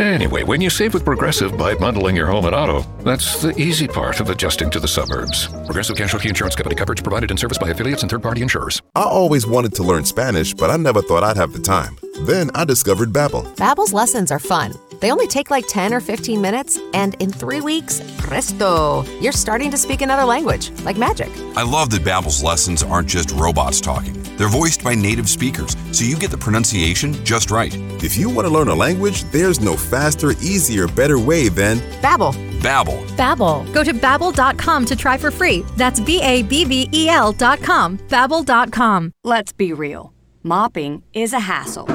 Anyway, 0.00 0.42
when 0.42 0.60
you 0.60 0.68
save 0.68 0.92
with 0.92 1.04
Progressive 1.04 1.56
by 1.56 1.74
bundling 1.74 2.16
your 2.16 2.26
home 2.26 2.46
and 2.46 2.54
auto, 2.54 2.82
that's 3.02 3.40
the 3.40 3.56
easy 3.60 3.86
part 3.86 4.18
of 4.18 4.28
adjusting 4.28 4.68
to 4.70 4.80
the 4.80 4.88
suburbs. 4.88 5.46
Progressive 5.66 5.96
Casualty 5.96 6.28
Insurance 6.28 6.56
Company 6.56 6.74
coverage 6.74 7.02
provided 7.02 7.30
in 7.30 7.36
service 7.36 7.58
by 7.58 7.68
affiliates 7.68 8.02
and 8.02 8.10
third 8.10 8.22
party 8.22 8.42
insurers. 8.42 8.82
I 8.94 9.04
always 9.04 9.46
wanted 9.46 9.72
to 9.74 9.84
learn 9.84 10.04
Spanish, 10.04 10.52
but 10.52 10.70
I 10.70 10.76
never 10.76 11.00
thought 11.00 11.22
I'd 11.22 11.36
have 11.36 11.52
the 11.52 11.60
time. 11.60 11.96
Then 12.22 12.50
I 12.54 12.64
discovered 12.64 13.12
Babbel. 13.12 13.54
Babbel's 13.56 13.92
lessons 13.92 14.32
are 14.32 14.38
fun. 14.40 14.74
They 15.00 15.12
only 15.12 15.26
take 15.26 15.50
like 15.50 15.66
10 15.68 15.92
or 15.92 16.00
15 16.00 16.40
minutes, 16.40 16.78
and 16.94 17.14
in 17.20 17.30
three 17.30 17.60
weeks, 17.60 18.00
presto, 18.18 19.02
you're 19.20 19.32
starting 19.32 19.70
to 19.70 19.76
speak 19.76 20.02
another 20.02 20.24
language, 20.24 20.70
like 20.82 20.96
magic. 20.96 21.30
I 21.56 21.62
love 21.62 21.90
that 21.90 22.02
Babbel's 22.02 22.42
lessons 22.42 22.82
aren't 22.82 23.08
just 23.08 23.30
robots 23.32 23.80
talking. 23.80 24.22
They're 24.36 24.48
voiced 24.48 24.84
by 24.84 24.94
native 24.94 25.28
speakers, 25.28 25.76
so 25.92 26.04
you 26.04 26.16
get 26.16 26.30
the 26.30 26.38
pronunciation 26.38 27.12
just 27.24 27.50
right. 27.50 27.74
If 28.02 28.16
you 28.16 28.28
want 28.28 28.46
to 28.46 28.52
learn 28.52 28.68
a 28.68 28.74
language, 28.74 29.24
there's 29.32 29.60
no 29.60 29.76
faster, 29.76 30.30
easier, 30.42 30.86
better 30.88 31.18
way 31.18 31.48
than 31.48 31.78
Babbel. 32.02 32.34
Babbel. 32.60 33.06
Babbel. 33.16 33.72
Go 33.72 33.84
to 33.84 33.92
babbel.com 33.92 34.84
to 34.86 34.96
try 34.96 35.16
for 35.16 35.30
free. 35.30 35.62
That's 35.76 36.00
B 36.00 36.20
A 36.22 36.42
B 36.42 36.64
B 36.64 36.88
E 36.92 37.08
L 37.08 37.32
dot 37.32 37.62
com. 37.62 37.98
Babbel.com. 38.08 39.12
Let's 39.24 39.52
be 39.52 39.72
real. 39.72 40.12
Mopping 40.42 41.02
is 41.12 41.32
a 41.32 41.40
hassle. 41.40 41.86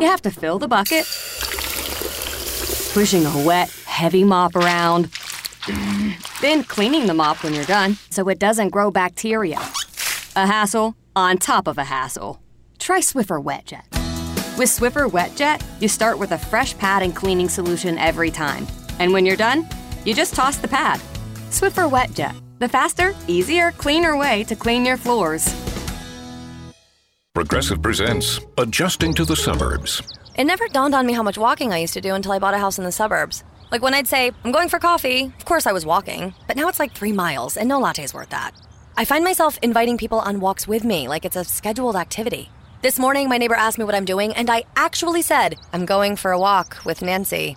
You 0.00 0.08
have 0.08 0.22
to 0.22 0.30
fill 0.30 0.58
the 0.58 0.68
bucket, 0.68 1.04
pushing 2.94 3.26
a 3.26 3.44
wet, 3.44 3.68
heavy 3.86 4.22
mop 4.22 4.54
around, 4.54 5.10
then 6.40 6.62
cleaning 6.62 7.08
the 7.08 7.12
mop 7.12 7.42
when 7.42 7.52
you're 7.52 7.64
done 7.64 7.96
so 8.08 8.28
it 8.28 8.38
doesn't 8.38 8.68
grow 8.68 8.88
bacteria. 8.88 9.58
A 10.36 10.46
hassle 10.46 10.94
on 11.16 11.38
top 11.38 11.66
of 11.66 11.76
a 11.76 11.82
hassle. 11.82 12.40
Try 12.78 13.00
Swiffer 13.00 13.42
WetJet. 13.42 13.82
With 14.56 14.68
Swiffer 14.68 15.10
WetJet, 15.10 15.60
you 15.80 15.88
start 15.88 16.20
with 16.20 16.30
a 16.30 16.38
fresh 16.38 16.78
pad 16.78 17.02
and 17.02 17.16
cleaning 17.16 17.48
solution 17.48 17.98
every 17.98 18.30
time. 18.30 18.64
And 19.00 19.12
when 19.12 19.26
you're 19.26 19.34
done, 19.34 19.66
you 20.04 20.14
just 20.14 20.34
toss 20.36 20.56
the 20.58 20.68
pad. 20.68 21.00
Swiffer 21.50 21.90
WetJet, 21.90 22.40
the 22.60 22.68
faster, 22.68 23.12
easier, 23.26 23.72
cleaner 23.72 24.16
way 24.16 24.44
to 24.44 24.54
clean 24.54 24.84
your 24.84 24.96
floors. 24.96 25.52
Progressive 27.34 27.82
presents 27.82 28.38
Adjusting 28.56 29.14
to 29.14 29.24
the 29.24 29.34
Suburbs. 29.34 30.00
It 30.36 30.44
never 30.46 30.66
dawned 30.66 30.96
on 30.96 31.06
me 31.06 31.12
how 31.12 31.22
much 31.22 31.38
walking 31.38 31.72
I 31.72 31.78
used 31.78 31.94
to 31.94 32.00
do 32.00 32.12
until 32.12 32.32
I 32.32 32.40
bought 32.40 32.54
a 32.54 32.58
house 32.58 32.76
in 32.76 32.84
the 32.84 32.90
suburbs. 32.90 33.44
Like 33.70 33.82
when 33.82 33.94
I'd 33.94 34.08
say, 34.08 34.32
I'm 34.42 34.50
going 34.50 34.68
for 34.68 34.80
coffee, 34.80 35.26
of 35.26 35.44
course 35.44 35.64
I 35.64 35.72
was 35.72 35.86
walking, 35.86 36.34
but 36.48 36.56
now 36.56 36.66
it's 36.68 36.80
like 36.80 36.92
three 36.92 37.12
miles, 37.12 37.56
and 37.56 37.68
no 37.68 37.78
latte's 37.78 38.12
worth 38.12 38.30
that. 38.30 38.50
I 38.96 39.04
find 39.04 39.22
myself 39.22 39.60
inviting 39.62 39.96
people 39.96 40.18
on 40.18 40.40
walks 40.40 40.66
with 40.66 40.82
me 40.82 41.06
like 41.06 41.24
it's 41.24 41.36
a 41.36 41.44
scheduled 41.44 41.94
activity. 41.94 42.50
This 42.82 42.98
morning, 42.98 43.28
my 43.28 43.38
neighbor 43.38 43.54
asked 43.54 43.78
me 43.78 43.84
what 43.84 43.94
I'm 43.94 44.04
doing, 44.04 44.32
and 44.34 44.50
I 44.50 44.64
actually 44.74 45.22
said, 45.22 45.56
I'm 45.72 45.86
going 45.86 46.16
for 46.16 46.32
a 46.32 46.38
walk 46.38 46.78
with 46.84 47.00
Nancy. 47.00 47.56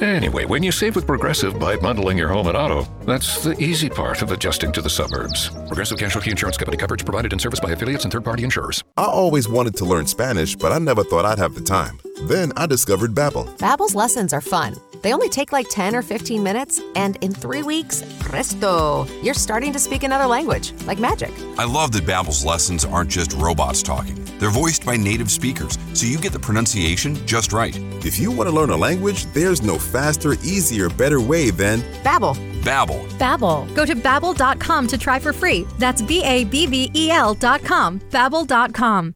Eh. 0.00 0.04
Anyway, 0.04 0.44
when 0.44 0.62
you 0.62 0.72
save 0.72 0.96
with 0.96 1.06
Progressive 1.06 1.58
by 1.58 1.76
bundling 1.76 2.18
your 2.18 2.28
home 2.28 2.46
and 2.46 2.56
auto, 2.56 2.86
that's 3.04 3.42
the 3.42 3.56
easy 3.62 3.88
part 3.88 4.22
of 4.22 4.32
adjusting 4.32 4.72
to 4.72 4.82
the 4.82 4.90
suburbs. 4.90 5.50
Progressive 5.66 5.98
Casualty 5.98 6.30
Insurance 6.30 6.56
Company 6.56 6.76
coverage 6.76 7.04
provided 7.04 7.32
in 7.32 7.38
service 7.38 7.60
by 7.60 7.70
affiliates 7.70 8.04
and 8.04 8.12
third 8.12 8.24
party 8.24 8.44
insurers. 8.44 8.82
I 8.96 9.04
always 9.04 9.48
wanted 9.48 9.74
to 9.76 9.84
learn 9.84 10.06
Spanish, 10.06 10.56
but 10.56 10.72
I 10.72 10.78
never 10.78 11.04
thought 11.04 11.24
I'd 11.24 11.38
have 11.38 11.54
the 11.54 11.60
time. 11.60 11.98
Then 12.22 12.52
I 12.56 12.66
discovered 12.66 13.14
Babbel. 13.14 13.56
Babbel's 13.58 13.94
lessons 13.94 14.32
are 14.32 14.40
fun. 14.40 14.74
They 15.02 15.12
only 15.12 15.28
take 15.28 15.52
like 15.52 15.68
10 15.70 15.94
or 15.94 16.02
15 16.02 16.42
minutes, 16.42 16.80
and 16.94 17.16
in 17.20 17.32
three 17.32 17.62
weeks, 17.62 18.02
presto, 18.20 19.06
you're 19.22 19.34
starting 19.34 19.72
to 19.72 19.78
speak 19.78 20.02
another 20.02 20.26
language, 20.26 20.72
like 20.86 20.98
magic. 20.98 21.32
I 21.56 21.64
love 21.64 21.92
that 21.92 22.04
Babbel's 22.04 22.44
lessons 22.44 22.84
aren't 22.84 23.10
just 23.10 23.32
robots 23.34 23.82
talking. 23.82 24.16
They're 24.38 24.50
voiced 24.50 24.84
by 24.86 24.96
native 24.96 25.30
speakers, 25.30 25.78
so 25.94 26.06
you 26.06 26.18
get 26.18 26.32
the 26.32 26.38
pronunciation 26.38 27.14
just 27.26 27.52
right. 27.52 27.76
If 28.04 28.18
you 28.18 28.30
want 28.30 28.48
to 28.48 28.54
learn 28.54 28.70
a 28.70 28.76
language, 28.76 29.26
there's 29.32 29.62
no 29.62 29.78
faster, 29.78 30.32
easier, 30.44 30.88
better 30.88 31.20
way 31.20 31.50
than 31.50 31.80
Babbel. 32.04 32.36
Babbel. 32.62 33.08
Babbel. 33.18 33.74
Go 33.74 33.84
to 33.86 33.94
babbel.com 33.94 34.86
to 34.88 34.98
try 34.98 35.18
for 35.18 35.32
free. 35.32 35.66
That's 35.78 36.02
B 36.02 36.22
A 36.24 36.44
B 36.44 36.66
B 36.66 36.90
E 36.94 37.10
L 37.10 37.34
dot 37.34 37.62
com. 37.64 38.00
Babbel.com. 38.10 39.14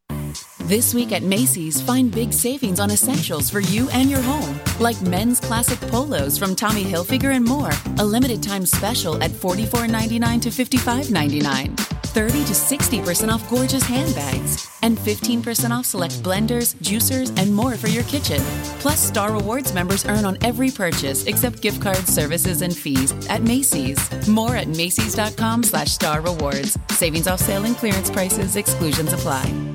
This 0.67 0.95
week 0.95 1.11
at 1.11 1.25
Macy's, 1.25 1.83
find 1.83 2.11
big 2.11 2.33
savings 2.33 2.79
on 2.79 2.93
essentials 2.93 3.51
for 3.51 3.59
you 3.59 3.91
and 3.91 4.09
your 4.09 4.23
home, 4.23 4.61
like 4.79 5.01
men's 5.03 5.41
classic 5.41 5.81
polos 5.91 6.39
from 6.39 6.55
Tommy 6.55 6.85
Hilfiger 6.85 7.35
and 7.35 7.45
more. 7.45 7.73
A 7.99 8.05
limited 8.05 8.45
time 8.45 8.65
special 8.65 9.21
at 9.23 9.33
$44.99 9.33 10.43
to 10.43 10.51
$55.99. 10.51 11.77
30 12.13 12.33
to 12.33 12.53
60% 12.53 13.33
off 13.33 13.49
gorgeous 13.51 13.83
handbags, 13.83 14.69
and 14.83 14.97
15% 14.99 15.71
off 15.71 15.87
select 15.87 16.23
blenders, 16.23 16.77
juicers, 16.77 17.37
and 17.41 17.53
more 17.53 17.75
for 17.75 17.89
your 17.89 18.05
kitchen. 18.05 18.41
Plus, 18.79 19.01
Star 19.01 19.33
Rewards 19.33 19.75
members 19.75 20.05
earn 20.07 20.25
on 20.25 20.39
every 20.43 20.71
purchase 20.71 21.27
except 21.27 21.61
gift 21.61 21.83
cards, 21.83 22.13
services, 22.13 22.63
and 22.63 22.77
fees 22.77 23.13
at 23.29 23.43
Macy's. 23.43 23.99
More 24.29 24.55
at 24.55 24.69
Macy's.com 24.69 25.65
slash 25.65 25.91
Star 25.91 26.21
Rewards. 26.21 26.79
Savings 26.91 27.27
off 27.27 27.41
sale 27.41 27.65
and 27.65 27.77
clearance 27.77 28.11
prices, 28.11 28.55
exclusions 28.57 29.13
apply. 29.13 29.72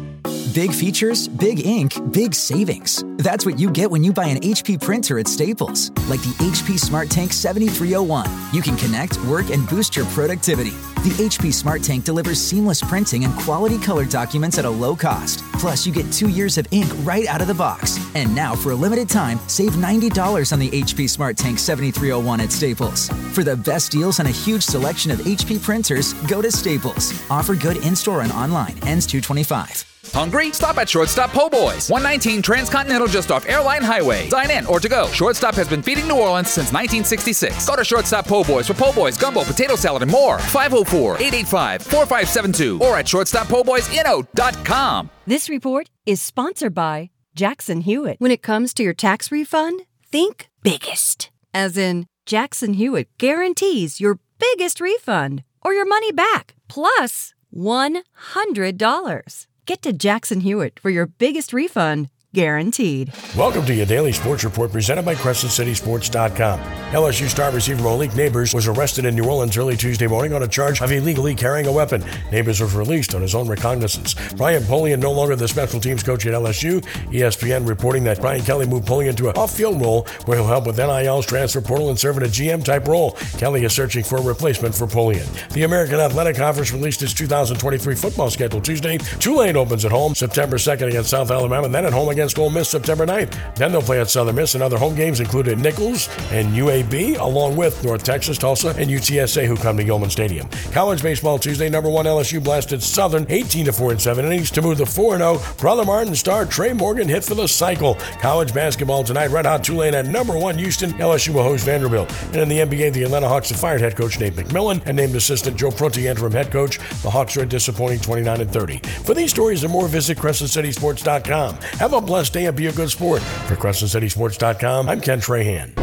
Big 0.58 0.74
features, 0.74 1.28
big 1.28 1.64
ink, 1.68 1.94
big 2.12 2.34
savings. 2.34 3.04
That's 3.18 3.46
what 3.46 3.60
you 3.60 3.70
get 3.70 3.92
when 3.92 4.04
you 4.04 4.12
buy 4.12 4.26
an 4.26 4.40
HP 4.40 4.82
printer 4.82 5.20
at 5.20 5.28
Staples. 5.28 5.92
Like 6.10 6.20
the 6.22 6.34
HP 6.40 6.80
Smart 6.80 7.12
Tank 7.12 7.32
7301. 7.32 8.26
You 8.52 8.64
can 8.64 8.76
connect, 8.76 9.24
work, 9.26 9.52
and 9.52 9.70
boost 9.70 9.96
your 9.96 10.08
productivity. 10.08 10.72
The 11.06 11.14
HP 11.20 11.54
Smart 11.54 11.84
Tank 11.84 12.06
delivers 12.06 12.42
seamless 12.42 12.82
printing 12.82 13.24
and 13.24 13.36
quality 13.36 13.78
color 13.78 14.04
documents 14.04 14.58
at 14.58 14.66
a 14.66 14.70
low 14.84 14.96
cost. 14.96 15.44
Plus, 15.60 15.86
you 15.86 15.94
get 15.94 16.12
two 16.12 16.28
years 16.28 16.58
of 16.58 16.68
ink 16.72 16.92
right 17.04 17.28
out 17.28 17.40
of 17.40 17.48
the 17.48 17.54
box. 17.54 18.00
And 18.16 18.34
now, 18.34 18.56
for 18.56 18.72
a 18.72 18.76
limited 18.76 19.10
time, 19.10 19.38
save 19.48 19.74
$90 19.74 20.54
on 20.54 20.58
the 20.58 20.72
HP 20.72 21.08
Smart 21.08 21.38
Tank 21.38 21.60
7301 21.60 22.42
at 22.42 22.52
Staples. 22.52 23.10
For 23.36 23.44
the 23.44 23.56
best 23.56 23.92
deals 23.92 24.20
on 24.20 24.26
a 24.26 24.32
huge 24.32 24.64
selection 24.64 25.12
of 25.12 25.20
HP 25.20 25.62
printers, 25.62 26.14
go 26.26 26.42
to 26.42 26.52
Staples. 26.52 27.14
Offer 27.30 27.54
good 27.54 27.78
in 27.86 27.96
store 27.96 28.22
and 28.22 28.32
online. 28.32 28.74
Ends 28.88 29.06
225. 29.06 29.87
Hungry? 30.06 30.52
Stop 30.52 30.78
at 30.78 30.88
Shortstop 30.90 31.32
Po' 31.32 31.50
Boys, 31.50 31.90
119 31.90 32.42
Transcontinental 32.42 33.08
just 33.08 33.32
off 33.32 33.48
Airline 33.48 33.84
Highway. 33.84 34.28
Dine 34.30 34.52
in 34.52 34.66
or 34.66 34.80
to 34.80 34.90
go. 34.90 35.08
Shortstop 35.10 35.56
has 35.56 35.68
been 35.68 35.82
feeding 35.82 36.08
New 36.08 36.16
Orleans 36.18 36.48
since 36.50 36.72
1966. 36.74 37.68
Go 37.68 37.76
to 37.76 37.84
Shortstop 37.84 38.26
Po' 38.28 38.44
Boys 38.44 38.68
for 38.68 38.74
po' 38.74 38.94
boys, 38.94 39.18
gumbo, 39.18 39.44
potato 39.44 39.76
salad, 39.76 40.02
and 40.04 40.12
more. 40.12 40.38
504-885-4572 40.40 42.82
or 42.82 42.98
at 42.98 43.06
shortstoppo'boysinno.com. 43.06 45.10
This 45.26 45.50
report 45.50 45.90
is 46.06 46.22
sponsored 46.22 46.74
by 46.74 47.10
Jackson 47.36 47.82
Hewitt. 47.82 48.20
When 48.20 48.32
it 48.32 48.42
comes 48.42 48.74
to 48.76 48.84
your 48.84 48.94
tax 48.94 49.32
refund, 49.32 49.82
think 50.06 50.48
biggest. 50.64 51.30
As 51.54 51.78
in, 51.78 52.08
Jackson 52.26 52.74
Hewitt 52.74 53.08
guarantees 53.18 54.00
your 54.02 54.20
biggest 54.40 54.80
refund 54.82 55.44
or 55.64 55.74
your 55.74 55.88
money 55.88 56.12
back, 56.12 56.56
plus 56.68 57.34
$100. 57.56 59.47
Get 59.68 59.82
to 59.82 59.92
Jackson 59.92 60.40
Hewitt 60.40 60.80
for 60.80 60.90
your 60.90 61.08
biggest 61.08 61.52
refund 61.52 62.08
guaranteed. 62.38 63.12
Welcome 63.36 63.66
to 63.66 63.74
your 63.74 63.88
daily 63.88 64.12
sports 64.12 64.44
report 64.44 64.72
presented 64.72 65.04
by 65.04 65.16
CrescentCitySports.com. 65.16 66.60
LSU 66.92 67.28
star 67.28 67.52
receiver 67.52 67.82
Malik 67.82 68.12
Nabers 68.12 68.54
was 68.54 68.68
arrested 68.68 69.06
in 69.06 69.16
New 69.16 69.26
Orleans 69.26 69.58
early 69.58 69.76
Tuesday 69.76 70.06
morning 70.06 70.34
on 70.34 70.44
a 70.44 70.48
charge 70.48 70.80
of 70.80 70.92
illegally 70.92 71.34
carrying 71.34 71.66
a 71.66 71.72
weapon. 71.72 72.04
Nabers 72.30 72.62
was 72.62 72.76
released 72.76 73.16
on 73.16 73.24
his 73.24 73.34
own 73.34 73.48
recognizance. 73.48 74.14
Brian 74.34 74.62
Polian, 74.62 75.00
no 75.00 75.12
longer 75.12 75.36
the 75.36 75.48
special 75.48 75.80
teams 75.80 76.04
coach 76.04 76.28
at 76.28 76.34
LSU, 76.36 76.82
ESPN 77.12 77.68
reporting 77.68 78.04
that 78.04 78.22
Brian 78.22 78.44
Kelly 78.44 78.68
moved 78.68 78.88
Polian 78.88 79.18
to 79.18 79.30
a 79.30 79.32
off-field 79.32 79.82
role 79.82 80.06
where 80.26 80.38
he'll 80.38 80.46
help 80.46 80.68
with 80.68 80.78
NIL's 80.78 81.26
transfer 81.26 81.60
portal 81.60 81.90
and 81.90 81.98
serve 81.98 82.18
in 82.18 82.24
a 82.24 82.28
GM-type 82.28 82.88
role. 82.88 83.14
Kelly 83.40 83.66
is 83.66 83.74
searching 83.74 84.04
for 84.04 84.20
a 84.20 84.22
replacement 84.22 84.76
for 84.76 84.86
Polian. 84.86 85.26
The 85.54 85.64
American 85.64 86.00
Athletic 86.00 86.36
Conference 86.36 86.72
released 86.72 87.02
its 87.02 87.16
2023 87.16 87.96
football 87.96 88.30
schedule 88.30 88.62
Tuesday. 88.62 89.00
Tulane 89.00 89.58
opens 89.58 89.86
at 89.86 89.92
home 89.92 90.14
September 90.14 90.58
2nd 90.58 90.90
against 90.90 91.10
South 91.10 91.32
Alabama, 91.32 91.66
and 91.66 91.74
then 91.74 91.88
at 91.88 91.94
home 91.94 92.10
against 92.10 92.27
Ole 92.36 92.50
Miss 92.50 92.70
September 92.70 93.06
9th. 93.06 93.56
Then 93.56 93.72
they'll 93.72 93.82
play 93.82 94.02
at 94.02 94.10
Southern 94.10 94.36
Miss, 94.36 94.56
and 94.56 94.64
other 94.64 94.78
home 94.78 94.96
games 94.96 95.20
included 95.20 95.60
Nicholls 95.60 96.10
and 96.32 96.54
UAB, 96.54 97.20
along 97.20 97.56
with 97.56 97.84
North 97.84 98.04
Texas, 98.04 98.40
Tulsa, 98.40 98.70
and 98.70 98.90
UTSA, 98.90 99.46
who 99.46 99.56
come 99.56 99.78
to 99.78 99.84
Yulman 99.84 100.10
Stadium. 100.10 100.48
College 100.72 101.04
baseball 101.04 101.38
Tuesday, 101.38 101.70
number 101.70 101.90
one 101.90 102.06
LSU 102.06 102.44
blasted 102.44 102.82
Southern 102.82 103.26
18 103.30 103.66
to 103.66 103.74
4 103.74 103.92
and 103.92 104.02
7 104.02 104.26
innings 104.26 104.50
to 104.52 104.62
move 104.62 104.78
the 104.78 104.86
4 104.86 105.18
0. 105.18 105.40
Brother 105.60 105.86
Martin 105.86 106.16
star 106.16 106.46
Trey 106.46 106.74
Morgan 106.74 107.08
hit 107.08 107.24
for 107.24 107.36
the 107.36 107.48
cycle. 107.48 107.96
College 108.20 108.54
basketball 108.54 109.04
tonight, 109.04 109.30
Red 109.30 109.46
Hot 109.46 109.64
Tulane 109.64 109.94
at 109.94 110.06
number 110.06 110.38
one 110.38 110.58
Houston. 110.58 110.92
LSU 110.94 111.34
will 111.34 111.44
host 111.44 111.66
Vanderbilt. 111.66 112.12
And 112.28 112.38
in 112.38 112.50
the 112.50 112.60
NBA, 112.60 112.94
the 112.94 113.04
Atlanta 113.04 113.28
Hawks 113.28 113.50
have 113.50 113.60
fired 113.60 113.82
head 113.82 113.96
coach 113.96 114.20
Nate 114.20 114.34
McMillan 114.34 114.82
and 114.86 114.98
named 114.98 115.16
assistant 115.16 115.58
Joe 115.58 115.72
Prunty 115.72 116.08
interim 116.08 116.34
head 116.34 116.52
coach. 116.52 116.80
The 117.02 117.10
Hawks 117.10 117.38
are 117.38 117.46
disappointing 117.46 118.00
29 118.00 118.42
and 118.42 118.52
30. 118.52 118.78
For 119.04 119.14
these 119.14 119.30
stories 119.30 119.64
and 119.64 119.72
more, 119.72 119.88
visit 119.88 120.18
CrescentCitySports.com. 120.18 121.56
Have 121.80 121.94
a 121.94 122.02
blessed 122.02 122.17
day 122.26 122.46
and 122.46 122.56
be 122.56 122.68
a 122.68 122.74
good 122.74 122.90
sport. 122.90 123.22
For 123.22 123.56
CrescentCitySports.com, 123.56 124.90
I'm 124.90 125.02
Ken 125.02 125.20
Trahan. 125.20 125.76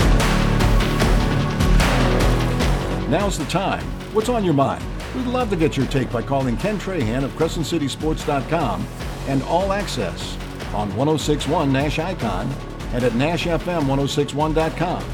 Now's 3.08 3.38
the 3.38 3.44
time. 3.46 3.84
What's 4.12 4.28
on 4.28 4.44
your 4.44 4.54
mind? 4.54 4.84
We'd 5.14 5.26
love 5.26 5.48
to 5.50 5.56
get 5.56 5.76
your 5.76 5.86
take 5.86 6.10
by 6.10 6.22
calling 6.22 6.56
Ken 6.56 6.78
Trahan 6.78 7.22
of 7.22 7.30
CrescentCitySports.com 7.32 8.86
and 9.28 9.42
All 9.44 9.72
Access 9.72 10.36
on 10.74 10.88
1061 10.96 11.72
Nash 11.72 11.98
Icon 11.98 12.50
and 12.92 13.04
at 13.04 13.12
NashFM1061.com. 13.12 15.04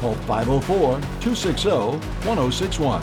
Call 0.00 0.14
504 0.14 1.00
260 1.20 1.70
1061. 1.70 3.02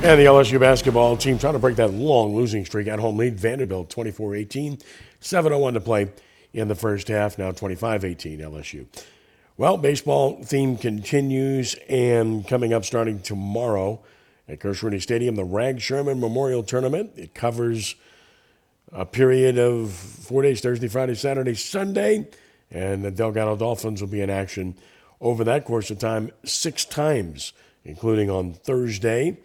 And 0.00 0.20
the 0.20 0.26
LSU 0.26 0.60
basketball 0.60 1.16
team 1.16 1.38
trying 1.38 1.54
to 1.54 1.58
break 1.58 1.74
that 1.76 1.92
long 1.92 2.34
losing 2.34 2.64
streak 2.64 2.86
at 2.86 3.00
home 3.00 3.16
lead. 3.16 3.38
Vanderbilt 3.38 3.90
24 3.90 4.36
18, 4.36 4.78
7 5.20 5.52
to 5.74 5.80
play 5.80 6.10
in 6.52 6.68
the 6.68 6.74
first 6.74 7.08
half, 7.08 7.38
now 7.38 7.52
25 7.52 8.04
18 8.04 8.38
LSU. 8.40 8.86
Well, 9.56 9.76
baseball 9.76 10.42
theme 10.44 10.76
continues, 10.76 11.74
and 11.88 12.46
coming 12.46 12.72
up 12.72 12.84
starting 12.84 13.20
tomorrow 13.20 14.00
at 14.48 14.60
Kirsch 14.60 14.82
Rooney 14.82 15.00
Stadium, 15.00 15.34
the 15.34 15.44
Rag 15.44 15.78
Scheuermann 15.78 16.20
Memorial 16.20 16.62
Tournament. 16.62 17.10
It 17.16 17.34
covers 17.34 17.96
a 18.92 19.04
period 19.04 19.58
of 19.58 19.90
four 19.90 20.42
days 20.42 20.60
Thursday, 20.60 20.88
Friday, 20.88 21.14
Saturday, 21.14 21.54
Sunday, 21.54 22.28
and 22.70 23.04
the 23.04 23.10
Delgado 23.10 23.56
Dolphins 23.56 24.00
will 24.00 24.08
be 24.08 24.20
in 24.20 24.30
action 24.30 24.76
over 25.20 25.44
that 25.44 25.64
course 25.64 25.90
of 25.90 25.98
time 25.98 26.30
six 26.44 26.84
times, 26.84 27.52
including 27.84 28.30
on 28.30 28.54
Thursday. 28.54 29.36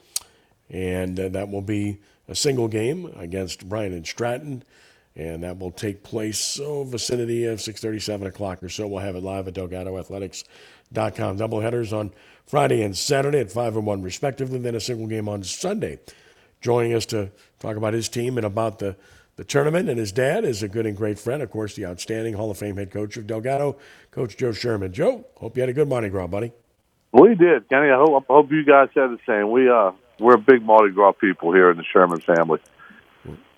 And 0.70 1.20
uh, 1.20 1.30
that 1.30 1.50
will 1.50 1.62
be 1.62 1.98
a 2.28 2.36
single 2.36 2.68
game 2.68 3.12
against 3.18 3.68
Bryant 3.68 3.94
and 3.94 4.08
Stratton 4.08 4.64
and 5.16 5.44
that 5.44 5.60
will 5.60 5.72
take 5.72 6.04
place 6.04 6.40
so 6.40 6.84
vicinity 6.84 7.46
of 7.46 7.60
6:37 7.60 8.28
o'clock 8.28 8.64
or 8.64 8.70
so. 8.70 8.88
We'll 8.88 9.00
have 9.00 9.16
it 9.16 9.24
live 9.24 9.48
at 9.48 9.54
DelgadoAthletics.com. 9.54 11.38
Doubleheaders 11.38 11.98
on 11.98 12.12
Friday 12.46 12.82
and 12.82 12.98
Saturday 12.98 13.40
at 13.40 13.52
5 13.52 13.78
and 13.78 13.86
1 13.86 14.02
respectively, 14.02 14.60
then 14.60 14.76
a 14.76 14.80
single 14.80 15.08
game 15.08 15.30
on 15.30 15.44
Sunday. 15.44 16.00
Joining 16.62 16.94
us 16.94 17.06
to 17.08 17.32
talk 17.60 17.76
about 17.76 17.94
his 17.94 18.10
team 18.10 18.38
and 18.38 18.46
about 18.46 18.80
the, 18.80 18.96
the 19.36 19.44
tournament 19.44 19.90
and 19.90 20.00
his 20.00 20.12
dad 20.12 20.46
is 20.46 20.64
a 20.64 20.68
good 20.68 20.86
and 20.86 20.96
great 20.96 21.20
friend, 21.20 21.42
of 21.42 21.52
course, 21.52 21.76
the 21.76 21.86
outstanding 21.86 22.34
Hall 22.36 22.52
of 22.52 22.58
Fame 22.58 22.78
head 22.78 22.92
coach 22.92 23.18
of 23.18 23.28
Delgado, 23.28 23.78
Coach 24.12 24.38
Joe 24.38 24.52
Scheuermann. 24.52 24.92
Joe, 24.92 25.26
hope 25.38 25.58
you 25.58 25.62
had 25.62 25.70
a 25.70 25.74
good 25.74 25.90
Mardi 25.90 26.10
Gras, 26.10 26.28
buddy. 26.28 26.54
We 27.12 27.36
did, 27.36 27.70
Kenny. 27.70 27.90
I 27.90 27.98
hope, 27.98 28.26
I 28.30 28.34
hope 28.34 28.52
you 28.52 28.66
guys 28.66 28.90
had 28.96 29.12
the 29.12 29.20
same. 29.28 29.52
We 29.52 29.70
uh, 29.70 29.92
we're 30.20 30.38
big 30.38 30.64
Mardi 30.64 30.94
Gras 30.94 31.12
people 31.14 31.54
here 31.54 31.70
in 31.70 31.78
the 31.78 31.84
Scheuermann 31.84 32.24
family. 32.24 32.60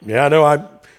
Yeah, 0.02 0.26
I 0.26 0.30
know. 0.30 0.44
I 0.44 0.58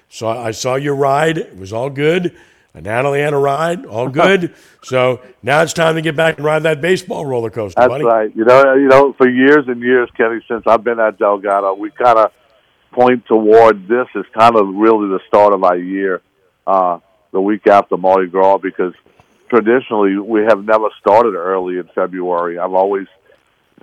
so 0.08 0.28
I 0.28 0.50
saw 0.52 0.76
your 0.76 0.94
ride. 0.94 1.38
It 1.38 1.56
was 1.56 1.72
all 1.72 1.90
good. 1.90 2.36
Natalie 2.74 3.20
had 3.20 3.32
a 3.32 3.38
ride, 3.38 3.86
all 3.86 4.08
good. 4.08 4.54
so 4.82 5.20
now 5.42 5.62
it's 5.62 5.72
time 5.72 5.94
to 5.94 6.02
get 6.02 6.14
back 6.14 6.36
and 6.36 6.44
ride 6.44 6.64
that 6.64 6.80
baseball 6.80 7.24
roller 7.24 7.50
coaster, 7.50 7.80
That's 7.80 7.88
buddy. 7.88 8.04
right. 8.04 8.36
You 8.36 8.44
know, 8.44 8.74
you 8.74 8.88
know, 8.88 9.12
for 9.14 9.28
years 9.28 9.66
and 9.66 9.80
years, 9.80 10.10
Kenny, 10.16 10.40
since 10.46 10.64
I've 10.66 10.84
been 10.84 11.00
at 11.00 11.18
Delgado, 11.18 11.74
we 11.74 11.90
kind 11.90 12.18
of 12.18 12.32
point 12.92 13.24
toward 13.26 13.88
this 13.88 14.08
as 14.14 14.24
kind 14.38 14.56
of 14.56 14.68
really 14.74 15.08
the 15.08 15.20
start 15.26 15.52
of 15.54 15.64
our 15.64 15.76
year, 15.76 16.22
uh, 16.66 16.98
the 17.32 17.40
week 17.40 17.66
after 17.66 17.96
Mardi 17.96 18.28
Gras, 18.28 18.58
because 18.58 18.94
traditionally 19.48 20.18
we 20.18 20.42
have 20.42 20.64
never 20.64 20.88
started 21.00 21.34
early 21.34 21.78
in 21.78 21.84
February. 21.94 22.58
I've 22.58 22.74
always 22.74 23.06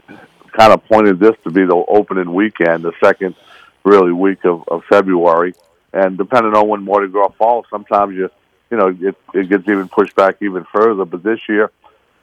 kind 0.08 0.72
of 0.72 0.84
pointed 0.86 1.20
this 1.20 1.36
to 1.44 1.52
be 1.52 1.66
the 1.66 1.76
opening 1.76 2.34
weekend, 2.34 2.84
the 2.84 2.94
second 3.04 3.36
really 3.84 4.12
week 4.12 4.46
of, 4.46 4.64
of 4.68 4.84
February. 4.86 5.54
And 5.94 6.18
depending 6.18 6.56
on 6.56 6.68
when 6.68 6.84
Mardi 6.84 7.08
Gras 7.08 7.30
falls, 7.38 7.66
sometimes 7.70 8.16
you, 8.16 8.30
you 8.72 8.78
know, 8.78 8.88
it, 8.88 9.16
it 9.34 9.50
gets 9.50 9.68
even 9.68 9.88
pushed 9.88 10.16
back 10.16 10.38
even 10.42 10.66
further. 10.74 11.06
But 11.06 11.22
this 11.24 11.40
year, 11.48 11.72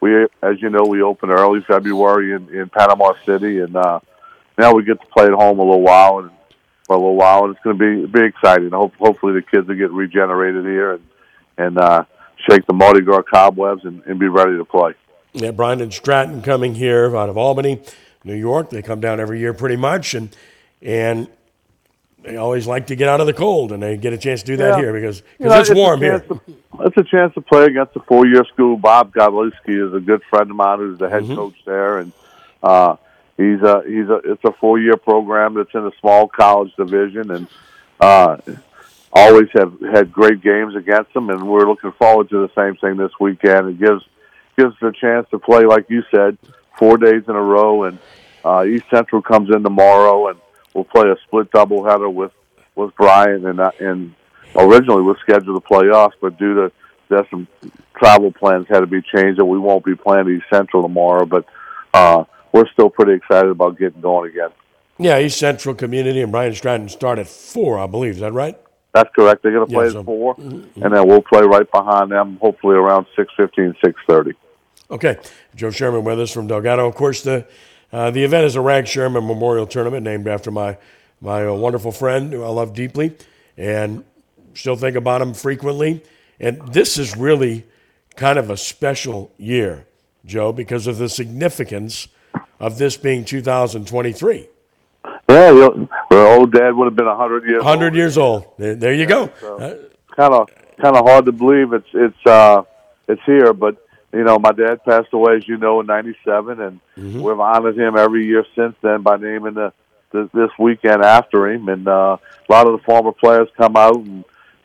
we, 0.00 0.24
as 0.42 0.60
you 0.60 0.70
know, 0.70 0.82
we 0.82 1.02
open 1.02 1.30
early 1.30 1.60
February 1.60 2.32
in, 2.32 2.48
in 2.48 2.68
Panama 2.68 3.12
City, 3.24 3.60
and 3.60 3.76
uh, 3.76 4.00
now 4.58 4.74
we 4.74 4.82
get 4.84 5.00
to 5.00 5.06
play 5.06 5.26
at 5.26 5.32
home 5.32 5.58
a 5.60 5.62
little 5.62 5.82
while 5.82 6.18
and 6.18 6.30
for 6.90 6.96
a 6.96 6.98
little 6.98 7.14
while, 7.14 7.44
and 7.44 7.54
it's 7.54 7.62
going 7.62 7.78
to 7.78 8.06
be 8.06 8.06
be 8.06 8.26
exciting. 8.26 8.70
Hope, 8.70 8.94
hopefully, 8.96 9.34
the 9.34 9.42
kids 9.42 9.68
will 9.68 9.76
get 9.76 9.92
regenerated 9.92 10.64
here 10.64 10.94
and 10.94 11.04
and 11.56 11.78
uh, 11.78 12.04
shake 12.48 12.66
the 12.66 12.72
Mardi 12.72 13.02
Gras 13.02 13.22
cobwebs 13.22 13.84
and, 13.84 14.02
and 14.06 14.18
be 14.18 14.26
ready 14.26 14.56
to 14.56 14.64
play. 14.64 14.94
Yeah, 15.32 15.52
Bryant 15.52 15.82
and 15.82 15.92
Stratton 15.92 16.42
coming 16.42 16.74
here 16.74 17.16
out 17.16 17.28
of 17.28 17.36
Albany, 17.36 17.80
New 18.24 18.34
York. 18.34 18.70
They 18.70 18.82
come 18.82 19.00
down 19.00 19.20
every 19.20 19.38
year 19.38 19.54
pretty 19.54 19.76
much, 19.76 20.14
and 20.14 20.34
and 20.82 21.28
they 22.22 22.36
always 22.36 22.66
like 22.66 22.86
to 22.88 22.96
get 22.96 23.08
out 23.08 23.20
of 23.20 23.26
the 23.26 23.32
cold, 23.32 23.72
and 23.72 23.82
they 23.82 23.96
get 23.96 24.12
a 24.12 24.18
chance 24.18 24.42
to 24.42 24.46
do 24.46 24.56
that 24.58 24.70
Yeah. 24.74 24.78
here 24.78 24.92
because 24.92 25.22
You 25.38 25.46
know, 25.48 25.60
it's, 25.60 25.70
warm 25.72 26.00
here. 26.00 26.20
To, 26.20 26.40
it's 26.80 26.96
a 26.96 27.04
chance 27.04 27.34
to 27.34 27.40
play 27.40 27.64
against 27.64 27.96
a 27.96 28.00
four-year 28.00 28.44
school. 28.52 28.76
Bob 28.76 29.12
Godlewski 29.12 29.86
is 29.88 29.94
a 29.94 30.00
good 30.00 30.22
friend 30.30 30.50
of 30.50 30.56
mine, 30.56 30.78
who's 30.78 30.98
the 30.98 31.06
Mm-hmm. 31.08 31.26
head 31.28 31.36
coach 31.36 31.54
there, 31.64 31.98
and 31.98 32.12
uh, 32.62 32.96
he's 33.36 33.60
a 33.62 33.82
he's 33.86 34.08
a 34.08 34.20
it's 34.24 34.44
a 34.44 34.52
four-year 34.52 34.96
program 34.96 35.54
that's 35.54 35.74
in 35.74 35.84
a 35.86 35.92
small 36.00 36.28
college 36.28 36.72
division, 36.76 37.30
and 37.30 37.46
uh, 38.00 38.36
always 39.12 39.48
have 39.54 39.72
had 39.92 40.12
great 40.12 40.40
games 40.42 40.76
against 40.76 41.12
them, 41.14 41.30
and 41.30 41.42
we're 41.48 41.66
looking 41.68 41.92
forward 41.92 42.28
to 42.30 42.46
the 42.46 42.50
same 42.54 42.76
thing 42.76 42.96
this 42.96 43.12
weekend. 43.18 43.68
It 43.70 43.78
gives 43.78 44.04
gives 44.58 44.74
us 44.76 44.82
a 44.82 44.92
chance 44.92 45.26
to 45.30 45.38
play, 45.38 45.64
like 45.64 45.88
you 45.88 46.02
said, 46.10 46.36
four 46.78 46.98
days 46.98 47.22
in 47.28 47.34
a 47.34 47.42
row, 47.42 47.84
and 47.84 47.98
uh, 48.44 48.64
East 48.66 48.84
Central 48.90 49.22
comes 49.22 49.48
in 49.54 49.62
tomorrow, 49.62 50.28
and 50.28 50.38
we'll 50.74 50.84
play 50.84 51.08
a 51.10 51.16
split 51.26 51.50
doubleheader 51.50 52.12
with 52.12 52.32
with 52.74 52.94
Bryant, 52.96 53.44
and 53.44 53.60
uh, 53.60 53.70
and 53.80 54.14
originally 54.56 55.02
was 55.02 55.16
scheduled 55.20 55.62
to 55.62 55.66
play 55.66 55.88
us, 55.90 56.12
but 56.20 56.38
due 56.38 56.54
to 56.54 56.72
there's 57.08 57.28
some 57.30 57.48
travel 57.98 58.30
plans 58.32 58.66
had 58.68 58.80
to 58.80 58.86
be 58.86 59.02
changed, 59.02 59.38
and 59.38 59.48
we 59.48 59.58
won't 59.58 59.84
be 59.84 59.94
playing 59.96 60.28
East 60.28 60.46
Central 60.52 60.82
tomorrow, 60.82 61.26
but 61.26 61.44
uh, 61.92 62.24
we're 62.52 62.68
still 62.72 62.88
pretty 62.88 63.14
excited 63.14 63.50
about 63.50 63.78
getting 63.78 64.00
going 64.00 64.30
again. 64.30 64.50
Yeah, 64.98 65.18
East 65.18 65.38
Central 65.38 65.74
Community 65.74 66.20
and 66.20 66.30
Bryant 66.30 66.56
Stratton 66.56 66.88
start 66.88 67.18
at 67.18 67.26
four, 67.26 67.78
I 67.78 67.86
believe. 67.86 68.14
Is 68.14 68.20
that 68.20 68.32
right? 68.32 68.56
That's 68.92 69.08
correct. 69.14 69.42
They're 69.42 69.52
going 69.52 69.66
to 69.66 69.72
play 69.72 69.86
Yeah, 69.86 69.92
so- 69.92 70.00
at 70.00 70.04
4 70.04 70.34
and 70.38 70.94
then 70.94 71.06
we'll 71.08 71.22
play 71.22 71.42
right 71.42 71.70
behind 71.70 72.10
them, 72.12 72.38
hopefully 72.40 72.76
around 72.76 73.06
six 73.16 73.32
fifteen, 73.36 73.74
six 73.84 73.98
thirty. 74.08 74.32
Okay, 74.90 75.16
Joe 75.54 75.68
Scheuermann 75.68 76.02
with 76.02 76.20
us 76.20 76.32
from 76.32 76.46
Delgado. 76.48 76.86
Of 76.88 76.94
course, 76.96 77.22
the 77.22 77.46
uh, 77.92 78.10
the 78.10 78.24
event 78.24 78.44
is 78.44 78.56
a 78.56 78.60
Rag 78.60 78.84
Scheuermann 78.84 79.26
Memorial 79.26 79.66
Tournament 79.66 80.04
named 80.04 80.28
after 80.28 80.50
my 80.50 80.78
my 81.20 81.46
uh, 81.46 81.52
wonderful 81.52 81.92
friend 81.92 82.32
who 82.32 82.42
I 82.42 82.48
love 82.48 82.72
deeply, 82.74 83.16
and 83.56 84.04
still 84.54 84.76
think 84.76 84.96
about 84.96 85.20
him 85.20 85.34
frequently. 85.34 86.02
And 86.38 86.72
this 86.72 86.96
is 86.96 87.16
really 87.16 87.66
kind 88.16 88.38
of 88.38 88.48
a 88.48 88.56
special 88.56 89.30
year, 89.36 89.86
Joe, 90.24 90.52
because 90.52 90.86
of 90.86 90.96
the 90.98 91.08
significance 91.08 92.08
of 92.58 92.78
this 92.78 92.96
being 92.96 93.24
2023. 93.24 94.48
Yeah, 95.28 95.50
you 95.50 95.88
well, 96.10 96.40
old 96.40 96.52
dad 96.52 96.74
would 96.74 96.86
have 96.86 96.96
been 96.96 97.06
hundred 97.06 97.44
years. 97.44 97.62
100 97.62 97.94
years 97.94 98.18
old. 98.18 98.46
There, 98.58 98.74
there 98.74 98.94
you 98.94 99.06
go. 99.06 99.24
Uh, 99.42 99.74
Kind 100.16 100.34
of, 100.34 100.50
kind 100.82 100.96
of 100.96 101.06
hard 101.06 101.24
to 101.26 101.32
believe 101.32 101.72
it's 101.72 101.86
it's 101.94 102.26
uh 102.26 102.62
it's 103.08 103.22
here, 103.24 103.52
but 103.52 103.76
you 104.12 104.24
know, 104.24 104.38
my 104.38 104.52
dad 104.52 104.84
passed 104.84 105.12
away, 105.12 105.36
as 105.36 105.46
you 105.48 105.56
know, 105.56 105.80
in 105.80 105.86
'97, 105.86 106.60
and 106.60 106.80
Mm-hmm. 106.98 107.22
we've 107.22 107.40
honored 107.40 107.78
him 107.78 107.96
every 107.96 108.26
year 108.26 108.44
since 108.54 108.74
then 108.82 109.00
by 109.02 109.16
naming 109.16 109.54
the, 109.54 109.72
the 110.12 110.28
this 110.34 110.50
weekend 110.58 111.02
after 111.02 111.48
him. 111.50 111.68
And 111.68 111.88
uh, 111.88 112.18
a 112.48 112.52
lot 112.52 112.66
of 112.66 112.72
the 112.78 112.84
former 112.84 113.12
players 113.12 113.48
come 113.56 113.74
out 113.76 113.96
and 113.96 114.24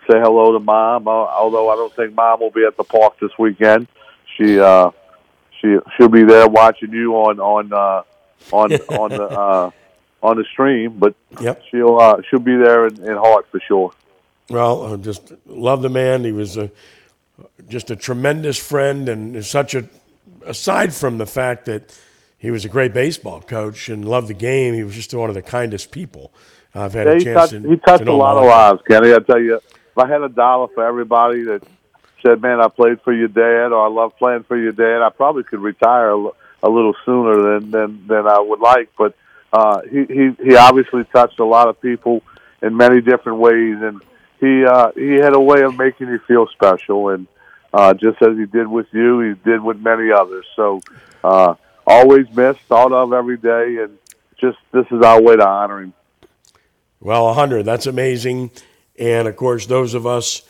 say 0.09 0.19
hello 0.19 0.51
to 0.51 0.59
mom. 0.59 1.07
Uh, 1.07 1.11
although 1.11 1.69
I 1.69 1.75
don't 1.75 1.95
think 1.95 2.13
mom 2.13 2.41
will 2.41 2.51
be 2.51 2.65
at 2.65 2.75
the 2.75 2.83
park 2.83 3.13
this 3.21 3.31
weekend. 3.39 3.87
She 4.37 4.59
uh, 4.59 4.91
she 5.61 5.77
she'll 5.95 6.09
be 6.09 6.23
there 6.23 6.47
watching 6.47 6.91
you 6.91 7.13
on 7.13 7.39
on 7.39 7.71
uh, 7.71 8.03
on 8.51 8.73
on 8.89 9.11
the 9.11 9.23
uh, 9.23 9.71
on 10.21 10.37
the 10.37 10.43
stream, 10.51 10.97
but 10.99 11.15
Yep. 11.39 11.61
she'll 11.71 11.99
uh, 11.99 12.21
she'll 12.29 12.39
be 12.39 12.55
there 12.57 12.87
in, 12.87 12.95
in 13.03 13.15
heart 13.15 13.45
for 13.51 13.59
sure. 13.61 13.91
Well, 14.49 14.93
I 14.93 14.97
just 14.97 15.31
love 15.45 15.81
the 15.81 15.89
man. 15.89 16.23
He 16.23 16.31
was 16.31 16.57
a, 16.57 16.69
just 17.67 17.91
a 17.91 17.95
tremendous 17.95 18.57
friend, 18.57 19.09
and 19.09 19.45
such 19.45 19.75
a. 19.75 19.87
Aside 20.45 20.93
from 20.93 21.17
the 21.17 21.25
fact 21.25 21.65
that 21.65 21.97
he 22.37 22.51
was 22.51 22.65
a 22.65 22.69
great 22.69 22.93
baseball 22.93 23.41
coach 23.41 23.89
and 23.89 24.05
loved 24.05 24.27
the 24.27 24.35
game, 24.35 24.75
he 24.75 24.83
was 24.83 24.93
just 24.93 25.13
one 25.13 25.29
of 25.29 25.35
the 25.35 25.41
kindest 25.41 25.91
people 25.91 26.31
I've 26.75 26.93
had 26.93 27.07
Yeah, 27.07 27.13
a 27.13 27.19
chance 27.19 27.49
touched, 27.51 27.63
to. 27.63 27.69
he 27.69 27.77
touched 27.77 28.05
to 28.05 28.11
a 28.11 28.13
lot 28.13 28.37
of 28.37 28.45
lives, 28.45 28.81
Kenny. 28.87 29.13
I 29.13 29.19
tell 29.19 29.39
you, 29.39 29.55
if 29.55 29.97
I 29.97 30.07
had 30.07 30.21
a 30.21 30.29
dollar 30.29 30.67
for 30.73 30.85
everybody 30.85 31.43
that 31.43 31.63
said, 32.23 32.41
"Man, 32.41 32.59
I 32.59 32.67
played 32.67 33.01
for 33.01 33.13
your 33.13 33.27
dad," 33.29 33.71
or 33.71 33.85
"I 33.85 33.89
love 33.89 34.15
playing 34.17 34.43
for 34.43 34.57
your 34.57 34.73
dad," 34.73 35.01
I 35.01 35.09
probably 35.09 35.43
could 35.43 35.61
retire 35.61 36.11
a, 36.11 36.29
a 36.63 36.69
little 36.69 36.95
sooner 37.05 37.59
than 37.59 37.71
than 37.71 38.07
than 38.07 38.27
I 38.27 38.39
would 38.39 38.59
like. 38.59 38.89
But 38.97 39.15
uh, 39.53 39.81
he 39.89 40.05
he 40.05 40.35
he 40.43 40.55
obviously 40.55 41.05
touched 41.05 41.39
a 41.39 41.45
lot 41.45 41.69
of 41.69 41.81
people 41.81 42.21
in 42.61 42.75
many 42.77 43.01
different 43.01 43.39
ways, 43.39 43.77
and 43.81 44.01
he 44.45 44.65
uh, 44.65 44.91
he 44.95 45.13
had 45.15 45.33
a 45.33 45.39
way 45.39 45.61
of 45.61 45.77
making 45.77 46.07
you 46.07 46.19
feel 46.27 46.47
special, 46.47 47.09
and 47.09 47.27
uh, 47.73 47.93
just 47.93 48.21
as 48.21 48.37
he 48.37 48.45
did 48.45 48.67
with 48.67 48.87
you, 48.91 49.19
he 49.21 49.33
did 49.49 49.61
with 49.61 49.79
many 49.81 50.11
others. 50.11 50.45
So 50.55 50.81
uh, 51.23 51.55
always 51.85 52.29
missed, 52.35 52.59
thought 52.61 52.91
of 52.91 53.13
every 53.13 53.37
day, 53.37 53.77
and 53.83 53.97
just 54.39 54.57
this 54.71 54.85
is 54.91 55.01
our 55.01 55.21
way 55.21 55.35
to 55.35 55.45
honor 55.47 55.81
him. 55.81 55.93
Well, 56.99 57.23
a 57.23 57.27
100, 57.27 57.63
that's 57.63 57.85
amazing. 57.87 58.51
And 58.97 59.27
of 59.27 59.35
course, 59.35 59.65
those 59.67 59.93
of 59.93 60.07
us 60.07 60.41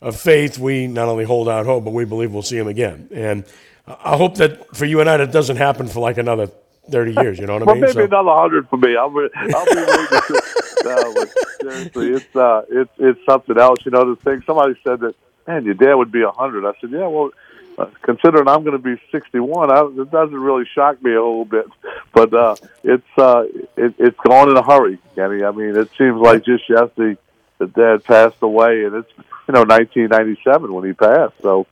of 0.00 0.20
faith, 0.20 0.58
we 0.58 0.86
not 0.86 1.08
only 1.08 1.24
hold 1.24 1.48
out 1.48 1.66
hope, 1.66 1.84
but 1.84 1.92
we 1.92 2.04
believe 2.04 2.32
we'll 2.32 2.42
see 2.42 2.58
him 2.58 2.68
again. 2.68 3.08
And 3.12 3.44
I 3.86 4.16
hope 4.16 4.36
that 4.36 4.76
for 4.76 4.84
you 4.84 5.00
and 5.00 5.08
I, 5.10 5.16
that 5.16 5.32
doesn't 5.32 5.56
happen 5.56 5.88
for 5.88 6.00
like 6.00 6.18
another 6.18 6.48
30 6.90 7.12
years. 7.14 7.38
You 7.38 7.46
know 7.46 7.54
what 7.54 7.62
I 7.68 7.72
mean? 7.72 7.80
well, 7.80 7.94
maybe 7.94 8.08
So- 8.10 8.16
another 8.18 8.38
hundred 8.40 8.68
for 8.68 8.76
me. 8.76 8.94
I'll 8.96 9.10
be, 9.10 9.26
I'll 9.34 9.64
be 9.64 9.74
waiting. 9.76 10.40
No, 10.82 11.14
but 11.14 11.28
seriously, 11.60 12.12
it's 12.12 12.36
uh, 12.36 12.62
it's 12.70 12.90
it's 12.98 13.20
something 13.26 13.58
else. 13.58 13.78
You 13.84 13.90
know, 13.92 14.14
the 14.14 14.20
thing. 14.22 14.42
Somebody 14.46 14.74
said 14.82 15.00
that, 15.00 15.14
man, 15.46 15.64
your 15.64 15.74
dad 15.74 15.94
would 15.94 16.12
be 16.12 16.22
a 16.22 16.30
hundred. 16.30 16.66
I 16.66 16.72
said, 16.80 16.90
yeah, 16.90 17.06
well, 17.06 17.30
uh, 17.78 17.86
considering 18.02 18.48
I'm 18.48 18.64
going 18.64 18.76
to 18.76 18.78
be 18.78 19.00
sixty-one, 19.10 19.70
I, 19.70 19.84
it 20.02 20.10
doesn't 20.10 20.34
really 20.40 20.64
shock 20.74 21.02
me 21.02 21.10
a 21.12 21.22
little 21.22 21.44
bit. 21.44 21.66
But 22.12 22.32
uh, 22.34 22.56
it's 22.82 23.18
uh, 23.18 23.44
it, 23.76 23.94
it's 23.98 24.18
gone 24.26 24.50
in 24.50 24.56
a 24.56 24.62
hurry, 24.62 24.98
Kenny. 25.14 25.44
I 25.44 25.50
mean, 25.50 25.76
it 25.76 25.90
seems 25.98 26.20
like 26.20 26.44
just 26.44 26.68
yesterday 26.68 27.18
that 27.58 27.72
dad 27.74 28.04
passed 28.04 28.42
away, 28.42 28.84
and 28.84 28.94
it's 28.96 29.10
you 29.16 29.54
know 29.54 29.62
1997 29.62 30.72
when 30.72 30.84
he 30.84 30.92
passed. 30.92 31.34
So 31.42 31.66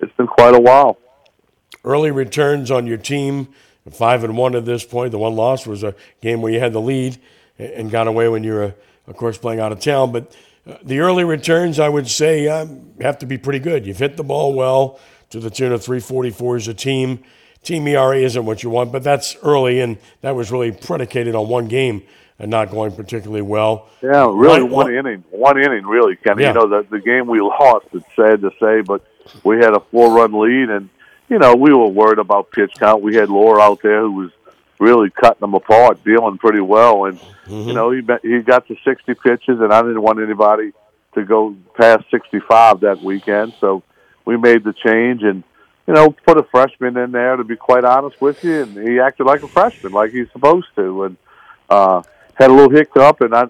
it's 0.00 0.12
been 0.16 0.26
quite 0.26 0.54
a 0.54 0.60
while. 0.60 0.98
early 1.84 2.10
returns 2.10 2.70
on 2.70 2.86
your 2.86 2.98
team, 2.98 3.48
five 3.90 4.24
and 4.24 4.36
one 4.36 4.54
at 4.54 4.64
this 4.64 4.84
point. 4.84 5.12
The 5.12 5.18
one 5.18 5.36
loss 5.36 5.66
was 5.66 5.82
a 5.82 5.94
game 6.20 6.42
where 6.42 6.52
you 6.52 6.60
had 6.60 6.72
the 6.72 6.80
lead 6.80 7.18
and 7.58 7.90
got 7.90 8.06
away 8.06 8.28
when 8.28 8.44
you 8.44 8.54
were, 8.54 8.74
of 9.06 9.16
course, 9.16 9.38
playing 9.38 9.60
out 9.60 9.72
of 9.72 9.80
town. 9.80 10.12
But 10.12 10.34
uh, 10.66 10.76
the 10.82 11.00
early 11.00 11.24
returns, 11.24 11.78
I 11.78 11.88
would 11.88 12.08
say, 12.08 12.48
um, 12.48 12.92
have 13.00 13.18
to 13.18 13.26
be 13.26 13.38
pretty 13.38 13.58
good. 13.58 13.86
You've 13.86 13.98
hit 13.98 14.16
the 14.16 14.24
ball 14.24 14.54
well 14.54 14.98
to 15.30 15.40
the 15.40 15.50
tune 15.50 15.72
of 15.72 15.82
344 15.82 16.56
as 16.56 16.68
a 16.68 16.74
team. 16.74 17.22
Team 17.62 17.86
ERA 17.88 18.18
isn't 18.18 18.44
what 18.44 18.62
you 18.62 18.70
want, 18.70 18.92
but 18.92 19.02
that's 19.02 19.36
early, 19.42 19.80
and 19.80 19.98
that 20.20 20.36
was 20.36 20.52
really 20.52 20.70
predicated 20.70 21.34
on 21.34 21.48
one 21.48 21.66
game 21.66 22.02
and 22.38 22.50
not 22.50 22.70
going 22.70 22.92
particularly 22.92 23.42
well. 23.42 23.88
Yeah, 24.02 24.30
really 24.32 24.60
Right, 24.60 24.70
one 24.70 24.94
inning. 24.94 25.24
One 25.30 25.58
inning, 25.60 25.84
really, 25.84 26.16
Kenny. 26.16 26.42
Yeah. 26.42 26.48
You 26.48 26.54
know, 26.54 26.68
the 26.68 26.86
the 26.90 27.00
game 27.00 27.26
we 27.26 27.40
lost, 27.40 27.86
it's 27.92 28.04
sad 28.14 28.42
to 28.42 28.50
say, 28.60 28.82
but 28.82 29.02
we 29.42 29.56
had 29.56 29.74
a 29.74 29.80
four 29.90 30.14
run 30.14 30.32
lead 30.38 30.70
and 30.70 30.88
you 31.28 31.38
know, 31.38 31.54
we 31.54 31.72
were 31.72 31.88
worried 31.88 32.18
about 32.18 32.52
pitch 32.52 32.72
count. 32.78 33.02
We 33.02 33.16
had 33.16 33.28
Laura 33.28 33.60
out 33.60 33.82
there 33.82 34.02
who 34.02 34.12
was 34.12 34.30
really 34.78 35.10
cutting 35.10 35.40
them 35.40 35.54
apart, 35.54 36.04
dealing 36.04 36.38
pretty 36.38 36.60
well. 36.60 37.06
And 37.06 37.20
you 37.48 37.72
know, 37.72 37.90
he 37.90 38.02
he 38.22 38.40
got 38.40 38.66
to 38.68 38.76
sixty 38.84 39.14
pitches 39.14 39.60
and 39.60 39.72
I 39.72 39.82
didn't 39.82 40.02
want 40.02 40.20
anybody 40.20 40.72
to 41.14 41.24
go 41.24 41.56
past 41.76 42.04
sixty 42.10 42.40
five 42.40 42.80
that 42.80 43.02
weekend. 43.02 43.54
So 43.60 43.82
we 44.24 44.36
made 44.36 44.64
the 44.64 44.72
change 44.72 45.22
and 45.22 45.42
you 45.86 45.94
know, 45.94 46.10
put 46.10 46.36
a 46.36 46.42
freshman 46.42 46.96
in 46.96 47.12
there 47.12 47.36
to 47.36 47.44
be 47.44 47.56
quite 47.56 47.84
honest 47.84 48.20
with 48.20 48.42
you. 48.42 48.62
And 48.62 48.88
he 48.88 48.98
acted 48.98 49.24
like 49.24 49.42
a 49.42 49.48
freshman, 49.48 49.92
like 49.92 50.10
he's 50.10 50.30
supposed 50.32 50.68
to. 50.76 51.04
And 51.04 51.16
uh 51.70 52.02
had 52.34 52.50
a 52.50 52.52
little 52.52 52.70
hiccup 52.70 53.20
and 53.22 53.34
I 53.34 53.46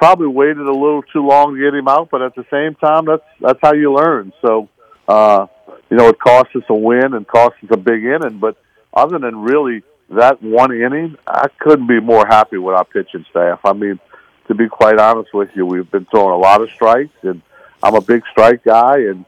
probably 0.00 0.28
waited 0.28 0.66
a 0.66 0.72
little 0.72 1.02
too 1.02 1.26
long 1.26 1.54
to 1.54 1.60
get 1.60 1.74
him 1.74 1.86
out, 1.86 2.08
but 2.10 2.22
at 2.22 2.34
the 2.34 2.46
same 2.50 2.74
time, 2.74 3.04
that's 3.04 3.22
that's 3.40 3.58
how 3.62 3.74
you 3.74 3.92
learn. 3.92 4.32
So, 4.40 4.68
uh, 5.06 5.46
you 5.90 5.96
know, 5.96 6.08
it 6.08 6.18
cost 6.18 6.56
us 6.56 6.62
a 6.68 6.74
win 6.74 7.14
and 7.14 7.26
cost 7.26 7.56
us 7.62 7.68
a 7.70 7.76
big 7.76 8.04
inning, 8.04 8.38
but 8.38 8.56
other 8.94 9.18
than 9.18 9.42
really 9.42 9.82
that 10.10 10.42
one 10.42 10.72
inning, 10.72 11.16
I 11.26 11.48
couldn't 11.58 11.86
be 11.86 12.00
more 12.00 12.26
happy 12.26 12.58
with 12.58 12.74
our 12.74 12.84
pitching 12.84 13.24
staff. 13.30 13.60
I 13.64 13.72
mean, 13.72 14.00
to 14.48 14.54
be 14.54 14.68
quite 14.68 14.98
honest 14.98 15.32
with 15.32 15.50
you, 15.54 15.64
we've 15.64 15.90
been 15.90 16.06
throwing 16.06 16.32
a 16.32 16.38
lot 16.38 16.60
of 16.60 16.70
strikes, 16.70 17.14
and 17.22 17.40
I'm 17.82 17.94
a 17.94 18.00
big 18.00 18.22
strike 18.30 18.64
guy, 18.64 18.98
and 18.98 19.24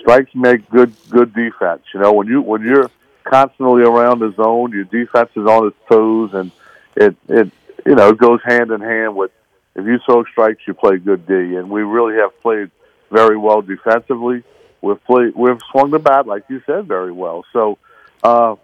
strikes 0.00 0.34
make 0.34 0.68
good 0.68 0.92
good 1.08 1.32
defense. 1.32 1.82
You 1.92 2.00
know, 2.00 2.12
when 2.12 2.26
you 2.26 2.42
when 2.42 2.62
you're 2.62 2.90
constantly 3.22 3.82
around 3.82 4.18
the 4.18 4.32
zone, 4.32 4.72
your 4.72 4.84
defense 4.84 5.30
is 5.36 5.46
on 5.46 5.68
its 5.68 5.76
toes, 5.88 6.34
and 6.34 6.50
it 6.96 7.16
it 7.28 7.50
you 7.86 7.94
know 7.94 8.08
it 8.10 8.18
goes 8.18 8.40
hand 8.44 8.70
in 8.72 8.80
hand 8.80 9.14
with 9.14 9.30
if 9.76 9.86
you 9.86 9.98
throw 10.04 10.24
strikes, 10.24 10.62
you 10.66 10.74
play 10.74 10.98
good 10.98 11.26
D, 11.26 11.34
and 11.34 11.70
we 11.70 11.82
really 11.82 12.16
have 12.16 12.40
played 12.42 12.70
very 13.10 13.36
well 13.36 13.62
defensively. 13.62 14.42
We've 14.82 15.02
played 15.04 15.34
we've 15.34 15.60
swung 15.70 15.90
the 15.90 15.98
bat 15.98 16.26
like 16.26 16.44
you 16.48 16.62
said 16.66 16.86
very 16.86 17.12
well. 17.12 17.44
So 17.52 17.78
uh, 18.22 18.56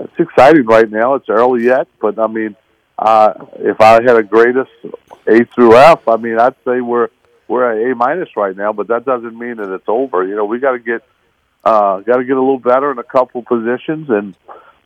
it's 0.00 0.18
exciting 0.18 0.66
right 0.66 0.90
now. 0.90 1.14
It's 1.14 1.28
early 1.28 1.64
yet, 1.64 1.88
but 2.00 2.18
I 2.18 2.26
mean, 2.26 2.56
uh, 2.98 3.32
if 3.56 3.80
I 3.80 3.94
had 4.02 4.16
a 4.16 4.22
greatest 4.22 4.70
A 5.26 5.44
through 5.54 5.76
F, 5.76 6.06
I 6.08 6.16
mean, 6.16 6.38
I'd 6.38 6.54
say 6.64 6.80
we're 6.80 7.08
we're 7.46 7.70
at 7.70 7.90
A 7.90 7.94
minus 7.94 8.30
right 8.36 8.56
now. 8.56 8.72
But 8.72 8.88
that 8.88 9.04
doesn't 9.04 9.36
mean 9.38 9.56
that 9.56 9.72
it's 9.72 9.88
over. 9.88 10.26
You 10.26 10.36
know, 10.36 10.44
we 10.44 10.58
got 10.58 10.72
to 10.72 10.78
get 10.78 11.02
Uh, 11.64 12.00
got 12.00 12.16
to 12.18 12.24
get 12.24 12.36
a 12.36 12.40
little 12.40 12.58
better 12.60 12.90
in 12.92 12.98
a 12.98 13.02
couple 13.16 13.42
positions, 13.42 14.08
and 14.08 14.34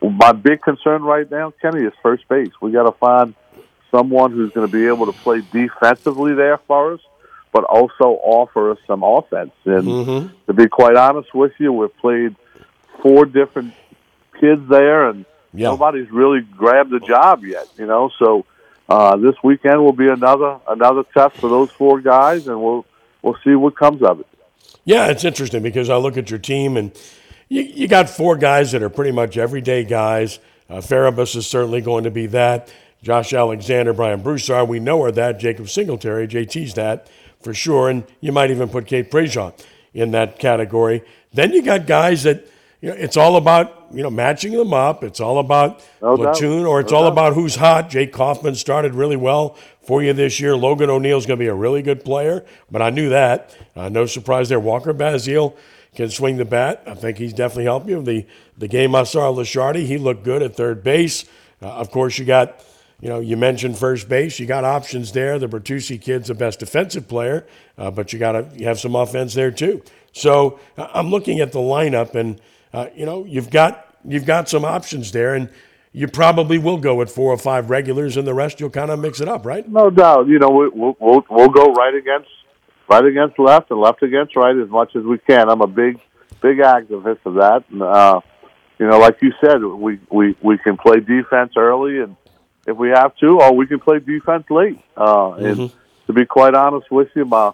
my 0.01 0.31
big 0.33 0.59
concern 0.61 1.03
right 1.03 1.29
now, 1.29 1.53
Kenny, 1.61 1.85
is 1.85 1.93
first 2.01 2.27
base. 2.27 2.51
We 2.61 2.71
got 2.71 2.83
to 2.91 2.97
find 2.97 3.35
someone 3.91 4.31
who's 4.31 4.51
going 4.51 4.67
to 4.67 4.73
be 4.79 4.87
able 4.87 5.05
to 5.05 5.13
play 5.25 5.41
defensively 5.51 6.33
there 6.33 6.57
for 6.67 6.93
us, 6.95 6.99
but 7.53 7.63
also 7.63 8.19
offer 8.23 8.71
us 8.71 8.79
some 8.87 9.03
offense. 9.03 9.53
And 9.65 9.83
Mm-hmm. 9.87 10.27
to 10.47 10.53
be 10.53 10.67
quite 10.67 10.97
honest 10.97 11.33
with 11.33 11.53
you, 11.59 11.71
we've 11.71 11.95
played 11.97 12.35
four 13.01 13.25
different 13.25 13.73
kids 14.43 14.67
there, 14.69 15.09
and 15.09 15.25
nobody's 15.53 16.11
really 16.11 16.41
grabbed 16.41 16.89
the 16.89 16.99
job 16.99 17.43
yet. 17.45 17.67
You 17.77 17.85
know, 17.85 18.11
so 18.19 18.45
uh, 18.89 19.15
this 19.15 19.35
weekend 19.43 19.81
will 19.83 19.93
be 19.93 20.09
another 20.09 20.59
another 20.67 21.03
test 21.13 21.37
for 21.37 21.49
those 21.49 21.71
four 21.71 22.01
guys, 22.01 22.47
and 22.47 22.61
we'll 22.61 22.85
we'll 23.21 23.37
see 23.43 23.55
what 23.55 23.77
comes 23.77 24.01
of 24.01 24.19
it. 24.19 24.27
Yeah, 24.85 25.07
it's 25.07 25.23
interesting 25.23 25.63
because 25.63 25.89
I 25.89 25.95
look 25.95 26.17
at 26.17 26.29
your 26.29 26.39
team 26.39 26.75
and 26.75 26.91
you, 27.47 27.61
you 27.61 27.87
got 27.87 28.09
four 28.09 28.35
guys 28.35 28.73
that 28.73 28.83
are 28.83 28.89
pretty 28.89 29.11
much 29.11 29.37
everyday 29.37 29.85
guys. 29.85 30.39
Uh, 30.69 30.75
Farabus 30.75 31.35
is 31.37 31.47
certainly 31.47 31.79
going 31.79 32.03
to 32.03 32.11
be 32.11 32.25
that. 32.27 32.73
Josh 33.01 33.33
Alexander, 33.33 33.93
Brian 33.93 34.21
Broussard, 34.21 34.67
we 34.67 34.79
know 34.79 35.01
are 35.03 35.11
that. 35.11 35.39
Jacob 35.39 35.69
Singletary, 35.69 36.27
JT's 36.27 36.73
that 36.73 37.07
for 37.41 37.53
sure. 37.53 37.89
And 37.89 38.05
you 38.21 38.31
might 38.31 38.51
even 38.51 38.69
put 38.69 38.87
Kate 38.87 39.11
Prejean 39.11 39.53
in 39.93 40.11
that 40.11 40.39
category. 40.39 41.03
Then 41.33 41.51
you 41.51 41.61
got 41.61 41.85
guys 41.85 42.23
that, 42.23 42.47
you 42.83 42.89
know, 42.89 42.95
it's 42.95 43.15
all 43.15 43.37
about, 43.37 43.87
you 43.93 44.03
know, 44.03 44.09
matching 44.09 44.51
them 44.51 44.73
up. 44.73 45.05
It's 45.05 45.21
all 45.21 45.39
about 45.39 45.81
No 46.01 46.17
doubt. 46.17 46.35
platoon 46.35 46.65
or 46.65 46.81
it's 46.81 46.91
No 46.91 46.97
all 46.97 47.03
doubt. 47.05 47.13
about 47.13 47.33
who's 47.33 47.55
hot. 47.55 47.89
Jake 47.89 48.11
Kaufman 48.11 48.55
started 48.55 48.93
really 48.93 49.15
well 49.15 49.55
for 49.81 50.03
you 50.03 50.11
this 50.11 50.37
year. 50.41 50.53
Logan 50.57 50.89
O'Neill's 50.89 51.25
going 51.25 51.39
to 51.39 51.43
be 51.43 51.47
a 51.47 51.53
really 51.55 51.81
good 51.81 52.03
player, 52.03 52.43
but 52.69 52.81
I 52.81 52.89
knew 52.89 53.07
that. 53.07 53.55
Uh, 53.73 53.87
no 53.87 54.05
surprise 54.05 54.49
there. 54.49 54.59
Walker 54.59 54.93
Bazile 54.93 55.55
can 55.95 56.09
swing 56.09 56.35
the 56.35 56.43
bat. 56.43 56.83
I 56.85 56.93
think 56.93 57.17
he's 57.19 57.31
definitely 57.31 57.63
helped 57.65 57.87
you. 57.87 58.01
The 58.01 58.25
the 58.57 58.67
game 58.67 58.95
I 58.95 59.03
saw 59.03 59.31
Lashardi, 59.31 59.85
he 59.85 59.97
looked 59.97 60.25
good 60.25 60.43
at 60.43 60.55
third 60.57 60.83
base. 60.83 61.23
Uh, 61.61 61.67
of 61.67 61.89
course, 61.89 62.19
you 62.19 62.25
got, 62.25 62.61
you 62.99 63.07
know, 63.07 63.21
you 63.21 63.37
mentioned 63.37 63.77
first 63.77 64.09
base. 64.09 64.39
You 64.39 64.45
got 64.45 64.65
options 64.65 65.13
there. 65.13 65.39
The 65.39 65.47
Bertuzzi 65.47 66.01
kid's 66.01 66.27
the 66.27 66.33
best 66.35 66.59
defensive 66.59 67.07
player, 67.07 67.45
uh, 67.77 67.91
but 67.91 68.11
you 68.11 68.19
got 68.19 68.33
to 68.33 68.45
you 68.57 68.67
have 68.67 68.77
some 68.79 68.93
offense 68.93 69.33
there 69.33 69.51
too. 69.51 69.81
So 70.11 70.59
uh, 70.77 70.89
I'm 70.93 71.09
looking 71.11 71.39
at 71.39 71.53
the 71.53 71.59
lineup, 71.59 72.13
and 72.15 72.41
uh, 72.73 72.87
you 72.95 73.05
know, 73.05 73.25
you've 73.25 73.49
got 73.49 73.87
you've 74.03 74.25
got 74.25 74.49
some 74.49 74.65
options 74.65 75.11
there, 75.11 75.35
and 75.35 75.49
you 75.91 76.07
probably 76.07 76.57
will 76.57 76.77
go 76.77 76.95
with 76.95 77.11
four 77.11 77.31
or 77.31 77.37
five 77.37 77.69
regulars, 77.69 78.17
and 78.17 78.27
the 78.27 78.33
rest 78.33 78.59
you'll 78.59 78.69
kind 78.69 78.89
of 78.91 78.99
mix 78.99 79.21
it 79.21 79.27
up, 79.27 79.45
right? 79.45 79.67
No 79.69 79.89
doubt. 79.89 80.27
You 80.27 80.39
know, 80.39 80.49
we, 80.49 80.69
we'll, 80.69 80.97
we'll 80.99 81.23
we'll 81.29 81.49
go 81.49 81.71
right 81.73 81.93
against 81.95 82.29
right 82.89 83.05
against 83.05 83.39
left 83.39 83.71
and 83.71 83.79
left 83.79 84.03
against 84.03 84.35
right 84.35 84.57
as 84.57 84.69
much 84.69 84.95
as 84.95 85.03
we 85.03 85.17
can. 85.19 85.49
I'm 85.49 85.61
a 85.61 85.67
big 85.67 85.99
big 86.41 86.57
activist 86.57 87.19
of 87.25 87.35
that. 87.35 87.63
And, 87.69 87.81
uh, 87.81 88.19
you 88.79 88.87
know, 88.87 88.97
like 88.99 89.21
you 89.21 89.31
said, 89.39 89.63
we, 89.63 89.99
we 90.11 90.35
we 90.41 90.57
can 90.57 90.77
play 90.77 90.99
defense 90.99 91.53
early, 91.55 91.99
and 91.99 92.15
if 92.65 92.75
we 92.75 92.89
have 92.89 93.15
to, 93.17 93.39
or 93.39 93.53
we 93.55 93.67
can 93.67 93.79
play 93.79 93.99
defense 93.99 94.45
late. 94.49 94.79
Uh, 94.97 95.33
And 95.33 95.71
to 96.07 96.13
be 96.13 96.25
quite 96.25 96.53
honest 96.53 96.91
with 96.91 97.09
you, 97.15 97.23
my 97.23 97.51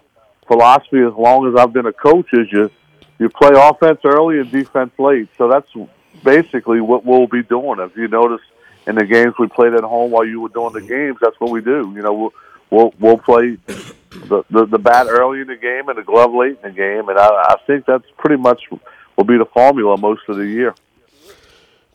philosophy, 0.48 1.00
as 1.00 1.14
long 1.14 1.46
as 1.46 1.60
I've 1.60 1.72
been 1.72 1.86
a 1.86 1.92
coach, 1.92 2.26
is 2.32 2.48
you 2.50 2.70
you 3.20 3.28
play 3.28 3.50
offense 3.54 4.00
early 4.04 4.40
and 4.40 4.50
defense 4.50 4.90
late. 4.98 5.28
So 5.38 5.48
that's 5.48 5.68
basically 6.24 6.80
what 6.80 7.04
we'll 7.04 7.28
be 7.28 7.42
doing. 7.42 7.78
If 7.78 7.94
you 7.96 8.08
notice 8.08 8.40
in 8.86 8.96
the 8.96 9.04
games 9.04 9.34
we 9.38 9.46
played 9.46 9.74
at 9.74 9.84
home 9.84 10.10
while 10.10 10.24
you 10.24 10.40
were 10.40 10.48
doing 10.48 10.72
the 10.72 10.80
games, 10.80 11.18
that's 11.20 11.38
what 11.38 11.50
we 11.50 11.60
do. 11.60 11.92
You 11.94 12.02
know, 12.02 12.14
we'll 12.14 12.32
we'll, 12.70 12.94
we'll 12.98 13.18
play 13.18 13.58
the, 13.66 14.44
the 14.50 14.66
the 14.66 14.78
bat 14.78 15.06
early 15.08 15.42
in 15.42 15.48
the 15.48 15.56
game 15.56 15.88
and 15.90 15.98
the 15.98 16.02
glove 16.02 16.32
late 16.32 16.58
in 16.64 16.70
the 16.70 16.76
game, 16.76 17.08
and 17.10 17.18
I, 17.18 17.28
I 17.28 17.56
think 17.66 17.84
that's 17.84 18.06
pretty 18.16 18.40
much 18.40 18.62
will 19.16 19.24
be 19.24 19.36
the 19.36 19.44
formula 19.44 19.98
most 19.98 20.22
of 20.28 20.36
the 20.36 20.46
year. 20.46 20.74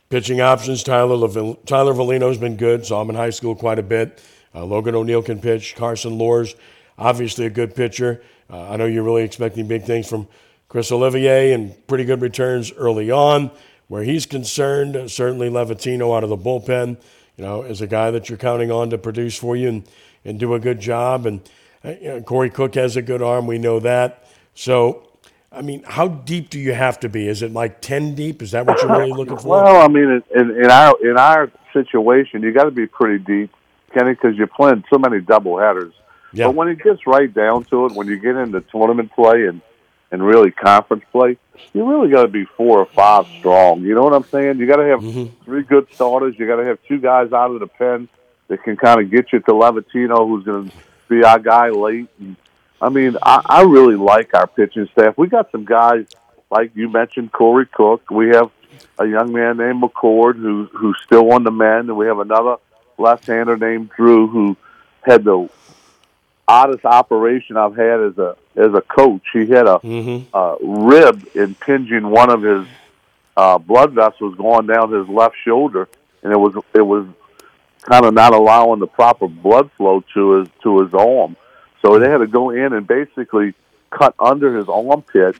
Pitching 0.09 0.41
options, 0.41 0.83
Tyler 0.83 1.15
Levin, 1.15 1.57
Tyler 1.65 1.93
Valino's 1.93 2.37
been 2.37 2.55
good. 2.55 2.85
Saw 2.85 3.01
him 3.01 3.09
in 3.09 3.15
high 3.15 3.31
school 3.31 3.55
quite 3.55 3.79
a 3.79 3.83
bit. 3.83 4.23
Uh, 4.53 4.63
Logan 4.63 4.93
O'Neill 4.93 5.23
can 5.23 5.41
pitch. 5.41 5.75
Carson 5.75 6.19
Loers, 6.19 6.55
obviously 6.99 7.47
a 7.47 7.49
good 7.49 7.75
pitcher. 7.75 8.21
Uh, 8.47 8.69
I 8.69 8.75
know 8.75 8.85
you're 8.85 9.03
really 9.03 9.23
expecting 9.23 9.67
big 9.67 9.83
things 9.83 10.07
from 10.07 10.27
Chris 10.75 10.91
Olivier 10.91 11.53
and 11.53 11.87
pretty 11.87 12.03
good 12.03 12.21
returns 12.21 12.73
early 12.73 13.09
on. 13.09 13.49
Where 13.87 14.03
he's 14.03 14.25
concerned, 14.25 15.09
certainly 15.09 15.49
Levatino 15.49 16.13
out 16.13 16.25
of 16.25 16.29
the 16.29 16.35
bullpen, 16.35 16.97
you 17.37 17.45
know, 17.45 17.61
is 17.61 17.79
a 17.79 17.87
guy 17.87 18.11
that 18.11 18.27
you're 18.27 18.37
counting 18.37 18.71
on 18.71 18.89
to 18.89 18.97
produce 18.97 19.37
for 19.37 19.55
you 19.55 19.69
and, 19.69 19.83
and 20.25 20.37
do 20.37 20.53
a 20.53 20.59
good 20.59 20.81
job. 20.81 21.25
And 21.27 21.39
uh, 21.85 21.91
you 21.91 22.07
know, 22.09 22.21
Corey 22.21 22.49
Cook 22.49 22.75
has 22.75 22.97
a 22.97 23.01
good 23.01 23.21
arm. 23.21 23.47
We 23.47 23.57
know 23.57 23.79
that. 23.79 24.27
So, 24.53 25.07
I 25.49 25.61
mean, 25.61 25.81
how 25.83 26.09
deep 26.09 26.49
do 26.49 26.59
you 26.59 26.73
have 26.73 26.99
to 26.99 27.07
be? 27.07 27.25
Is 27.25 27.41
it 27.41 27.53
like 27.53 27.79
10 27.79 28.13
deep? 28.13 28.41
Is 28.41 28.51
that 28.51 28.65
what 28.65 28.81
you're 28.81 28.91
really 28.97 29.13
looking 29.13 29.37
for? 29.37 29.47
Well, 29.47 29.81
I 29.81 29.87
mean, 29.87 30.21
in, 30.35 30.41
in, 30.41 30.65
in 30.65 30.69
our 30.69 30.93
in 31.01 31.17
our 31.17 31.49
situation, 31.71 32.41
you 32.41 32.51
got 32.51 32.65
to 32.65 32.71
be 32.71 32.85
pretty 32.85 33.23
deep, 33.23 33.49
Kenny, 33.93 34.11
because 34.11 34.35
you're 34.35 34.47
playing 34.47 34.83
so 34.91 34.99
many 34.99 35.21
double 35.21 35.57
headers. 35.57 35.93
Yeah. 36.33 36.47
But 36.47 36.55
when 36.55 36.67
it 36.67 36.83
gets 36.83 37.07
right 37.07 37.33
down 37.33 37.63
to 37.69 37.85
it, 37.85 37.93
when 37.93 38.07
you 38.07 38.19
get 38.19 38.35
into 38.35 38.59
tournament 38.59 39.13
play 39.13 39.47
and 39.47 39.61
and 40.11 40.25
really 40.25 40.51
conference 40.51 41.03
play, 41.11 41.37
you 41.73 41.89
really 41.89 42.09
got 42.09 42.23
to 42.23 42.27
be 42.27 42.45
four 42.45 42.79
or 42.79 42.85
five 42.85 43.27
strong. 43.39 43.81
You 43.81 43.95
know 43.95 44.03
what 44.03 44.13
I'm 44.13 44.23
saying? 44.25 44.59
You 44.59 44.67
got 44.67 44.77
to 44.77 44.85
have 44.85 44.99
mm-hmm. 44.99 45.43
three 45.43 45.63
good 45.63 45.87
starters. 45.93 46.35
You 46.37 46.47
got 46.47 46.57
to 46.57 46.65
have 46.65 46.79
two 46.87 46.99
guys 46.99 47.33
out 47.33 47.51
of 47.51 47.59
the 47.59 47.67
pen 47.67 48.07
that 48.47 48.63
can 48.63 48.77
kind 48.77 49.01
of 49.01 49.09
get 49.09 49.33
you 49.33 49.39
to 49.39 49.51
Levatino, 49.51 50.27
who's 50.27 50.45
going 50.45 50.69
to 50.69 50.75
be 51.09 51.23
our 51.23 51.39
guy 51.39 51.69
late. 51.69 52.07
And, 52.19 52.35
I 52.81 52.89
mean, 52.89 53.17
I, 53.21 53.41
I 53.45 53.61
really 53.63 53.95
like 53.95 54.33
our 54.33 54.47
pitching 54.47 54.87
staff. 54.91 55.17
We 55.17 55.27
got 55.27 55.51
some 55.51 55.65
guys 55.65 56.05
like 56.51 56.71
you 56.75 56.89
mentioned, 56.89 57.31
Corey 57.31 57.65
Cook. 57.65 58.09
We 58.11 58.29
have 58.29 58.51
a 58.99 59.05
young 59.05 59.33
man 59.33 59.57
named 59.57 59.81
McCord 59.81 60.35
who 60.35 60.69
who's 60.73 60.97
still 61.03 61.31
on 61.33 61.43
the 61.43 61.51
mend, 61.51 61.89
and 61.89 61.97
we 61.97 62.07
have 62.07 62.19
another 62.19 62.57
left-hander 62.97 63.57
named 63.57 63.89
Drew 63.95 64.27
who 64.27 64.55
had 65.01 65.23
the 65.23 65.49
oddest 66.47 66.85
operation 66.85 67.57
I've 67.57 67.75
had 67.75 67.99
as 68.01 68.17
a 68.17 68.37
as 68.55 68.73
a 68.73 68.81
coach. 68.81 69.23
He 69.33 69.45
had 69.47 69.67
a, 69.67 69.79
a 70.33 70.55
rib 70.61 71.27
impinging 71.35 72.09
one 72.09 72.29
of 72.29 72.41
his 72.41 72.67
uh, 73.37 73.57
blood 73.57 73.93
vessels 73.93 74.35
going 74.35 74.67
down 74.67 74.91
his 74.91 75.07
left 75.09 75.35
shoulder, 75.43 75.87
and 76.23 76.31
it 76.31 76.37
was 76.37 76.55
it 76.73 76.81
was 76.81 77.07
kind 77.81 78.05
of 78.05 78.13
not 78.13 78.33
allowing 78.33 78.79
the 78.79 78.87
proper 78.87 79.27
blood 79.27 79.69
flow 79.73 80.03
to 80.13 80.31
his 80.39 80.47
to 80.63 80.81
his 80.81 80.93
arm. 80.93 81.35
So 81.81 81.99
they 81.99 82.09
had 82.09 82.19
to 82.19 82.27
go 82.27 82.49
in 82.49 82.73
and 82.73 82.87
basically 82.87 83.53
cut 83.91 84.15
under 84.19 84.57
his 84.57 84.67
armpit 84.67 85.35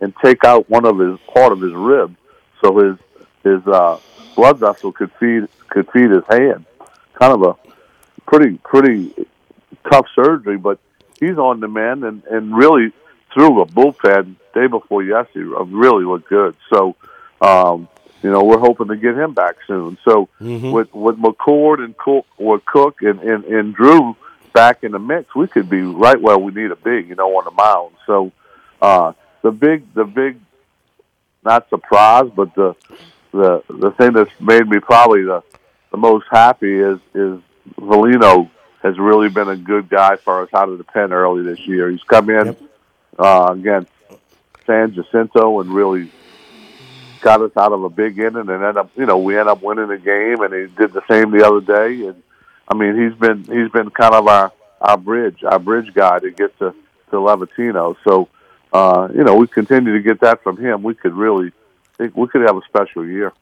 and 0.00 0.14
take 0.24 0.44
out 0.44 0.68
one 0.70 0.86
of 0.86 0.98
his 0.98 1.18
part 1.32 1.52
of 1.52 1.60
his 1.60 1.72
rib, 1.72 2.16
so 2.62 2.78
his 2.78 2.96
his 3.42 3.66
uh, 3.66 3.98
blood 4.34 4.58
vessel 4.58 4.92
could 4.92 5.10
feed 5.18 5.48
could 5.68 5.90
feed 5.90 6.10
his 6.10 6.24
hand. 6.28 6.64
Kind 7.14 7.32
of 7.32 7.42
a 7.42 7.56
pretty 8.26 8.58
pretty 8.58 9.12
tough 9.90 10.06
surgery, 10.14 10.56
but 10.56 10.78
he's 11.20 11.38
on 11.38 11.60
the 11.60 11.68
mend 11.68 12.04
and 12.04 12.24
and 12.24 12.56
really 12.56 12.92
threw 13.32 13.60
a 13.60 13.66
bullpen 13.66 14.36
day 14.54 14.66
before 14.66 15.02
yesterday. 15.02 15.50
Really 15.66 16.04
looked 16.04 16.28
good. 16.28 16.56
So. 16.72 16.96
Um, 17.42 17.88
you 18.22 18.30
know, 18.30 18.44
we're 18.44 18.58
hoping 18.58 18.88
to 18.88 18.96
get 18.96 19.16
him 19.16 19.32
back 19.32 19.56
soon. 19.66 19.96
So 20.04 20.28
with 20.72 20.92
with 20.92 21.16
McCord 21.16 21.82
and 21.82 21.96
Cook, 21.96 22.26
with 22.38 22.64
Cook 22.66 23.00
and, 23.00 23.20
and 23.20 23.44
and 23.44 23.74
Drew 23.74 24.14
back 24.52 24.84
in 24.84 24.92
the 24.92 24.98
mix, 24.98 25.34
we 25.34 25.46
could 25.48 25.70
be 25.70 25.82
right 25.82 26.20
where 26.20 26.36
we 26.36 26.52
need 26.52 26.68
to 26.68 26.76
be. 26.76 27.06
You 27.08 27.14
know, 27.14 27.36
on 27.38 27.44
the 27.44 27.50
mound. 27.50 27.94
So 28.06 28.32
uh, 28.82 29.12
the 29.42 29.50
big 29.50 29.92
the 29.94 30.04
big 30.04 30.38
not 31.44 31.68
surprise, 31.70 32.30
but 32.34 32.54
the 32.54 32.76
the 33.32 33.62
the 33.68 33.90
thing 33.92 34.12
that's 34.12 34.38
made 34.40 34.68
me 34.68 34.80
probably 34.80 35.22
the 35.22 35.42
the 35.90 35.96
most 35.96 36.26
happy 36.30 36.78
is 36.78 36.98
is 37.14 37.40
Valino 37.78 38.50
has 38.82 38.98
really 38.98 39.28
been 39.28 39.48
a 39.48 39.56
good 39.56 39.88
guy 39.88 40.16
for 40.16 40.42
us 40.42 40.48
out 40.54 40.68
of 40.68 40.78
the 40.78 40.84
pen 40.84 41.12
early 41.12 41.42
this 41.42 41.60
year. 41.66 41.90
He's 41.90 42.02
come 42.02 42.30
in 42.30 42.56
uh, 43.18 43.50
against 43.52 43.90
San 44.66 44.94
Jacinto 44.94 45.60
and 45.60 45.70
really 45.70 46.10
got 47.20 47.42
us 47.42 47.54
out 47.56 47.72
of 47.72 47.84
a 47.84 47.90
big 47.90 48.18
inning 48.18 48.48
and 48.48 48.64
end 48.64 48.78
up 48.78 48.90
you 48.96 49.04
know 49.04 49.18
we 49.18 49.38
end 49.38 49.48
up 49.48 49.62
winning 49.62 49.88
the 49.88 49.98
game 49.98 50.40
and 50.40 50.54
he 50.54 50.74
did 50.74 50.92
the 50.92 51.02
same 51.08 51.30
the 51.30 51.46
other 51.46 51.60
day. 51.60 52.06
And 52.06 52.22
I 52.66 52.74
mean 52.74 52.96
he's 52.96 53.18
been 53.18 53.44
he's 53.44 53.70
been 53.70 53.90
kind 53.90 54.14
of 54.14 54.26
our 54.26 54.52
our 54.80 54.96
bridge 54.96 55.44
our 55.44 55.58
bridge 55.58 55.92
guy 55.92 56.18
to 56.18 56.30
get 56.30 56.58
to 56.58 56.74
to 57.10 57.16
Levatino 57.16 57.96
so 58.04 58.28
uh 58.72 59.08
you 59.14 59.24
know 59.24 59.34
we 59.34 59.46
continue 59.48 59.92
to 59.92 60.02
get 60.02 60.20
that 60.20 60.42
from 60.42 60.56
him. 60.56 60.82
We 60.82 60.94
could 60.94 61.12
really 61.12 61.52
think 61.98 62.16
we 62.16 62.28
could 62.28 62.42
have 62.42 62.56
a 62.56 62.62
special 62.68 63.06
year. 63.06 63.32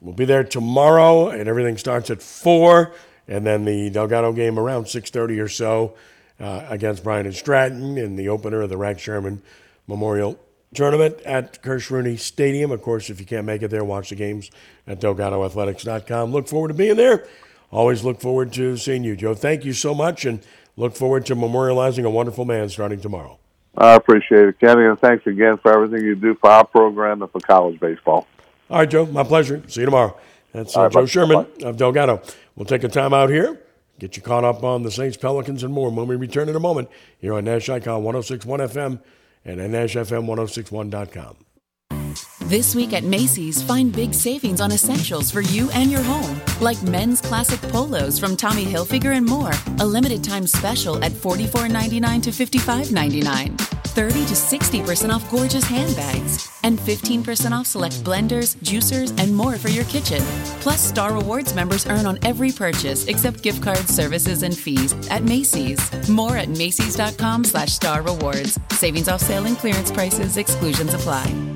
We'll 0.00 0.14
be 0.14 0.24
there 0.24 0.44
tomorrow, 0.44 1.28
and 1.28 1.48
everything 1.48 1.78
starts 1.78 2.10
at 2.10 2.22
four, 2.22 2.92
and 3.28 3.46
then 3.46 3.64
the 3.64 3.90
Delgado 3.90 4.32
game 4.32 4.58
around 4.58 4.88
six 4.88 5.10
thirty 5.10 5.38
or 5.38 5.48
so 5.48 5.94
uh, 6.40 6.66
against 6.68 7.04
Bryant 7.04 7.26
and 7.26 7.34
Stratton 7.34 7.98
in 7.98 8.16
the 8.16 8.28
opener 8.28 8.62
of 8.62 8.70
the 8.70 8.76
Rex 8.76 9.02
Scheuermann 9.02 9.40
Memorial 9.86 10.38
Tournament 10.74 11.20
at 11.24 11.62
Kirsch 11.62 11.90
Rooney 11.90 12.16
Stadium. 12.16 12.70
Of 12.70 12.82
course, 12.82 13.10
if 13.10 13.20
you 13.20 13.26
can't 13.26 13.46
make 13.46 13.62
it 13.62 13.68
there, 13.68 13.84
watch 13.84 14.10
the 14.10 14.16
games 14.16 14.50
at 14.86 15.00
DelgadoAthletics.com. 15.00 16.32
Look 16.32 16.48
forward 16.48 16.68
to 16.68 16.74
being 16.74 16.96
there. 16.96 17.26
Always 17.70 18.04
look 18.04 18.20
forward 18.20 18.52
to 18.54 18.76
seeing 18.76 19.04
you, 19.04 19.16
Joe. 19.16 19.34
Thank 19.34 19.64
you 19.64 19.72
so 19.72 19.94
much, 19.94 20.24
and 20.24 20.40
look 20.76 20.94
forward 20.94 21.26
to 21.26 21.36
memorializing 21.36 22.04
a 22.04 22.10
wonderful 22.10 22.44
man 22.44 22.68
starting 22.68 23.00
tomorrow. 23.00 23.38
I 23.76 23.94
appreciate 23.94 24.48
it, 24.48 24.60
Kenny, 24.60 24.86
and 24.86 24.98
thanks 24.98 25.26
again 25.26 25.58
for 25.58 25.72
everything 25.72 26.06
you 26.06 26.14
do 26.14 26.34
for 26.36 26.50
our 26.50 26.64
program 26.64 27.22
and 27.22 27.30
for 27.30 27.40
college 27.40 27.78
baseball. 27.78 28.26
All 28.70 28.78
right, 28.78 28.88
Joe. 28.88 29.06
My 29.06 29.22
pleasure. 29.22 29.62
See 29.68 29.80
you 29.80 29.86
tomorrow. 29.86 30.16
That's 30.56 30.74
uh, 30.74 30.80
All 30.80 30.84
right, 30.86 30.92
Joe 30.92 31.00
bye. 31.00 31.06
Scheuermann 31.06 31.60
Bye. 31.60 31.68
of 31.68 31.76
Delgado. 31.76 32.22
We'll 32.56 32.64
take 32.64 32.82
a 32.82 32.88
time 32.88 33.12
out 33.12 33.28
here, 33.28 33.60
get 33.98 34.16
you 34.16 34.22
caught 34.22 34.42
up 34.42 34.64
on 34.64 34.82
the 34.84 34.90
Saints, 34.90 35.18
Pelicans, 35.18 35.62
and 35.62 35.72
more 35.72 35.90
when 35.90 36.06
we 36.06 36.16
return 36.16 36.48
in 36.48 36.56
a 36.56 36.60
moment 36.60 36.88
here 37.18 37.34
on 37.34 37.44
Nash 37.44 37.68
Icon 37.68 38.02
1061 38.02 38.60
FM 38.60 39.00
and 39.44 39.60
at 39.60 39.70
NashFM1061.com. 39.70 41.36
This 42.46 42.74
week 42.74 42.94
at 42.94 43.04
Macy's, 43.04 43.62
find 43.62 43.92
big 43.92 44.14
savings 44.14 44.62
on 44.62 44.72
essentials 44.72 45.30
for 45.30 45.42
you 45.42 45.68
and 45.72 45.90
your 45.90 46.02
home, 46.02 46.40
like 46.60 46.82
men's 46.84 47.20
classic 47.20 47.60
polos 47.70 48.18
from 48.18 48.34
Tommy 48.36 48.64
Hilfiger 48.64 49.14
and 49.14 49.26
more. 49.26 49.50
A 49.80 49.86
limited 49.86 50.24
time 50.24 50.46
special 50.46 51.02
at 51.04 51.12
$44.99 51.12 52.22
to 52.22 52.30
$55.99. 52.30 53.75
30 53.96 54.26
to 54.26 54.34
60% 54.34 55.10
off 55.10 55.28
gorgeous 55.30 55.64
handbags. 55.64 56.50
And 56.62 56.78
15% 56.78 57.52
off 57.52 57.66
select 57.66 58.04
blenders, 58.04 58.54
juicers, 58.58 59.18
and 59.18 59.34
more 59.34 59.56
for 59.56 59.70
your 59.70 59.84
kitchen. 59.84 60.20
Plus, 60.60 60.80
Star 60.82 61.14
Rewards 61.14 61.54
members 61.54 61.86
earn 61.86 62.04
on 62.04 62.18
every 62.22 62.52
purchase 62.52 63.06
except 63.06 63.42
gift 63.42 63.62
cards, 63.62 63.86
services, 63.86 64.42
and 64.42 64.54
fees 64.54 64.92
at 65.08 65.22
Macy's. 65.22 65.80
More 66.10 66.36
at 66.36 66.50
Macy's.com 66.50 67.44
slash 67.44 67.72
Star 67.72 68.02
Rewards. 68.02 68.58
Savings 68.70 69.08
off 69.08 69.22
sale 69.22 69.46
and 69.46 69.56
clearance 69.56 69.90
prices, 69.90 70.36
exclusions 70.36 70.92
apply. 70.92 71.55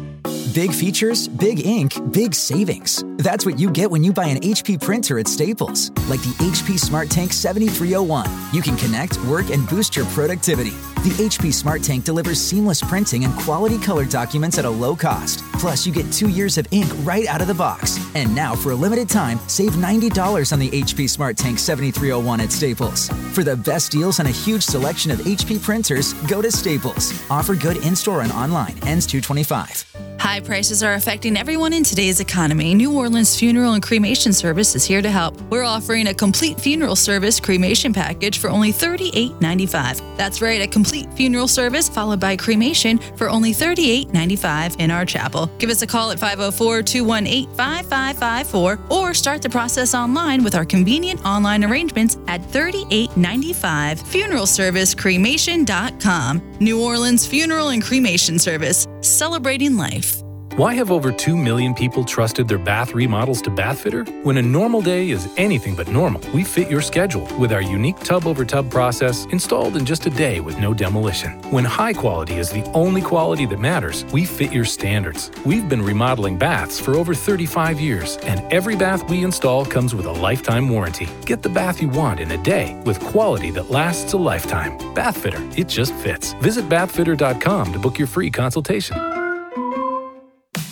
Big 0.54 0.72
features, 0.72 1.28
big 1.28 1.64
ink, 1.64 1.92
big 2.10 2.34
savings. 2.34 3.04
That's 3.18 3.46
what 3.46 3.56
you 3.56 3.70
get 3.70 3.88
when 3.88 4.02
you 4.02 4.12
buy 4.12 4.26
an 4.26 4.38
HP 4.38 4.80
printer 4.80 5.20
at 5.20 5.28
Staples. 5.28 5.90
Like 6.08 6.20
the 6.22 6.34
HP 6.40 6.76
Smart 6.76 7.08
Tank 7.08 7.32
7301. 7.32 8.26
You 8.52 8.60
can 8.60 8.76
connect, 8.76 9.22
work, 9.26 9.50
and 9.50 9.68
boost 9.68 9.94
your 9.94 10.06
productivity. 10.06 10.70
The 11.02 11.14
HP 11.18 11.54
Smart 11.54 11.84
Tank 11.84 12.04
delivers 12.04 12.40
seamless 12.40 12.82
printing 12.82 13.24
and 13.24 13.32
quality 13.34 13.78
color 13.78 14.04
documents 14.04 14.58
at 14.58 14.64
a 14.64 14.70
low 14.70 14.96
cost. 14.96 15.44
Plus, 15.52 15.86
you 15.86 15.92
get 15.92 16.10
two 16.12 16.28
years 16.28 16.58
of 16.58 16.66
ink 16.72 16.90
right 17.04 17.26
out 17.28 17.40
of 17.40 17.46
the 17.46 17.54
box. 17.54 17.98
And 18.16 18.34
now, 18.34 18.56
for 18.56 18.72
a 18.72 18.74
limited 18.74 19.08
time, 19.08 19.38
save 19.46 19.72
$90 19.72 20.52
on 20.52 20.58
the 20.58 20.70
HP 20.70 21.08
Smart 21.08 21.36
Tank 21.36 21.60
7301 21.60 22.40
at 22.40 22.50
Staples. 22.50 23.08
For 23.34 23.44
the 23.44 23.56
best 23.56 23.92
deals 23.92 24.18
on 24.18 24.26
a 24.26 24.30
huge 24.30 24.64
selection 24.64 25.12
of 25.12 25.20
HP 25.20 25.62
printers, 25.62 26.12
go 26.28 26.42
to 26.42 26.50
Staples. 26.50 27.12
Offer 27.30 27.54
good 27.54 27.76
in 27.84 27.94
store 27.94 28.22
and 28.22 28.32
online. 28.32 28.76
Ends 28.82 29.06
225. 29.06 30.18
High 30.40 30.46
prices 30.46 30.82
are 30.82 30.94
affecting 30.94 31.36
everyone 31.36 31.74
in 31.74 31.84
today's 31.84 32.18
economy. 32.18 32.74
New 32.74 32.96
Orleans 32.96 33.38
Funeral 33.38 33.74
and 33.74 33.82
Cremation 33.82 34.32
Service 34.32 34.74
is 34.74 34.86
here 34.86 35.02
to 35.02 35.10
help. 35.10 35.38
We're 35.50 35.64
offering 35.64 36.06
a 36.06 36.14
complete 36.14 36.58
funeral 36.58 36.96
service 36.96 37.38
cremation 37.38 37.92
package 37.92 38.38
for 38.38 38.48
only 38.48 38.72
$38.95. 38.72 40.16
That's 40.16 40.40
right, 40.40 40.62
a 40.62 40.66
complete 40.66 41.12
funeral 41.12 41.46
service 41.46 41.90
followed 41.90 42.20
by 42.20 42.36
cremation 42.36 42.96
for 43.16 43.28
only 43.28 43.52
$38.95 43.52 44.80
in 44.80 44.90
our 44.90 45.04
chapel. 45.04 45.50
Give 45.58 45.68
us 45.68 45.82
a 45.82 45.86
call 45.86 46.10
at 46.10 46.18
504 46.18 46.84
218 46.84 47.54
5554 47.54 48.78
or 48.88 49.12
start 49.12 49.42
the 49.42 49.50
process 49.50 49.94
online 49.94 50.42
with 50.42 50.54
our 50.54 50.64
convenient 50.64 51.22
online 51.26 51.64
arrangements 51.64 52.16
at 52.28 52.40
$38.95. 52.40 54.06
Funeral 54.06 54.46
Service 54.46 54.94
Cremation.com. 54.94 56.56
New 56.60 56.82
Orleans 56.82 57.26
Funeral 57.26 57.68
and 57.68 57.82
Cremation 57.82 58.38
Service, 58.38 58.86
celebrating 59.02 59.76
life. 59.76 60.22
Why 60.60 60.74
have 60.74 60.90
over 60.90 61.10
2 61.10 61.38
million 61.38 61.72
people 61.72 62.04
trusted 62.04 62.46
their 62.46 62.58
bath 62.58 62.92
remodels 62.92 63.40
to 63.42 63.50
Bathfitter? 63.50 64.04
When 64.24 64.36
a 64.36 64.42
normal 64.42 64.82
day 64.82 65.08
is 65.08 65.26
anything 65.38 65.74
but 65.74 65.88
normal, 65.88 66.20
we 66.34 66.44
fit 66.44 66.70
your 66.70 66.82
schedule 66.82 67.26
with 67.38 67.50
our 67.50 67.62
unique 67.62 67.98
tub 68.00 68.26
over 68.26 68.44
tub 68.44 68.70
process 68.70 69.24
installed 69.30 69.78
in 69.78 69.86
just 69.86 70.04
a 70.04 70.10
day 70.10 70.40
with 70.40 70.58
no 70.58 70.74
demolition. 70.74 71.30
When 71.50 71.64
high 71.64 71.94
quality 71.94 72.34
is 72.34 72.50
the 72.50 72.62
only 72.74 73.00
quality 73.00 73.46
that 73.46 73.58
matters, 73.58 74.04
we 74.12 74.26
fit 74.26 74.52
your 74.52 74.66
standards. 74.66 75.30
We've 75.46 75.66
been 75.66 75.80
remodeling 75.80 76.36
baths 76.36 76.78
for 76.78 76.94
over 76.94 77.14
35 77.14 77.80
years, 77.80 78.18
and 78.18 78.42
every 78.52 78.76
bath 78.76 79.08
we 79.08 79.24
install 79.24 79.64
comes 79.64 79.94
with 79.94 80.04
a 80.04 80.12
lifetime 80.12 80.68
warranty. 80.68 81.08
Get 81.24 81.42
the 81.42 81.48
bath 81.48 81.80
you 81.80 81.88
want 81.88 82.20
in 82.20 82.32
a 82.32 82.42
day 82.42 82.78
with 82.84 83.00
quality 83.00 83.50
that 83.52 83.70
lasts 83.70 84.12
a 84.12 84.18
lifetime. 84.18 84.76
Bathfitter, 84.94 85.40
it 85.58 85.68
just 85.68 85.94
fits. 85.94 86.34
Visit 86.34 86.68
bathfitter.com 86.68 87.72
to 87.72 87.78
book 87.78 87.98
your 87.98 88.08
free 88.08 88.30
consultation. 88.30 89.19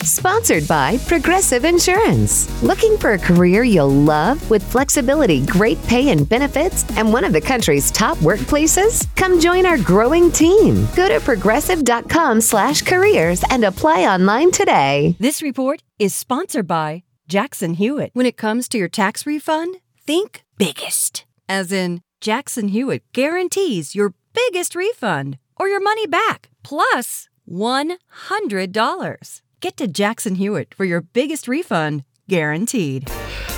Sponsored 0.08 0.66
by 0.66 0.96
Progressive 1.06 1.66
Insurance. 1.66 2.48
Looking 2.62 2.96
for 2.96 3.12
a 3.12 3.18
career 3.18 3.62
you'll 3.62 3.90
love 3.90 4.48
with 4.48 4.62
flexibility, 4.62 5.44
great 5.44 5.80
pay 5.82 6.08
and 6.08 6.26
benefits, 6.26 6.82
and 6.96 7.12
one 7.12 7.24
of 7.24 7.34
the 7.34 7.40
country's 7.42 7.90
top 7.90 8.16
workplaces? 8.18 9.06
Come 9.16 9.38
join 9.38 9.66
our 9.66 9.76
growing 9.76 10.32
team. 10.32 10.88
Go 10.96 11.10
to 11.10 11.20
progressive.com 11.20 12.40
slash 12.40 12.80
careers 12.80 13.44
and 13.50 13.64
apply 13.64 14.06
online 14.06 14.50
today. 14.50 15.14
This 15.20 15.42
report 15.42 15.82
is 15.98 16.14
sponsored 16.14 16.66
by 16.66 17.02
Jackson 17.28 17.74
Hewitt. 17.74 18.10
When 18.14 18.24
it 18.24 18.38
comes 18.38 18.66
to 18.70 18.78
your 18.78 18.88
tax 18.88 19.26
refund, 19.26 19.76
think 20.00 20.42
biggest. 20.56 21.26
As 21.50 21.70
in, 21.70 22.00
Jackson 22.22 22.68
Hewitt 22.68 23.02
guarantees 23.12 23.94
your 23.94 24.14
biggest 24.32 24.74
refund 24.74 25.36
or 25.56 25.68
your 25.68 25.82
money 25.82 26.06
back, 26.06 26.48
plus 26.62 27.28
$100. 27.46 29.42
Get 29.60 29.76
to 29.78 29.88
Jackson 29.88 30.36
Hewitt 30.36 30.72
for 30.72 30.84
your 30.84 31.00
biggest 31.00 31.48
refund, 31.48 32.04
guaranteed. 32.28 33.06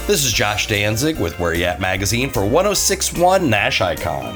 This 0.06 0.24
is 0.24 0.32
Josh 0.32 0.66
Danzig 0.66 1.20
with 1.20 1.38
Where 1.38 1.52
You 1.52 1.64
At 1.64 1.78
Magazine 1.78 2.30
for 2.30 2.40
1061 2.40 3.50
Nash 3.50 3.82
Icon. 3.82 4.34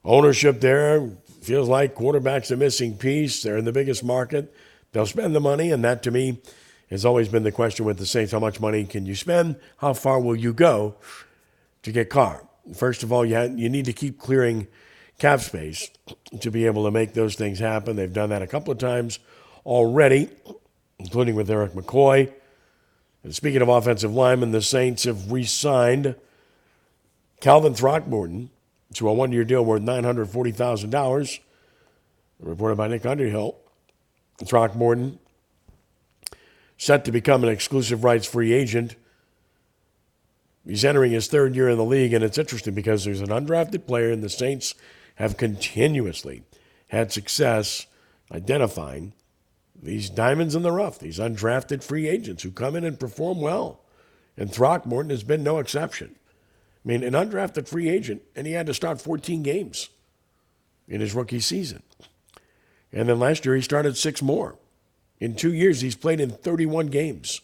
ownership 0.03 0.61
there 0.61 1.11
feels 1.43 1.69
like 1.69 1.95
quarterback's 1.95 2.51
a 2.51 2.57
missing 2.57 2.97
piece. 2.97 3.43
They're 3.43 3.59
in 3.59 3.67
the 3.67 3.73
biggest 3.73 4.03
market. 4.03 4.51
They'll 4.93 5.05
spend 5.05 5.35
the 5.35 5.41
money. 5.41 5.73
And 5.73 5.85
that, 5.85 6.03
to 6.05 6.11
me, 6.11 6.41
has 6.95 7.05
always 7.05 7.29
been 7.29 7.43
the 7.43 7.51
question 7.51 7.85
with 7.85 7.99
the 7.99 8.07
Saints. 8.07 8.31
How 8.31 8.39
much 8.39 8.61
money 8.61 8.85
can 8.85 9.05
you 9.05 9.17
spend? 9.17 9.57
How 9.79 9.95
far 9.95 10.21
will 10.21 10.37
you 10.37 10.53
go 10.53 10.95
to 11.83 11.91
get 11.91 12.09
Carr? 12.09 12.47
First 12.73 13.03
of 13.03 13.13
all, 13.13 13.27
you, 13.27 13.35
ha- 13.35 13.53
you 13.53 13.69
need 13.69 13.87
to 13.87 13.93
keep 13.93 14.17
clearing 14.17 14.69
cap 15.19 15.41
space 15.41 15.91
to 16.39 16.53
be 16.53 16.67
able 16.67 16.85
to 16.85 16.93
make 16.93 17.13
those 17.13 17.35
things 17.35 17.59
happen. 17.59 17.97
They've 17.97 18.13
done 18.13 18.31
that 18.31 18.43
a 18.43 18.47
couple 18.47 18.71
of 18.71 18.79
times 18.79 19.19
already, 19.67 20.29
including 21.01 21.35
with 21.35 21.51
Erik 21.51 21.73
McCoy. 21.73 22.33
And 23.25 23.35
speaking 23.35 23.61
of 23.61 23.69
offensive 23.69 24.15
linemen, 24.15 24.53
the 24.53 24.63
Saints 24.63 25.03
have 25.03 25.33
re 25.33 25.43
signed 25.43 26.15
Calvin 27.41 27.75
Throckmorton 27.75 28.51
to 28.95 29.09
a 29.09 29.13
one 29.13 29.33
year 29.33 29.45
deal 29.45 29.65
worth 29.65 29.83
$940,000, 29.83 31.41
reported 32.39 32.77
by 32.77 32.87
Nick 32.87 33.05
Underhill. 33.05 33.57
Throckmorton 34.45 35.19
set 36.77 37.05
to 37.05 37.13
become 37.13 37.45
an 37.45 37.51
exclusive 37.51 38.05
rights 38.05 38.27
free 38.27 38.53
agent 38.53 38.97
He's 40.67 40.85
entering 40.85 41.13
his 41.13 41.27
third 41.27 41.55
year 41.55 41.69
in 41.69 41.77
the 41.77 41.85
league, 41.85 42.15
and 42.15 42.25
it's 42.25 42.39
interesting 42.39 42.75
because 42.75 43.05
there's 43.05 43.21
an 43.21 43.29
undrafted 43.29 43.87
player, 43.87 44.11
and 44.11 44.23
the 44.23 44.31
Saints 44.31 44.75
have 45.17 45.37
continuously 45.37 46.43
had 46.89 47.13
success 47.13 47.87
identifying 48.33 49.13
these 49.81 50.09
diamonds 50.09 50.55
in 50.55 50.63
the 50.63 50.73
rough, 50.73 50.99
these 50.99 51.19
undrafted 51.19 51.83
free 51.83 52.09
agents 52.09 52.43
who 52.43 52.51
come 52.51 52.75
in 52.77 52.85
and 52.85 52.99
perform 52.99 53.41
well. 53.41 53.81
And 54.37 54.51
Throckmorton 54.51 55.11
has 55.11 55.23
been 55.23 55.45
no 55.45 55.59
exception. 55.59 56.17
I 56.85 56.89
mean, 56.89 57.05
an 57.05 57.13
undrafted 57.13 57.69
free 57.69 57.89
agent, 57.89 58.23
and 58.35 58.47
he 58.47 58.55
had 58.55 58.67
to 58.67 58.75
start 58.75 59.01
14 59.01 59.43
games 59.43 59.91
in 60.89 61.01
his 61.01 61.15
rookie 61.15 61.41
season. 61.41 61.83
And 62.93 63.09
then 63.09 63.19
last 63.19 63.45
year, 63.45 63.55
he 63.55 63.61
started 63.61 63.97
six 63.97 64.23
more. 64.23 64.57
In 65.25 65.35
two 65.35 65.55
years, 65.55 65.81
he's 65.81 65.95
played 65.95 66.21
in 66.21 66.29
31 66.29 66.89
games 66.89 67.41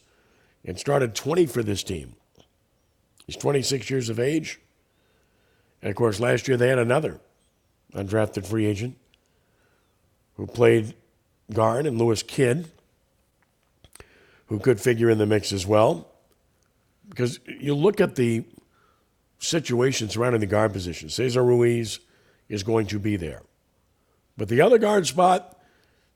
and 0.66 0.78
started 0.78 1.14
20 1.14 1.46
for 1.46 1.62
this 1.62 1.82
team. 1.82 2.14
He's 3.24 3.36
26 3.36 3.88
years 3.88 4.10
of 4.10 4.20
age. 4.20 4.60
And 5.80 5.88
of 5.88 5.96
course, 5.96 6.20
last 6.20 6.46
year 6.46 6.58
they 6.58 6.68
had 6.68 6.78
another 6.78 7.20
undrafted 7.94 8.46
free 8.46 8.66
agent 8.66 8.98
who 10.34 10.46
played 10.46 10.94
guard 11.54 11.86
and 11.86 11.96
Lewis 11.96 12.22
Kidd, 12.22 12.70
who 14.48 14.58
could 14.58 14.78
figure 14.78 15.08
in 15.08 15.16
the 15.16 15.24
mix 15.24 15.50
as 15.50 15.66
well. 15.66 16.06
Because 17.08 17.40
you 17.46 17.74
look 17.74 17.98
at 17.98 18.14
the 18.14 18.44
situation 19.38 20.10
surrounding 20.10 20.42
the 20.42 20.46
guard 20.46 20.74
position. 20.74 21.08
Cesar 21.08 21.42
Ruiz 21.42 21.98
is 22.50 22.62
going 22.62 22.88
to 22.88 22.98
be 22.98 23.16
there. 23.16 23.40
But 24.36 24.50
the 24.50 24.60
other 24.60 24.76
guard 24.76 25.06
spot, 25.06 25.56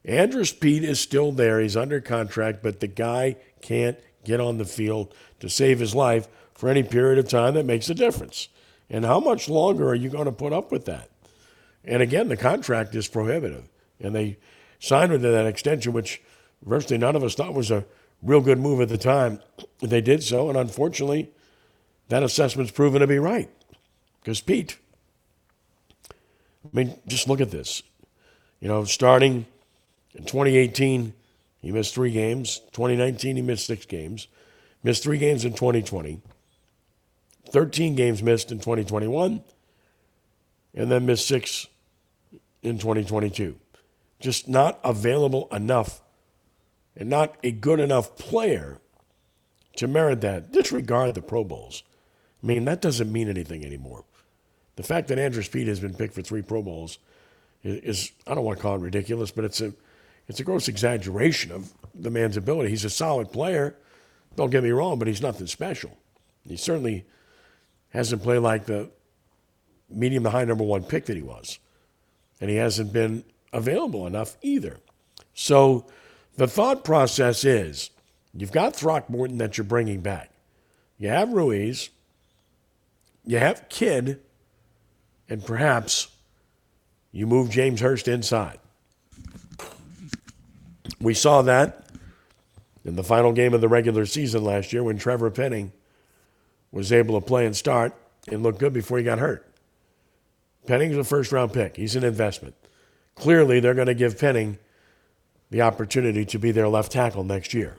Andrus 0.04 0.52
Peat 0.52 0.84
is 0.84 1.00
still 1.00 1.32
there. 1.32 1.60
He's 1.60 1.76
under 1.76 2.00
contract, 2.00 2.62
but 2.62 2.80
the 2.80 2.86
guy 2.86 3.36
can't 3.62 3.98
get 4.24 4.40
on 4.40 4.58
the 4.58 4.64
field 4.64 5.14
to 5.40 5.48
save 5.48 5.78
his 5.78 5.94
life 5.94 6.28
for 6.54 6.68
any 6.68 6.82
period 6.82 7.18
of 7.18 7.28
time 7.28 7.54
that 7.54 7.64
makes 7.64 7.88
a 7.88 7.94
difference. 7.94 8.48
And 8.90 9.04
how 9.04 9.18
much 9.18 9.48
longer 9.48 9.88
are 9.88 9.94
you 9.94 10.10
going 10.10 10.26
to 10.26 10.32
put 10.32 10.52
up 10.52 10.70
with 10.70 10.84
that? 10.84 11.10
And 11.84 12.02
again, 12.02 12.28
the 12.28 12.36
contract 12.36 12.94
is 12.94 13.08
prohibitive. 13.08 13.68
And 14.00 14.14
they 14.14 14.38
signed 14.78 15.12
into 15.12 15.28
that 15.28 15.46
extension, 15.46 15.92
which 15.92 16.22
virtually 16.64 16.98
none 16.98 17.16
of 17.16 17.24
us 17.24 17.34
thought 17.34 17.54
was 17.54 17.70
a 17.70 17.84
real 18.22 18.40
good 18.40 18.58
move 18.58 18.80
at 18.80 18.88
the 18.88 18.98
time. 18.98 19.40
They 19.80 20.00
did 20.00 20.22
so, 20.22 20.48
and 20.48 20.56
unfortunately, 20.56 21.30
that 22.08 22.22
assessment's 22.22 22.72
proven 22.72 23.00
to 23.00 23.06
be 23.06 23.18
right. 23.18 23.50
Because 24.20 24.40
Peat, 24.40 24.78
I 26.10 26.68
mean, 26.72 26.98
just 27.06 27.28
look 27.28 27.42
at 27.42 27.50
this. 27.50 27.82
You 28.60 28.68
know, 28.68 28.84
starting 28.84 29.44
in 30.14 30.24
2018, 30.24 31.12
he 31.60 31.72
missed 31.72 31.94
three 31.94 32.12
games. 32.12 32.60
2019, 32.72 33.36
he 33.36 33.42
missed 33.42 33.66
six 33.66 33.86
games. 33.86 34.28
Missed 34.82 35.02
three 35.02 35.18
games 35.18 35.44
in 35.44 35.52
2020. 35.52 36.20
13 37.50 37.94
games 37.94 38.22
missed 38.22 38.52
in 38.52 38.58
2021. 38.58 39.42
And 40.74 40.90
then 40.90 41.06
missed 41.06 41.26
six 41.26 41.66
in 42.62 42.78
2022. 42.78 43.56
Just 44.20 44.48
not 44.48 44.78
available 44.84 45.48
enough 45.52 46.00
and 46.96 47.08
not 47.08 47.36
a 47.42 47.50
good 47.50 47.80
enough 47.80 48.16
player 48.16 48.78
to 49.76 49.88
merit 49.88 50.20
that. 50.20 50.52
Disregard 50.52 51.14
the 51.14 51.22
Pro 51.22 51.44
Bowls. 51.44 51.82
I 52.42 52.46
mean, 52.46 52.64
that 52.66 52.80
doesn't 52.80 53.10
mean 53.10 53.28
anything 53.28 53.64
anymore. 53.64 54.04
The 54.76 54.82
fact 54.82 55.08
that 55.08 55.18
Andrus 55.18 55.48
Peat 55.48 55.66
has 55.66 55.80
been 55.80 55.94
picked 55.94 56.14
for 56.14 56.22
three 56.22 56.42
Pro 56.42 56.62
Bowls 56.62 56.98
is, 57.62 57.78
is, 57.82 58.12
I 58.26 58.34
don't 58.34 58.44
want 58.44 58.58
to 58.58 58.62
call 58.62 58.76
it 58.76 58.80
ridiculous, 58.80 59.30
but 59.30 59.44
it's 59.44 59.60
a 59.60 59.72
it's 60.28 60.40
a 60.40 60.44
gross 60.44 60.68
exaggeration 60.68 61.52
of 61.52 61.72
the 61.94 62.10
man's 62.10 62.36
ability. 62.36 62.70
He's 62.70 62.84
a 62.84 62.90
solid 62.90 63.30
player. 63.32 63.76
Don't 64.36 64.50
get 64.50 64.62
me 64.62 64.70
wrong, 64.70 64.98
but 64.98 65.08
he's 65.08 65.22
nothing 65.22 65.46
special. 65.46 65.96
He 66.46 66.56
certainly 66.56 67.04
hasn't 67.90 68.22
played 68.22 68.38
like 68.38 68.66
the 68.66 68.90
medium 69.88 70.24
to 70.24 70.30
high 70.30 70.44
number 70.44 70.64
one 70.64 70.82
pick 70.82 71.06
that 71.06 71.16
he 71.16 71.22
was. 71.22 71.58
And 72.40 72.50
he 72.50 72.56
hasn't 72.56 72.92
been 72.92 73.24
available 73.52 74.06
enough 74.06 74.36
either. 74.42 74.78
So 75.34 75.86
the 76.36 76.48
thought 76.48 76.84
process 76.84 77.44
is 77.44 77.90
you've 78.32 78.52
got 78.52 78.74
Throckmorton 78.74 79.38
that 79.38 79.56
you're 79.56 79.64
bringing 79.64 80.00
back. 80.00 80.30
You 80.98 81.08
have 81.08 81.32
Ruiz, 81.32 81.90
you 83.24 83.38
have 83.38 83.68
Kidd, 83.68 84.20
and 85.28 85.44
perhaps 85.44 86.08
you 87.12 87.26
move 87.26 87.50
James 87.50 87.80
Hurst 87.80 88.08
inside. 88.08 88.58
We 91.00 91.14
saw 91.14 91.42
that 91.42 91.86
in 92.84 92.96
the 92.96 93.04
final 93.04 93.32
game 93.32 93.54
of 93.54 93.60
the 93.60 93.68
regular 93.68 94.06
season 94.06 94.44
last 94.44 94.72
year 94.72 94.82
when 94.82 94.98
Trevor 94.98 95.30
Penning 95.30 95.72
was 96.70 96.92
able 96.92 97.18
to 97.20 97.26
play 97.26 97.46
and 97.46 97.56
start 97.56 97.94
and 98.28 98.42
look 98.42 98.58
good 98.58 98.72
before 98.72 98.98
he 98.98 99.04
got 99.04 99.18
hurt. 99.18 99.46
Penning's 100.66 100.96
a 100.96 101.04
first 101.04 101.32
round 101.32 101.52
pick, 101.52 101.76
he's 101.76 101.96
an 101.96 102.04
investment. 102.04 102.54
Clearly, 103.14 103.60
they're 103.60 103.74
going 103.74 103.86
to 103.86 103.94
give 103.94 104.18
Penning 104.18 104.58
the 105.50 105.62
opportunity 105.62 106.24
to 106.24 106.38
be 106.38 106.50
their 106.50 106.68
left 106.68 106.90
tackle 106.90 107.22
next 107.22 107.54
year. 107.54 107.76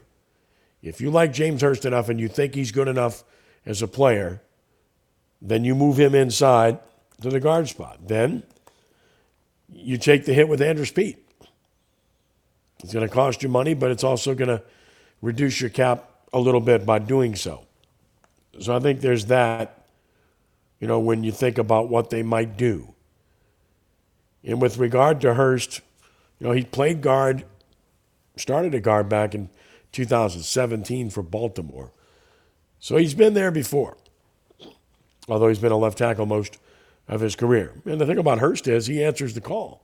If 0.82 1.02
you 1.02 1.10
like 1.10 1.34
James 1.34 1.62
Hurst 1.62 1.84
enough 1.84 2.10
and 2.10 2.20
you 2.20 2.28
think 2.28 2.56
he's 2.56 2.72
good 2.72 2.88
enough 2.88 3.24
as 3.66 3.82
a 3.82 3.88
player, 3.88 4.42
then 5.42 5.66
you 5.66 5.76
move 5.76 6.00
him 6.00 6.16
inside 6.16 6.80
to 7.22 7.30
the 7.30 7.40
guard 7.40 7.68
spot. 7.68 8.08
Then 8.08 8.44
you 9.70 9.98
take 9.98 10.26
the 10.26 10.34
hit 10.34 10.48
with 10.48 10.62
Andrus 10.62 10.92
Peat. 10.92 11.25
It's 12.84 12.94
going 12.94 13.08
to 13.08 13.14
cost 13.14 13.44
you 13.44 13.50
money, 13.50 13.74
but 13.74 13.92
it's 13.92 14.04
also 14.04 14.36
going 14.36 14.50
to 14.50 14.62
reduce 15.22 15.62
your 15.62 15.70
cap 15.70 16.12
a 16.34 16.40
little 16.40 16.62
bit 16.62 16.86
by 16.86 17.00
doing 17.00 17.36
so. 17.36 17.66
So 18.60 18.76
I 18.76 18.80
think 18.80 19.02
there's 19.02 19.26
that, 19.26 19.86
you 20.80 20.88
know, 20.88 21.00
when 21.00 21.24
you 21.24 21.32
think 21.32 21.58
about 21.58 21.90
what 21.90 22.10
they 22.10 22.24
might 22.24 22.58
do. 22.58 22.94
And 24.44 24.62
with 24.62 24.78
regard 24.78 25.22
to 25.22 25.34
Hurst, 25.34 25.82
you 26.40 26.48
know, 26.48 26.54
he 26.54 26.64
played 26.64 27.02
guard, 27.02 27.46
started 28.36 28.76
a 28.76 28.80
guard 28.80 29.10
back 29.10 29.34
in 29.34 29.50
2017 29.92 31.10
for 31.10 31.24
Baltimore. 31.24 31.92
So 32.80 32.98
he's 32.98 33.14
been 33.14 33.34
there 33.34 33.52
before, 33.52 33.98
although 35.28 35.48
he's 35.48 35.60
been 35.60 35.72
a 35.72 35.78
left 35.78 35.98
tackle 35.98 36.26
most 36.26 36.60
of 37.08 37.22
his 37.22 37.36
career. 37.36 37.74
And 37.86 38.00
the 38.00 38.06
thing 38.06 38.18
about 38.18 38.40
Hurst 38.40 38.68
is 38.68 38.88
he 38.88 39.04
answers 39.04 39.34
the 39.34 39.42
call. 39.42 39.82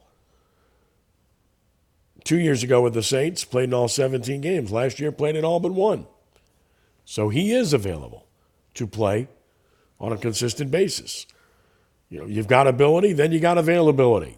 Two 2.24 2.40
years 2.40 2.64
ago 2.64 2.82
with 2.82 2.94
the 2.94 3.04
Saints, 3.04 3.44
played 3.44 3.66
in 3.66 3.74
all 3.74 3.88
17 3.88 4.42
games. 4.42 4.72
Last 4.72 5.00
year, 5.00 5.12
played 5.12 5.36
in 5.36 5.44
all 5.44 5.60
but 5.60 5.74
one. 5.74 6.06
So 7.06 7.30
he 7.30 7.52
is 7.52 7.74
available 7.74 8.28
to 8.76 8.88
play 8.88 9.28
on 10.00 10.12
a 10.12 10.18
consistent 10.18 10.72
basis. 10.72 11.26
You 12.10 12.20
know, 12.20 12.26
you've 12.26 12.48
got 12.48 12.68
ability, 12.68 13.14
then 13.14 13.32
you 13.32 13.40
got 13.40 13.58
availability. 13.58 14.38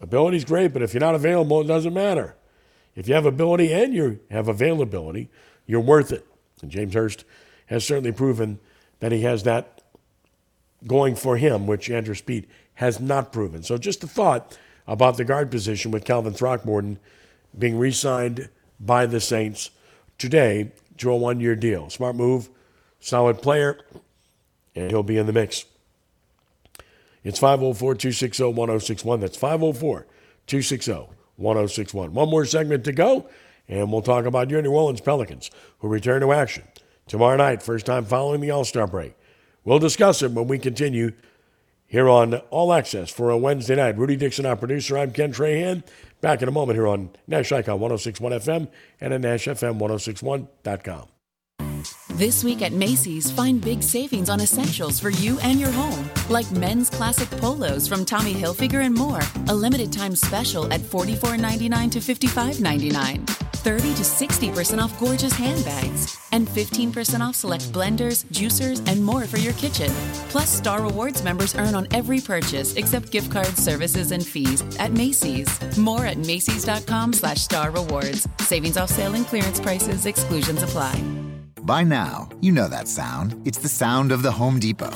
Ability's 0.00 0.44
great, 0.44 0.72
but 0.72 0.82
if 0.82 0.94
you're 0.94 1.00
not 1.00 1.14
available, 1.14 1.60
it 1.60 1.66
doesn't 1.66 1.94
matter. 1.94 2.36
If 2.94 3.06
you 3.08 3.14
have 3.14 3.26
ability 3.26 3.72
and 3.72 3.94
you 3.94 4.20
have 4.30 4.48
availability, 4.48 5.30
you're 5.66 5.80
worth 5.80 6.12
it. 6.12 6.26
And 6.62 6.70
James 6.70 6.94
Hurst 6.94 7.24
has 7.66 7.84
certainly 7.84 8.12
proven 8.12 8.58
that 8.98 9.12
he 9.12 9.22
has 9.22 9.44
that 9.44 9.82
going 10.86 11.14
for 11.14 11.36
him, 11.36 11.66
which 11.66 11.90
Andrus 11.90 12.20
Peat 12.20 12.48
has 12.74 13.00
not 13.00 13.32
proven. 13.32 13.62
So 13.62 13.78
just 13.78 14.02
a 14.02 14.06
thought 14.06 14.56
about 14.86 15.16
the 15.16 15.24
guard 15.24 15.50
position 15.50 15.90
with 15.90 16.04
Calvin 16.04 16.32
Throckmorton 16.32 16.98
being 17.58 17.78
re 17.78 17.90
signed 17.90 18.48
by 18.78 19.06
the 19.06 19.20
Saints 19.20 19.70
today 20.18 20.72
to 20.98 21.10
a 21.10 21.16
one 21.16 21.40
year 21.40 21.56
deal. 21.56 21.90
Smart 21.90 22.16
move, 22.16 22.48
solid 23.00 23.42
player, 23.42 23.80
and 24.74 24.90
he'll 24.90 25.02
be 25.02 25.16
in 25.16 25.26
the 25.26 25.32
mix. 25.32 25.64
It's 27.22 27.38
504 27.38 27.94
260 27.94 28.44
1061. 28.44 29.20
That's 29.20 29.36
504 29.36 30.06
260 30.46 30.92
1061. 31.36 32.14
One 32.14 32.30
more 32.30 32.44
segment 32.44 32.84
to 32.84 32.92
go, 32.92 33.28
and 33.68 33.92
we'll 33.92 34.02
talk 34.02 34.24
about 34.24 34.50
your 34.50 34.62
New 34.62 34.72
Orleans 34.72 35.00
Pelicans, 35.00 35.50
who 35.78 35.88
return 35.88 36.20
to 36.22 36.32
action 36.32 36.64
tomorrow 37.06 37.36
night, 37.36 37.62
first 37.62 37.86
time 37.86 38.04
following 38.04 38.40
the 38.40 38.50
All 38.50 38.64
Star 38.64 38.86
break. 38.86 39.14
We'll 39.64 39.78
discuss 39.78 40.22
it 40.22 40.30
when 40.30 40.48
we 40.48 40.58
continue 40.58 41.12
here 41.90 42.08
on 42.08 42.34
All 42.50 42.72
Access 42.72 43.10
for 43.10 43.30
a 43.30 43.36
Wednesday 43.36 43.74
night. 43.74 43.98
Rudy 43.98 44.16
Dixon, 44.16 44.46
our 44.46 44.56
producer. 44.56 44.96
I'm 44.96 45.12
Ken 45.12 45.32
Trahan. 45.32 45.82
Back 46.20 46.40
in 46.40 46.48
a 46.48 46.52
moment 46.52 46.76
here 46.76 46.86
on 46.86 47.10
Nash 47.26 47.50
Icon 47.50 47.80
1061 47.80 48.32
FM 48.32 48.68
and 49.00 49.12
at 49.12 49.20
NashFM1061.com. 49.20 51.08
This 52.14 52.44
week 52.44 52.60
at 52.60 52.72
Macy's, 52.72 53.30
find 53.30 53.60
big 53.60 53.82
savings 53.82 54.28
on 54.28 54.40
essentials 54.40 55.00
for 55.00 55.10
you 55.10 55.38
and 55.40 55.58
your 55.58 55.70
home, 55.70 56.10
like 56.28 56.50
men's 56.52 56.90
classic 56.90 57.30
polos 57.40 57.88
from 57.88 58.04
Tommy 58.04 58.34
Hilfiger 58.34 58.84
and 58.84 58.94
more. 58.94 59.20
A 59.48 59.54
limited 59.54 59.92
time 59.92 60.14
special 60.14 60.70
at 60.72 60.80
$44.99 60.80 61.92
to 61.92 61.98
$55.99. 62.00 63.26
30 63.60 63.80
to 63.82 64.02
60% 64.02 64.80
off 64.82 64.98
gorgeous 64.98 65.34
handbags, 65.34 66.18
and 66.32 66.48
15% 66.48 67.20
off 67.20 67.36
select 67.36 67.70
blenders, 67.72 68.24
juicers, 68.26 68.86
and 68.90 69.04
more 69.04 69.24
for 69.24 69.38
your 69.38 69.52
kitchen. 69.54 69.90
Plus, 70.30 70.48
Star 70.48 70.82
Rewards 70.82 71.22
members 71.22 71.54
earn 71.54 71.74
on 71.74 71.86
every 71.92 72.20
purchase 72.20 72.74
except 72.76 73.10
gift 73.10 73.30
cards, 73.30 73.62
services, 73.62 74.12
and 74.12 74.26
fees 74.26 74.62
at 74.78 74.92
Macy's. 74.92 75.48
More 75.76 76.06
at 76.06 76.16
Macy's.com 76.18 77.12
slash 77.12 77.42
Star 77.42 77.70
Rewards. 77.70 78.26
Savings 78.40 78.78
off 78.78 78.90
sale 78.90 79.14
and 79.14 79.26
clearance 79.26 79.60
prices, 79.60 80.06
exclusions 80.06 80.62
apply. 80.62 81.19
By 81.70 81.84
now, 81.84 82.28
you 82.40 82.50
know 82.50 82.66
that 82.66 82.88
sound. 82.88 83.40
It's 83.46 83.58
the 83.58 83.68
sound 83.68 84.10
of 84.10 84.22
the 84.22 84.32
Home 84.32 84.58
Depot. 84.58 84.92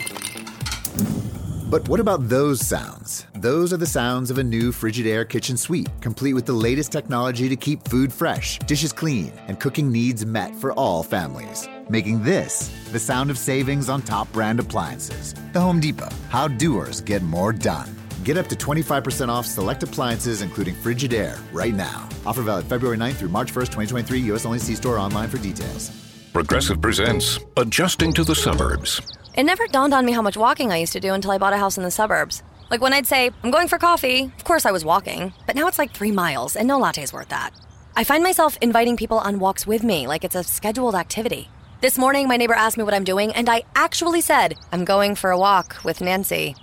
But 1.70 1.88
what 1.88 2.00
about 2.00 2.28
those 2.28 2.66
sounds? 2.66 3.28
Those 3.36 3.72
are 3.72 3.76
the 3.76 3.86
sounds 3.86 4.28
of 4.28 4.38
a 4.38 4.42
new 4.42 4.72
Frigidaire 4.72 5.28
kitchen 5.28 5.56
suite, 5.56 5.88
complete 6.00 6.32
with 6.32 6.46
the 6.46 6.52
latest 6.52 6.90
technology 6.90 7.48
to 7.48 7.54
keep 7.54 7.86
food 7.86 8.12
fresh, 8.12 8.58
dishes 8.66 8.92
clean, 8.92 9.32
and 9.46 9.60
cooking 9.60 9.92
needs 9.92 10.26
met 10.26 10.52
for 10.56 10.72
all 10.72 11.04
families. 11.04 11.68
Making 11.88 12.24
this 12.24 12.72
the 12.90 12.98
sound 12.98 13.30
of 13.30 13.38
savings 13.38 13.88
on 13.88 14.02
top 14.02 14.26
brand 14.32 14.58
appliances. 14.58 15.32
The 15.52 15.60
Home 15.60 15.78
Depot. 15.78 16.10
How 16.28 16.48
doers 16.48 17.00
get 17.00 17.22
more 17.22 17.52
done. 17.52 17.88
Get 18.24 18.36
up 18.36 18.48
to 18.48 18.56
25% 18.56 19.28
off 19.28 19.46
select 19.46 19.84
appliances, 19.84 20.42
including 20.42 20.74
Frigidaire, 20.74 21.38
right 21.52 21.74
now. 21.74 22.08
Offer 22.26 22.42
valid 22.42 22.66
February 22.66 22.96
9th 22.96 23.14
through 23.20 23.28
March 23.28 23.52
1st, 23.52 23.70
2023. 23.70 24.18
U.S. 24.32 24.44
only. 24.44 24.58
See 24.58 24.74
store 24.74 24.98
online 24.98 25.28
for 25.28 25.38
details. 25.38 26.03
Progressive 26.34 26.80
presents 26.80 27.38
Adjusting 27.56 28.12
to 28.14 28.24
the 28.24 28.34
Suburbs. 28.34 29.00
It 29.36 29.44
never 29.44 29.68
dawned 29.68 29.94
on 29.94 30.04
me 30.04 30.10
how 30.10 30.20
much 30.20 30.36
walking 30.36 30.72
I 30.72 30.78
used 30.78 30.92
to 30.94 30.98
do 30.98 31.14
until 31.14 31.30
I 31.30 31.38
bought 31.38 31.52
a 31.52 31.58
house 31.58 31.78
in 31.78 31.84
the 31.84 31.92
suburbs. 31.92 32.42
Like 32.72 32.80
when 32.80 32.92
I'd 32.92 33.06
say, 33.06 33.30
I'm 33.44 33.52
going 33.52 33.68
for 33.68 33.78
coffee, 33.78 34.24
of 34.24 34.42
course 34.42 34.66
I 34.66 34.72
was 34.72 34.84
walking, 34.84 35.32
but 35.46 35.54
now 35.54 35.68
it's 35.68 35.78
like 35.78 35.92
three 35.92 36.10
miles, 36.10 36.56
and 36.56 36.66
no 36.66 36.80
latte's 36.80 37.12
worth 37.12 37.28
that. 37.28 37.52
I 37.94 38.02
find 38.02 38.24
myself 38.24 38.58
inviting 38.60 38.96
people 38.96 39.18
on 39.18 39.38
walks 39.38 39.64
with 39.64 39.84
me 39.84 40.08
like 40.08 40.24
it's 40.24 40.34
a 40.34 40.42
scheduled 40.42 40.96
activity. 40.96 41.50
This 41.80 41.98
morning, 41.98 42.26
my 42.26 42.36
neighbor 42.36 42.54
asked 42.54 42.76
me 42.76 42.82
what 42.82 42.94
I'm 42.94 43.04
doing, 43.04 43.32
and 43.32 43.48
I 43.48 43.62
actually 43.76 44.20
said, 44.20 44.58
I'm 44.72 44.84
going 44.84 45.14
for 45.14 45.30
a 45.30 45.38
walk 45.38 45.76
with 45.84 46.00
Nancy. 46.00 46.56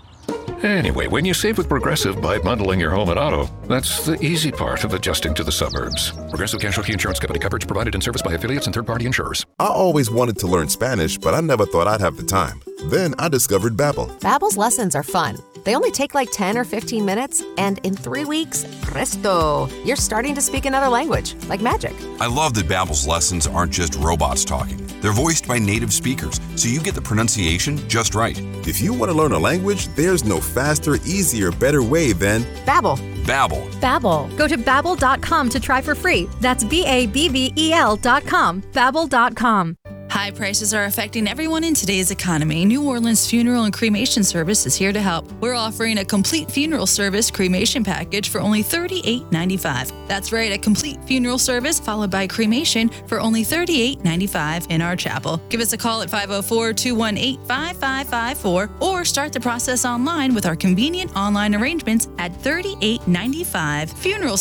Anyway, 0.64 1.08
when 1.08 1.26
you 1.26 1.34
save 1.34 1.58
with 1.58 1.68
Progressive 1.68 2.22
by 2.22 2.38
bundling 2.38 2.80
your 2.80 2.92
home 2.92 3.10
and 3.10 3.18
auto, 3.18 3.50
that's 3.68 4.06
the 4.06 4.20
easy 4.24 4.52
part 4.52 4.84
of 4.84 4.94
adjusting 4.94 5.34
to 5.34 5.44
the 5.44 5.52
suburbs. 5.52 6.12
Progressive 6.30 6.62
Casualty 6.62 6.94
Insurance 6.94 7.20
Company 7.20 7.40
coverage 7.40 7.66
provided 7.66 7.96
in 7.96 8.02
service 8.02 8.22
by 8.22 8.34
affiliates 8.34 8.68
and 8.68 8.76
third 8.76 8.86
party 8.86 9.06
insurers. 9.06 9.46
I 9.60 9.68
always 9.68 10.12
wanted 10.12 10.38
to 10.40 10.48
learn 10.48 10.70
Spanish, 10.70 11.18
but 11.18 11.34
I 11.34 11.42
never 11.42 11.66
thought 11.66 11.88
I'd 11.88 12.02
have 12.02 12.16
the 12.18 12.24
time. 12.24 12.62
Then 12.86 13.16
I 13.18 13.28
discovered 13.28 13.76
Babbel. 13.76 14.20
Babbel's 14.20 14.58
lessons 14.58 14.96
are 14.96 15.04
fun. 15.04 15.38
They 15.64 15.76
only 15.76 15.92
take 15.92 16.14
like 16.14 16.30
10 16.32 16.58
or 16.58 16.64
15 16.64 17.06
minutes, 17.06 17.44
and 17.58 17.80
in 17.84 17.96
three 17.96 18.26
weeks, 18.26 18.66
presto, 18.82 19.68
you're 19.84 19.96
starting 19.96 20.36
to 20.36 20.42
speak 20.42 20.66
another 20.66 20.90
language, 20.90 21.36
like 21.48 21.62
magic. 21.62 21.94
I 22.20 22.28
love 22.28 22.54
that 22.56 22.68
Babbel's 22.68 23.08
lessons 23.08 23.48
aren't 23.48 23.72
just 23.72 23.96
robots 23.96 24.44
talking. 24.46 24.80
They're 25.02 25.12
voiced 25.12 25.48
by 25.48 25.60
native 25.60 25.92
speakers, 25.92 26.40
so 26.56 26.70
you 26.70 26.80
get 26.80 26.96
the 26.96 27.02
pronunciation 27.02 27.78
just 27.90 28.16
right. 28.16 28.40
If 28.68 28.80
you 28.80 28.94
want 28.94 29.12
to 29.12 29.18
learn 29.18 29.32
a 29.32 29.40
language, 29.40 29.88
there's 29.96 30.24
no 30.24 30.40
faster, 30.40 30.96
easier, 31.06 31.52
better 31.52 31.84
way 31.84 32.14
than 32.14 32.44
Babbel. 32.66 32.98
Babbel. 33.26 33.70
Babbel. 33.80 34.36
Go 34.38 34.48
to 34.48 34.58
babbel.com 34.58 35.50
to 35.50 35.60
try 35.60 35.82
for 35.82 35.96
free. 35.96 36.28
That's 36.40 36.64
B 36.64 36.86
A 36.86 37.08
B 37.08 37.30
B 37.30 37.54
E 37.56 37.74
L 37.74 37.96
dot 37.96 38.26
com. 38.26 38.62
Babbel.com. 38.74 39.76
High 40.12 40.32
prices 40.32 40.74
are 40.74 40.84
affecting 40.84 41.26
everyone 41.26 41.64
in 41.64 41.74
today's 41.74 42.12
economy. 42.12 42.66
New 42.66 42.84
Orleans 42.84 43.26
Funeral 43.30 43.64
and 43.64 43.74
Cremation 43.74 44.26
Service 44.26 44.66
is 44.66 44.76
here 44.76 44.92
to 44.92 45.00
help. 45.00 45.32
We're 45.40 45.54
offering 45.54 46.00
a 46.00 46.06
complete 46.06 46.52
funeral 46.52 46.86
service 46.86 47.32
cremation 47.32 47.82
package 47.82 48.28
for 48.28 48.42
only 48.42 48.62
$38.95. 48.62 49.94
That's 50.10 50.34
right, 50.34 50.52
a 50.52 50.58
complete 50.58 51.02
funeral 51.06 51.38
service 51.38 51.80
followed 51.80 52.12
by 52.12 52.28
cremation 52.28 52.90
for 53.08 53.22
only 53.22 53.46
$38.95 53.46 54.70
in 54.70 54.82
our 54.82 54.98
chapel. 54.98 55.40
Give 55.48 55.62
us 55.62 55.72
a 55.72 55.78
call 55.78 56.02
at 56.02 56.10
504 56.10 56.74
218 56.74 57.46
5554 57.46 58.70
or 58.82 59.06
start 59.06 59.32
the 59.32 59.40
process 59.40 59.86
online 59.86 60.36
with 60.36 60.46
our 60.46 60.58
convenient 60.58 61.16
online 61.16 61.56
arrangements 61.56 62.10
at 62.18 62.34
$38.95. 62.34 63.94
Funeral 63.94 64.36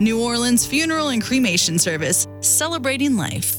New 0.00 0.22
Orleans 0.22 0.66
Funeral 0.66 1.08
and 1.08 1.22
Cremation 1.22 1.78
Service, 1.78 2.26
celebrating 2.40 3.18
life. 3.18 3.49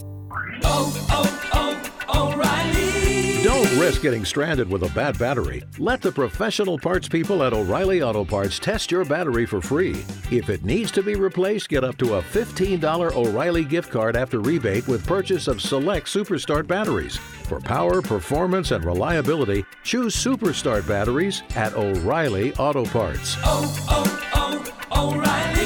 Oh, 0.64 1.08
oh, 1.10 2.02
oh, 2.08 3.44
Don't 3.44 3.80
risk 3.80 4.02
getting 4.02 4.24
stranded 4.26 4.70
with 4.70 4.84
a 4.84 4.90
bad 4.94 5.18
battery. 5.18 5.64
Let 5.78 6.02
the 6.02 6.12
professional 6.12 6.78
parts 6.78 7.08
people 7.08 7.44
at 7.44 7.54
O'Reilly 7.54 8.02
Auto 8.02 8.24
Parts 8.24 8.60
test 8.60 8.92
your 8.92 9.04
battery 9.04 9.46
for 9.46 9.62
free. 9.62 10.04
If 10.32 10.50
it 10.50 10.64
needs 10.64 10.92
to 10.92 11.02
be 11.04 11.16
replaced, 11.16 11.70
get 11.70 11.84
up 11.84 11.98
to 11.98 12.16
a 12.16 12.22
$15 12.22 13.16
O'Reilly 13.16 13.64
gift 13.64 13.92
card 13.92 14.16
after 14.16 14.40
rebate 14.40 14.88
with 14.88 15.06
purchase 15.08 15.48
of 15.48 15.62
select 15.62 16.08
Superstart 16.08 16.68
batteries. 16.68 17.18
For 17.18 17.60
power, 17.60 18.02
performance, 18.02 18.72
and 18.72 18.86
reliability, 18.86 19.66
choose 19.84 20.16
Superstart 20.16 20.88
batteries 20.88 21.44
at 21.56 21.74
O'Reilly 21.74 22.54
Auto 22.56 22.86
Parts. 22.86 23.36
oh, 23.44 23.76
oh, 23.90 24.08
O'Reilly 24.94 25.61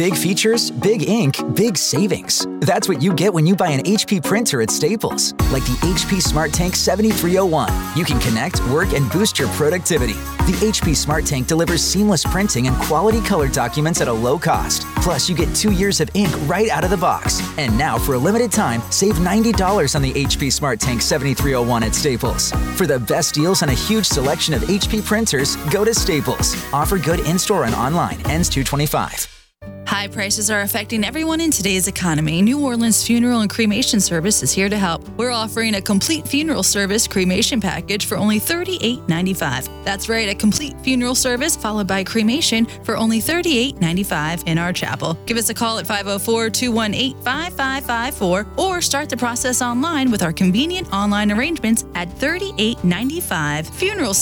Big 0.00 0.16
features, 0.16 0.70
big 0.70 1.06
ink, 1.06 1.36
big 1.54 1.76
savings. 1.76 2.46
That's 2.60 2.88
what 2.88 3.02
you 3.02 3.12
get 3.12 3.34
when 3.34 3.46
you 3.46 3.54
buy 3.54 3.68
an 3.68 3.80
HP 3.80 4.24
printer 4.24 4.62
at 4.62 4.70
Staples. 4.70 5.32
Like 5.52 5.62
the 5.66 5.76
HP 5.82 6.22
Smart 6.22 6.54
Tank 6.54 6.74
7301. 6.74 7.68
You 7.94 8.06
can 8.06 8.18
connect, 8.18 8.66
work, 8.68 8.94
and 8.94 9.12
boost 9.12 9.38
your 9.38 9.48
productivity. 9.48 10.14
The 10.48 10.56
HP 10.62 10.96
Smart 10.96 11.26
Tank 11.26 11.48
delivers 11.48 11.82
seamless 11.82 12.24
printing 12.24 12.66
and 12.66 12.74
quality 12.76 13.20
color 13.20 13.46
documents 13.46 14.00
at 14.00 14.08
a 14.08 14.12
low 14.26 14.38
cost. 14.38 14.86
Plus, 15.02 15.28
you 15.28 15.36
get 15.36 15.54
two 15.54 15.70
years 15.70 16.00
of 16.00 16.08
ink 16.14 16.30
right 16.48 16.70
out 16.70 16.82
of 16.82 16.88
the 16.88 16.96
box. 16.96 17.42
And 17.58 17.76
now, 17.76 17.98
for 17.98 18.14
a 18.14 18.18
limited 18.18 18.50
time, 18.50 18.80
save 18.90 19.16
$90 19.16 19.94
on 19.94 20.00
the 20.00 20.14
HP 20.14 20.50
Smart 20.50 20.80
Tank 20.80 21.02
7301 21.02 21.82
at 21.82 21.94
Staples. 21.94 22.52
For 22.74 22.86
the 22.86 23.00
best 23.00 23.34
deals 23.34 23.62
on 23.62 23.68
a 23.68 23.74
huge 23.74 24.06
selection 24.06 24.54
of 24.54 24.62
HP 24.62 25.04
printers, 25.04 25.56
go 25.70 25.84
to 25.84 25.92
Staples. 25.92 26.56
Offer 26.72 26.96
good 26.96 27.20
in 27.28 27.38
store 27.38 27.64
and 27.64 27.74
online. 27.74 28.18
Ends 28.30 28.48
225. 28.48 29.39
High 29.86 30.08
prices 30.08 30.50
are 30.50 30.60
affecting 30.60 31.04
everyone 31.04 31.40
in 31.40 31.50
today's 31.50 31.88
economy. 31.88 32.42
New 32.42 32.60
Orleans 32.60 33.04
Funeral 33.04 33.40
and 33.40 33.50
Cremation 33.50 34.00
Service 34.00 34.42
is 34.42 34.52
here 34.52 34.68
to 34.68 34.78
help. 34.78 35.06
We're 35.10 35.30
offering 35.30 35.74
a 35.74 35.82
complete 35.82 36.26
funeral 36.26 36.62
service 36.62 37.06
cremation 37.06 37.60
package 37.60 38.06
for 38.06 38.16
only 38.16 38.38
$38.95. 38.38 39.84
That's 39.84 40.08
right, 40.08 40.28
a 40.28 40.34
complete 40.34 40.78
funeral 40.80 41.14
service 41.14 41.56
followed 41.56 41.86
by 41.86 42.04
cremation 42.04 42.66
for 42.84 42.96
only 42.96 43.20
$38.95 43.20 44.46
in 44.46 44.58
our 44.58 44.72
chapel. 44.72 45.14
Give 45.26 45.36
us 45.36 45.48
a 45.48 45.54
call 45.54 45.78
at 45.78 45.86
504 45.86 46.50
218 46.50 47.16
5554 47.22 48.46
or 48.56 48.80
start 48.80 49.08
the 49.08 49.16
process 49.16 49.62
online 49.62 50.10
with 50.10 50.22
our 50.22 50.32
convenient 50.32 50.92
online 50.92 51.32
arrangements 51.32 51.84
at 51.94 52.08
$38.95. 52.08 53.70
Funeral 53.74 54.14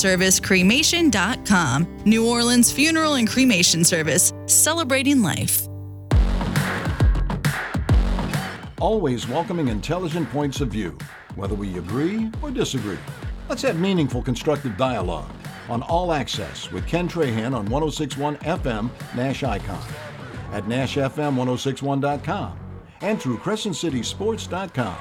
New 2.05 2.27
Orleans 2.27 2.73
Funeral 2.73 3.15
and 3.15 3.29
Cremation 3.29 3.85
Service, 3.85 4.33
celebrating 4.51 5.23
life. 5.23 5.67
Always 8.81 9.27
welcoming 9.29 9.69
intelligent 9.69 10.31
points 10.31 10.61
of 10.61 10.69
view, 10.69 10.97
whether 11.35 11.55
we 11.55 11.79
agree 11.79 12.31
or 12.43 12.51
disagree. 12.51 12.99
Let's 13.49 13.63
have 13.63 13.81
meaningful, 13.81 14.23
constructive 14.23 14.77
dialogue 14.77 15.31
on 15.69 15.83
All 15.83 16.13
Access 16.13 16.71
with 16.71 16.87
Ken 16.87 17.09
Trahan 17.09 17.57
on 17.57 17.67
1061 17.67 18.37
FM 18.37 18.91
Nash 19.17 19.43
Icon, 19.43 19.83
at 20.53 20.65
NashFM1061.com, 20.65 22.59
and 23.01 23.21
through 23.21 23.39
CrescentCitySports.com. 23.39 24.97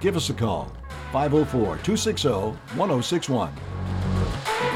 Give 0.00 0.16
us 0.16 0.30
a 0.30 0.34
call, 0.34 0.72
504 1.12 1.78
260 1.78 2.28
1061. 2.76 3.52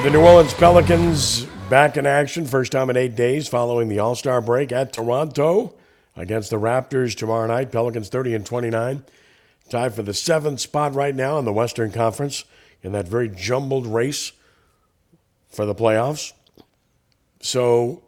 The 0.03 0.11
New 0.11 0.21
Orleans 0.21 0.55
Pelicans 0.55 1.47
back 1.71 1.97
in 1.97 2.07
action, 2.07 2.47
first 2.47 2.71
time 2.71 2.91
in 2.91 2.97
eight 2.97 3.17
days 3.17 3.49
following 3.49 3.89
the 3.89 3.99
All 3.99 4.15
Star 4.15 4.41
break 4.41 4.71
at 4.71 4.93
Toronto 4.93 5.75
against 6.17 6.51
the 6.51 6.57
Raptors 6.57 7.17
tomorrow 7.17 7.47
night. 7.47 7.73
Pelicans 7.73 8.09
30 8.09 8.35
and 8.35 8.47
29, 8.47 9.05
tied 9.69 9.95
for 9.95 10.03
the 10.03 10.15
seventh 10.15 10.61
spot 10.61 10.95
right 10.95 11.15
now 11.15 11.39
in 11.39 11.45
the 11.45 11.53
Western 11.53 11.91
Conference 11.91 12.45
in 12.83 12.93
that 12.93 13.09
very 13.09 13.29
jumbled 13.29 13.87
race 13.87 14.33
for 15.49 15.67
the 15.67 15.75
playoffs. 15.75 16.33
So, 17.41 18.03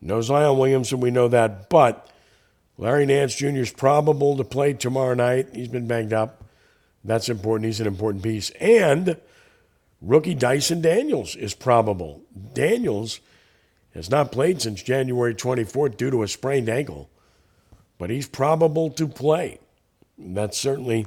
no 0.00 0.20
Zion 0.20 0.58
Williamson, 0.58 1.00
we 1.00 1.10
know 1.10 1.28
that, 1.28 1.70
but 1.70 2.10
Larry 2.76 3.06
Nance 3.06 3.36
Jr. 3.36 3.46
is 3.58 3.72
probable 3.72 4.36
to 4.36 4.44
play 4.44 4.72
tomorrow 4.72 5.14
night. 5.14 5.48
He's 5.54 5.68
been 5.68 5.86
banged 5.86 6.12
up. 6.12 6.44
That's 7.04 7.28
important. 7.28 7.66
He's 7.66 7.80
an 7.80 7.86
important 7.86 8.24
piece. 8.24 8.50
And 8.60 9.16
rookie 10.00 10.34
Dyson 10.34 10.80
Daniels 10.80 11.36
is 11.36 11.54
probable. 11.54 12.22
Daniels 12.52 13.20
has 13.94 14.10
not 14.10 14.32
played 14.32 14.60
since 14.60 14.82
January 14.82 15.34
24th 15.34 15.96
due 15.96 16.10
to 16.10 16.22
a 16.22 16.28
sprained 16.28 16.68
ankle, 16.68 17.10
but 17.98 18.10
he's 18.10 18.28
probable 18.28 18.90
to 18.90 19.08
play. 19.08 19.58
That 20.18 20.54
certainly 20.54 21.06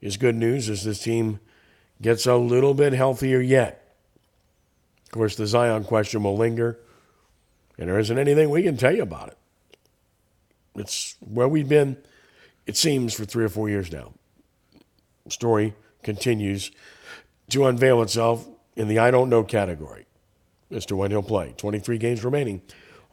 is 0.00 0.16
good 0.16 0.34
news 0.34 0.68
as 0.68 0.84
this 0.84 1.02
team 1.02 1.40
gets 2.00 2.26
a 2.26 2.36
little 2.36 2.74
bit 2.74 2.92
healthier 2.92 3.40
yet. 3.40 3.94
Of 5.04 5.12
course, 5.12 5.36
the 5.36 5.46
Zion 5.46 5.84
question 5.84 6.22
will 6.22 6.36
linger, 6.36 6.78
and 7.78 7.88
there 7.88 7.98
isn't 7.98 8.18
anything 8.18 8.50
we 8.50 8.62
can 8.62 8.76
tell 8.76 8.94
you 8.94 9.02
about 9.02 9.28
it. 9.28 9.38
It's 10.76 11.16
where 11.20 11.48
we've 11.48 11.68
been, 11.68 11.96
it 12.66 12.76
seems, 12.76 13.14
for 13.14 13.24
three 13.24 13.44
or 13.44 13.48
four 13.48 13.68
years 13.68 13.90
now. 13.90 14.12
Story 15.28 15.74
continues 16.02 16.70
to 17.50 17.66
unveil 17.66 18.02
itself 18.02 18.48
in 18.74 18.88
the 18.88 18.98
I 18.98 19.10
don't 19.10 19.30
know 19.30 19.44
category 19.44 20.06
Mr. 20.70 21.08
he'll 21.08 21.22
play. 21.22 21.54
23 21.56 21.98
games 21.98 22.24
remaining 22.24 22.62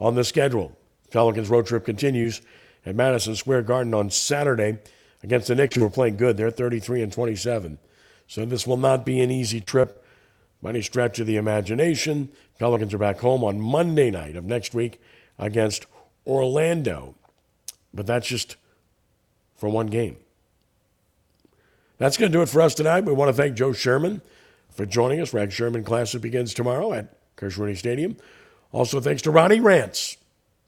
on 0.00 0.14
the 0.14 0.24
schedule. 0.24 0.76
Pelicans 1.10 1.48
road 1.48 1.66
trip 1.66 1.84
continues 1.84 2.42
at 2.84 2.96
Madison 2.96 3.36
Square 3.36 3.62
Garden 3.62 3.94
on 3.94 4.10
Saturday 4.10 4.78
against 5.22 5.48
the 5.48 5.54
Knicks, 5.54 5.76
who 5.76 5.84
are 5.84 5.90
playing 5.90 6.16
good. 6.16 6.36
They're 6.36 6.50
33 6.50 7.02
and 7.02 7.12
27. 7.12 7.78
So 8.26 8.44
this 8.44 8.66
will 8.66 8.76
not 8.76 9.04
be 9.04 9.20
an 9.20 9.30
easy 9.30 9.60
trip 9.60 10.04
by 10.60 10.70
any 10.70 10.82
stretch 10.82 11.18
of 11.18 11.26
the 11.26 11.36
imagination. 11.36 12.30
Pelicans 12.58 12.92
are 12.94 12.98
back 12.98 13.20
home 13.20 13.44
on 13.44 13.60
Monday 13.60 14.10
night 14.10 14.36
of 14.36 14.44
next 14.44 14.74
week 14.74 15.00
against 15.38 15.86
Orlando. 16.26 17.14
But 17.92 18.06
that's 18.06 18.26
just 18.26 18.56
for 19.56 19.68
one 19.68 19.86
game. 19.86 20.16
That's 21.98 22.16
going 22.16 22.30
to 22.30 22.36
do 22.36 22.42
it 22.42 22.48
for 22.48 22.60
us 22.60 22.74
tonight. 22.74 23.04
We 23.04 23.12
want 23.12 23.28
to 23.28 23.32
thank 23.32 23.56
Joe 23.56 23.70
Scheuermann 23.70 24.20
for 24.70 24.84
joining 24.84 25.20
us. 25.20 25.32
Rag 25.32 25.50
Scheuermann 25.50 25.84
Classic 25.84 26.20
begins 26.20 26.52
tomorrow 26.52 26.92
at 26.92 27.16
Kirsch 27.36 27.56
Rooney 27.56 27.74
Stadium. 27.74 28.16
Also, 28.72 29.00
thanks 29.00 29.22
to 29.22 29.30
Ronnie 29.30 29.60
Rantz 29.60 30.16